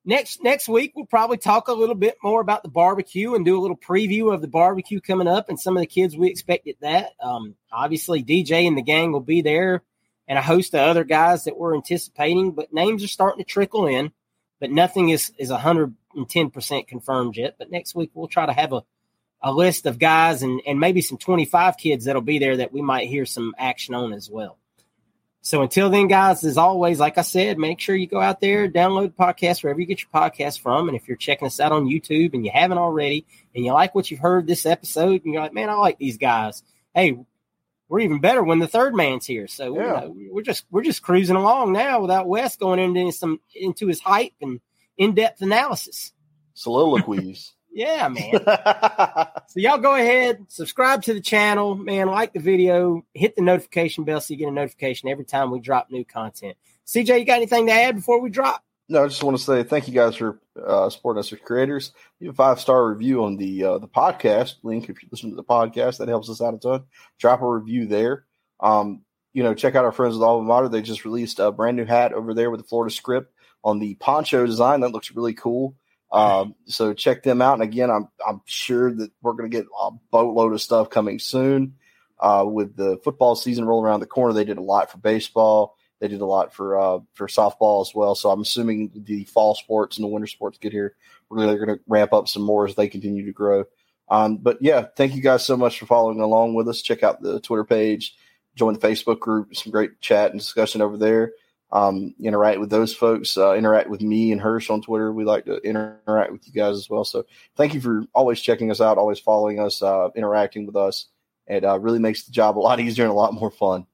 next 0.06 0.44
next 0.44 0.70
week 0.70 0.94
we'll 0.96 1.08
probably 1.08 1.38
talk 1.38 1.70
a 1.70 1.74
little 1.74 1.96
bit 1.96 2.18
more 2.22 2.40
about 2.40 2.62
the 2.62 2.70
barbecue 2.70 3.34
and 3.34 3.44
do 3.44 3.58
a 3.58 3.62
little 3.62 3.78
preview 3.78 4.32
of 4.32 4.42
the 4.42 4.48
barbecue 4.48 5.02
coming 5.02 5.28
up 5.28 5.50
and 5.50 5.60
some 5.60 5.76
of 5.76 5.82
the 5.82 5.88
kids 5.88 6.16
we 6.16 6.30
expect 6.30 6.68
at 6.68 6.82
that. 6.82 7.14
Um, 7.20 7.56
obviously, 7.72 8.24
DJ 8.24 8.68
and 8.68 8.78
the 8.78 8.84
gang 8.84 9.12
will 9.12 9.22
be 9.22 9.42
there, 9.42 9.82
and 10.28 10.38
a 10.38 10.44
host 10.44 10.76
of 10.76 10.82
other 10.82 11.04
guys 11.04 11.46
that 11.46 11.58
we're 11.58 11.74
anticipating. 11.74 12.52
But 12.52 12.72
names 12.72 13.04
are 13.04 13.08
starting 13.08 13.44
to 13.44 13.52
trickle 13.52 13.88
in, 13.88 14.12
but 14.60 14.70
nothing 14.70 15.10
is 15.10 15.32
is 15.40 15.50
a 15.50 15.58
hundred 15.58 15.86
and 15.86 15.96
10% 16.16 16.88
confirmed 16.88 17.38
yet. 17.38 17.56
But 17.58 17.72
next 17.72 17.96
week, 17.96 18.12
we'll 18.14 18.28
try 18.28 18.46
to 18.46 18.54
have 18.54 18.74
a, 18.74 18.84
a 19.42 19.52
list 19.52 19.86
of 19.86 20.00
guys 20.00 20.44
and, 20.44 20.62
and 20.66 20.80
maybe 20.80 21.02
some 21.02 21.18
25 21.18 21.78
kids 21.78 22.06
that'll 22.06 22.22
be 22.22 22.40
there 22.40 22.58
that 22.58 22.72
we 22.72 22.82
might 22.82 23.08
hear 23.08 23.26
some 23.26 23.54
action 23.58 23.96
on 23.96 24.14
as 24.14 24.30
well. 24.30 24.58
So 25.44 25.64
until 25.64 25.90
then, 25.90 26.08
guys, 26.08 26.44
as 26.44 26.58
always, 26.58 27.00
like 27.00 27.18
I 27.18 27.24
said, 27.24 27.58
make 27.58 27.80
sure 27.80 27.96
you 27.96 28.06
go 28.06 28.22
out 28.22 28.42
there, 28.42 28.70
download 28.70 29.16
the 29.16 29.24
podcast 29.24 29.64
wherever 29.64 29.80
you 29.80 29.88
get 29.88 30.02
your 30.02 30.12
podcast 30.14 30.60
from. 30.60 30.88
And 30.88 30.96
if 30.96 31.08
you're 31.08 31.18
checking 31.18 31.48
us 31.48 31.60
out 31.60 31.72
on 31.72 31.88
YouTube 31.88 32.36
and 32.36 32.46
you 32.46 32.52
haven't 32.54 32.78
already, 32.78 33.26
and 33.56 33.66
you 33.66 33.74
like 33.74 33.96
what 33.96 34.12
you've 34.12 34.20
heard 34.20 34.46
this 34.46 34.68
episode, 34.68 35.26
and 35.26 35.34
you're 35.34 35.42
like, 35.42 35.54
man, 35.54 35.72
I 35.72 35.74
like 35.74 35.98
these 35.98 36.20
guys. 36.20 36.62
Hey, 36.94 37.18
we're 37.92 38.00
even 38.00 38.22
better 38.22 38.44
when 38.44 38.60
the 38.60 38.68
third 38.68 38.96
man's 38.96 39.26
here. 39.26 39.48
So 39.48 39.76
yeah. 39.76 40.06
we're 40.08 40.44
just 40.44 40.64
we're 40.72 40.84
just 40.84 41.02
cruising 41.02 41.36
along 41.36 41.74
now 41.74 42.02
without 42.02 42.28
Wes 42.28 42.56
going 42.56 42.80
into 42.80 43.12
some 43.12 43.42
into 43.54 43.88
his 43.88 44.00
hype 44.00 44.32
and 44.42 44.62
in 45.02 45.16
depth 45.16 45.42
analysis. 45.42 46.14
Soliloquies. 46.54 47.54
yeah, 47.74 48.08
man. 48.08 48.34
so 49.48 49.60
y'all 49.60 49.80
go 49.80 49.96
ahead, 49.96 50.46
subscribe 50.48 51.02
to 51.04 51.16
the 51.16 51.20
channel, 51.20 51.74
man. 51.74 52.08
Like 52.08 52.34
the 52.34 52.40
video, 52.40 53.04
hit 53.16 53.36
the 53.36 53.42
notification 53.42 54.04
bell 54.04 54.22
so 54.22 54.32
you 54.32 54.38
get 54.38 54.48
a 54.48 54.52
notification 54.52 55.10
every 55.10 55.26
time 55.26 55.50
we 55.50 55.60
drop 55.60 55.90
new 55.90 56.06
content. 56.06 56.56
CJ, 56.86 57.20
you 57.20 57.26
got 57.26 57.38
anything 57.38 57.66
to 57.66 57.74
add 57.74 57.96
before 57.96 58.22
we 58.22 58.30
drop? 58.30 58.64
No, 58.90 59.04
I 59.04 59.08
just 59.08 59.24
want 59.24 59.38
to 59.38 59.44
say 59.44 59.64
thank 59.64 59.88
you 59.88 59.94
guys 59.94 60.18
for 60.18 60.40
uh, 60.64 60.90
supporting 60.92 61.22
us 61.22 61.34
as 61.34 61.40
creators. 61.40 61.94
Leave 62.20 62.30
a 62.30 62.34
five 62.34 62.60
star 62.60 62.88
review 62.88 63.24
on 63.24 63.38
the 63.38 63.64
uh, 63.64 63.78
the 63.80 63.88
podcast 63.88 64.56
link 64.62 64.88
if 64.88 65.02
you 65.02 65.10
listen 65.12 65.32
to 65.32 65.36
the 65.36 65.44
podcast. 65.44 65.98
That 65.98 66.10
helps 66.10 66.30
us 66.30 66.42
out 66.42 66.54
a 66.54 66.60
ton. 66.60 66.84
Drop 67.18 67.42
a 67.42 67.48
review 67.48 67.88
there. 67.88 68.26
Um, 68.60 69.02
you 69.34 69.42
know, 69.42 69.56
check 69.56 69.74
out 69.74 69.86
our 69.86 69.94
friends 69.94 70.14
with 70.14 70.24
Alma 70.24 70.46
Mater. 70.46 70.70
They 70.70 70.84
just 70.84 71.06
released 71.06 71.40
a 71.40 71.52
brand 71.52 71.78
new 71.78 71.86
hat 71.86 72.14
over 72.14 72.36
there 72.36 72.52
with 72.52 72.60
the 72.60 72.68
Florida 72.68 72.94
script 72.94 73.34
on 73.64 73.80
the 73.80 73.96
poncho 73.96 74.46
design. 74.46 74.82
That 74.82 74.92
looks 74.92 75.12
really 75.12 75.34
cool. 75.34 75.76
Um, 76.12 76.56
so 76.66 76.94
check 76.94 77.24
them 77.24 77.42
out. 77.42 77.54
And 77.54 77.64
again, 77.64 77.90
I'm 77.90 78.10
I'm 78.26 78.42
sure 78.46 78.94
that 78.94 79.12
we're 79.22 79.34
going 79.34 79.50
to 79.50 79.58
get 79.58 79.66
a 79.80 79.92
boatload 80.12 80.54
of 80.54 80.62
stuff 80.62 80.90
coming 80.90 81.20
soon. 81.20 81.76
Uh, 82.20 82.46
with 82.46 82.76
the 82.76 82.98
football 83.04 83.36
season 83.36 83.66
rolling 83.66 83.88
around 83.88 84.00
the 84.00 84.06
corner, 84.06 84.34
they 84.34 84.44
did 84.44 84.60
a 84.60 84.62
lot 84.62 84.92
for 84.92 85.00
baseball. 85.00 85.76
They 86.00 86.08
did 86.08 86.22
a 86.22 86.26
lot 86.26 86.54
for 86.54 86.80
uh, 86.80 87.00
for 87.14 87.28
softball 87.28 87.82
as 87.82 87.96
well. 87.96 88.14
So 88.16 88.30
I'm 88.30 88.42
assuming 88.42 88.92
the 88.94 89.24
fall 89.26 89.56
sports 89.56 89.98
and 89.98 90.04
the 90.04 90.10
winter 90.10 90.28
sports 90.28 90.58
get 90.58 90.72
here. 90.72 90.96
We're 91.30 91.40
really 91.40 91.56
going 91.56 91.78
to 91.78 91.84
ramp 91.88 92.14
up 92.14 92.28
some 92.28 92.44
more 92.44 92.68
as 92.68 92.76
they 92.76 92.90
continue 92.90 93.26
to 93.26 93.32
grow. 93.32 93.66
Um, 94.10 94.38
but 94.38 94.58
yeah, 94.62 94.88
thank 94.98 95.16
you 95.16 95.22
guys 95.22 95.46
so 95.46 95.56
much 95.56 95.80
for 95.80 95.86
following 95.86 96.20
along 96.20 96.54
with 96.54 96.68
us. 96.68 96.82
Check 96.82 97.02
out 97.02 97.22
the 97.22 97.40
Twitter 97.40 97.64
page, 97.64 98.16
join 98.56 98.74
the 98.74 98.80
Facebook 98.80 99.20
group. 99.20 99.56
Some 99.56 99.72
great 99.72 100.02
chat 100.02 100.32
and 100.32 100.40
discussion 100.40 100.82
over 100.82 100.98
there. 100.98 101.32
Um, 101.74 102.14
interact 102.20 102.60
with 102.60 102.70
those 102.70 102.94
folks. 102.94 103.38
Uh, 103.38 103.54
interact 103.54 103.90
with 103.90 104.02
me 104.02 104.32
and 104.34 104.42
Hirsch 104.42 104.70
on 104.70 104.82
Twitter. 104.82 105.12
We 105.12 105.24
like 105.24 105.46
to 105.46 105.58
interact 105.58 106.32
with 106.32 106.46
you 106.46 106.54
guys 106.54 106.76
as 106.76 106.90
well. 106.90 107.06
So 107.06 107.26
thank 107.56 107.74
you 107.74 107.80
for 107.80 108.04
always 108.14 108.42
checking 108.42 108.72
us 108.72 108.82
out, 108.82 108.98
always 108.98 109.20
following 109.20 109.60
us, 109.60 109.82
uh, 109.82 110.10
interacting 110.16 110.66
with 110.66 110.76
us. 110.76 111.08
It 111.48 111.64
uh, 111.64 111.80
really 111.80 112.00
makes 112.00 112.24
the 112.24 112.32
job 112.32 112.58
a 112.58 112.60
lot 112.60 112.80
easier 112.82 113.06
and 113.06 113.12
a 113.12 113.16
lot 113.16 113.34
more 113.34 113.52
fun. 113.52 113.88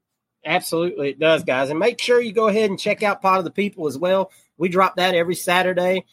Absolutely, 0.46 1.10
it 1.10 1.20
does, 1.20 1.44
guys. 1.44 1.70
And 1.70 1.78
make 1.78 2.00
sure 2.00 2.22
you 2.22 2.32
go 2.32 2.48
ahead 2.48 2.70
and 2.70 2.80
check 2.80 3.04
out 3.04 3.22
Pod 3.22 3.40
of 3.40 3.44
the 3.44 3.52
People 3.52 3.88
as 3.88 3.98
well. 3.98 4.32
We 4.58 4.70
drop 4.70 4.96
that 4.96 5.14
every 5.14 5.36
Saturday. 5.36 6.06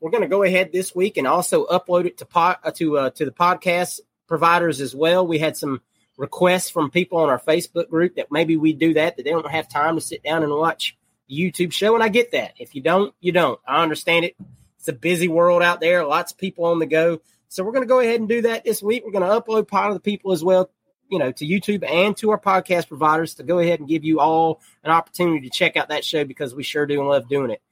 We're 0.00 0.10
going 0.10 0.22
to 0.22 0.28
go 0.28 0.42
ahead 0.42 0.70
this 0.72 0.94
week 0.94 1.16
and 1.16 1.26
also 1.26 1.66
upload 1.66 2.04
it 2.04 2.18
to 2.18 2.26
pod, 2.26 2.58
uh, 2.62 2.70
to 2.72 2.98
uh, 2.98 3.10
to 3.10 3.24
the 3.24 3.30
podcast 3.30 4.00
providers 4.26 4.80
as 4.80 4.94
well. 4.94 5.26
We 5.26 5.38
had 5.38 5.56
some 5.56 5.80
requests 6.16 6.70
from 6.70 6.90
people 6.90 7.18
on 7.18 7.28
our 7.28 7.40
Facebook 7.40 7.88
group 7.88 8.16
that 8.16 8.30
maybe 8.30 8.56
we 8.56 8.72
do 8.72 8.94
that 8.94 9.16
that 9.16 9.24
they 9.24 9.30
don't 9.30 9.50
have 9.50 9.68
time 9.68 9.96
to 9.96 10.00
sit 10.00 10.22
down 10.22 10.42
and 10.42 10.52
watch 10.52 10.96
YouTube 11.30 11.72
show, 11.72 11.94
and 11.94 12.04
I 12.04 12.08
get 12.08 12.32
that. 12.32 12.52
If 12.58 12.74
you 12.74 12.82
don't, 12.82 13.14
you 13.20 13.32
don't. 13.32 13.58
I 13.66 13.82
understand 13.82 14.26
it. 14.26 14.36
It's 14.78 14.88
a 14.88 14.92
busy 14.92 15.28
world 15.28 15.62
out 15.62 15.80
there, 15.80 16.04
lots 16.04 16.32
of 16.32 16.38
people 16.38 16.66
on 16.66 16.78
the 16.78 16.86
go. 16.86 17.20
So 17.48 17.64
we're 17.64 17.72
going 17.72 17.84
to 17.84 17.88
go 17.88 18.00
ahead 18.00 18.20
and 18.20 18.28
do 18.28 18.42
that 18.42 18.64
this 18.64 18.82
week. 18.82 19.02
We're 19.04 19.12
going 19.12 19.28
to 19.28 19.40
upload 19.40 19.68
Pod 19.68 19.88
of 19.88 19.94
the 19.94 20.00
People 20.00 20.32
as 20.32 20.44
well 20.44 20.70
you 21.08 21.18
know, 21.18 21.32
to 21.32 21.46
YouTube 21.46 21.88
and 21.88 22.16
to 22.16 22.30
our 22.30 22.40
podcast 22.40 22.88
providers 22.88 23.34
to 23.34 23.42
go 23.42 23.58
ahead 23.58 23.78
and 23.78 23.88
give 23.88 24.04
you 24.04 24.20
all 24.20 24.60
an 24.82 24.90
opportunity 24.90 25.48
to 25.48 25.50
check 25.50 25.76
out 25.76 25.88
that 25.88 26.04
show 26.04 26.24
because 26.24 26.54
we 26.54 26.62
sure 26.62 26.86
do 26.86 27.06
love 27.06 27.28
doing 27.28 27.50
it. 27.50 27.62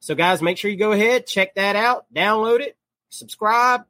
So, 0.00 0.14
guys, 0.14 0.42
make 0.42 0.58
sure 0.58 0.70
you 0.70 0.76
go 0.76 0.92
ahead, 0.92 1.26
check 1.26 1.54
that 1.54 1.76
out, 1.76 2.06
download 2.14 2.60
it, 2.60 2.76
subscribe, 3.08 3.82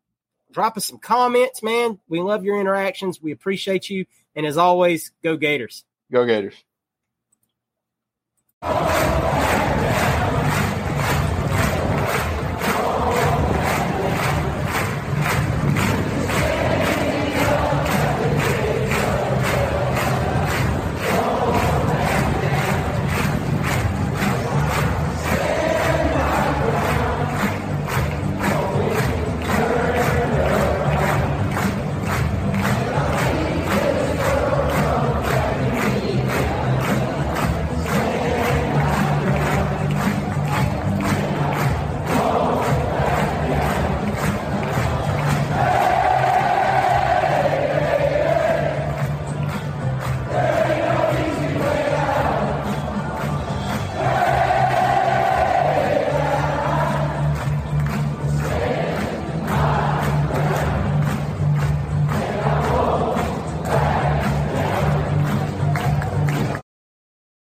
drop 0.53 0.77
us 0.77 0.87
some 0.87 0.99
comments, 0.99 1.63
man. 1.63 1.99
We 2.09 2.21
love 2.21 2.45
your 2.45 2.61
interactions. 2.61 3.21
We 3.21 3.33
appreciate 3.33 3.91
you. 3.91 4.07
And 4.35 4.47
as 4.47 4.57
always, 4.57 5.13
go 5.23 5.37
Gators. 5.37 5.85
Go 6.11 6.25
Gators. 6.27 6.55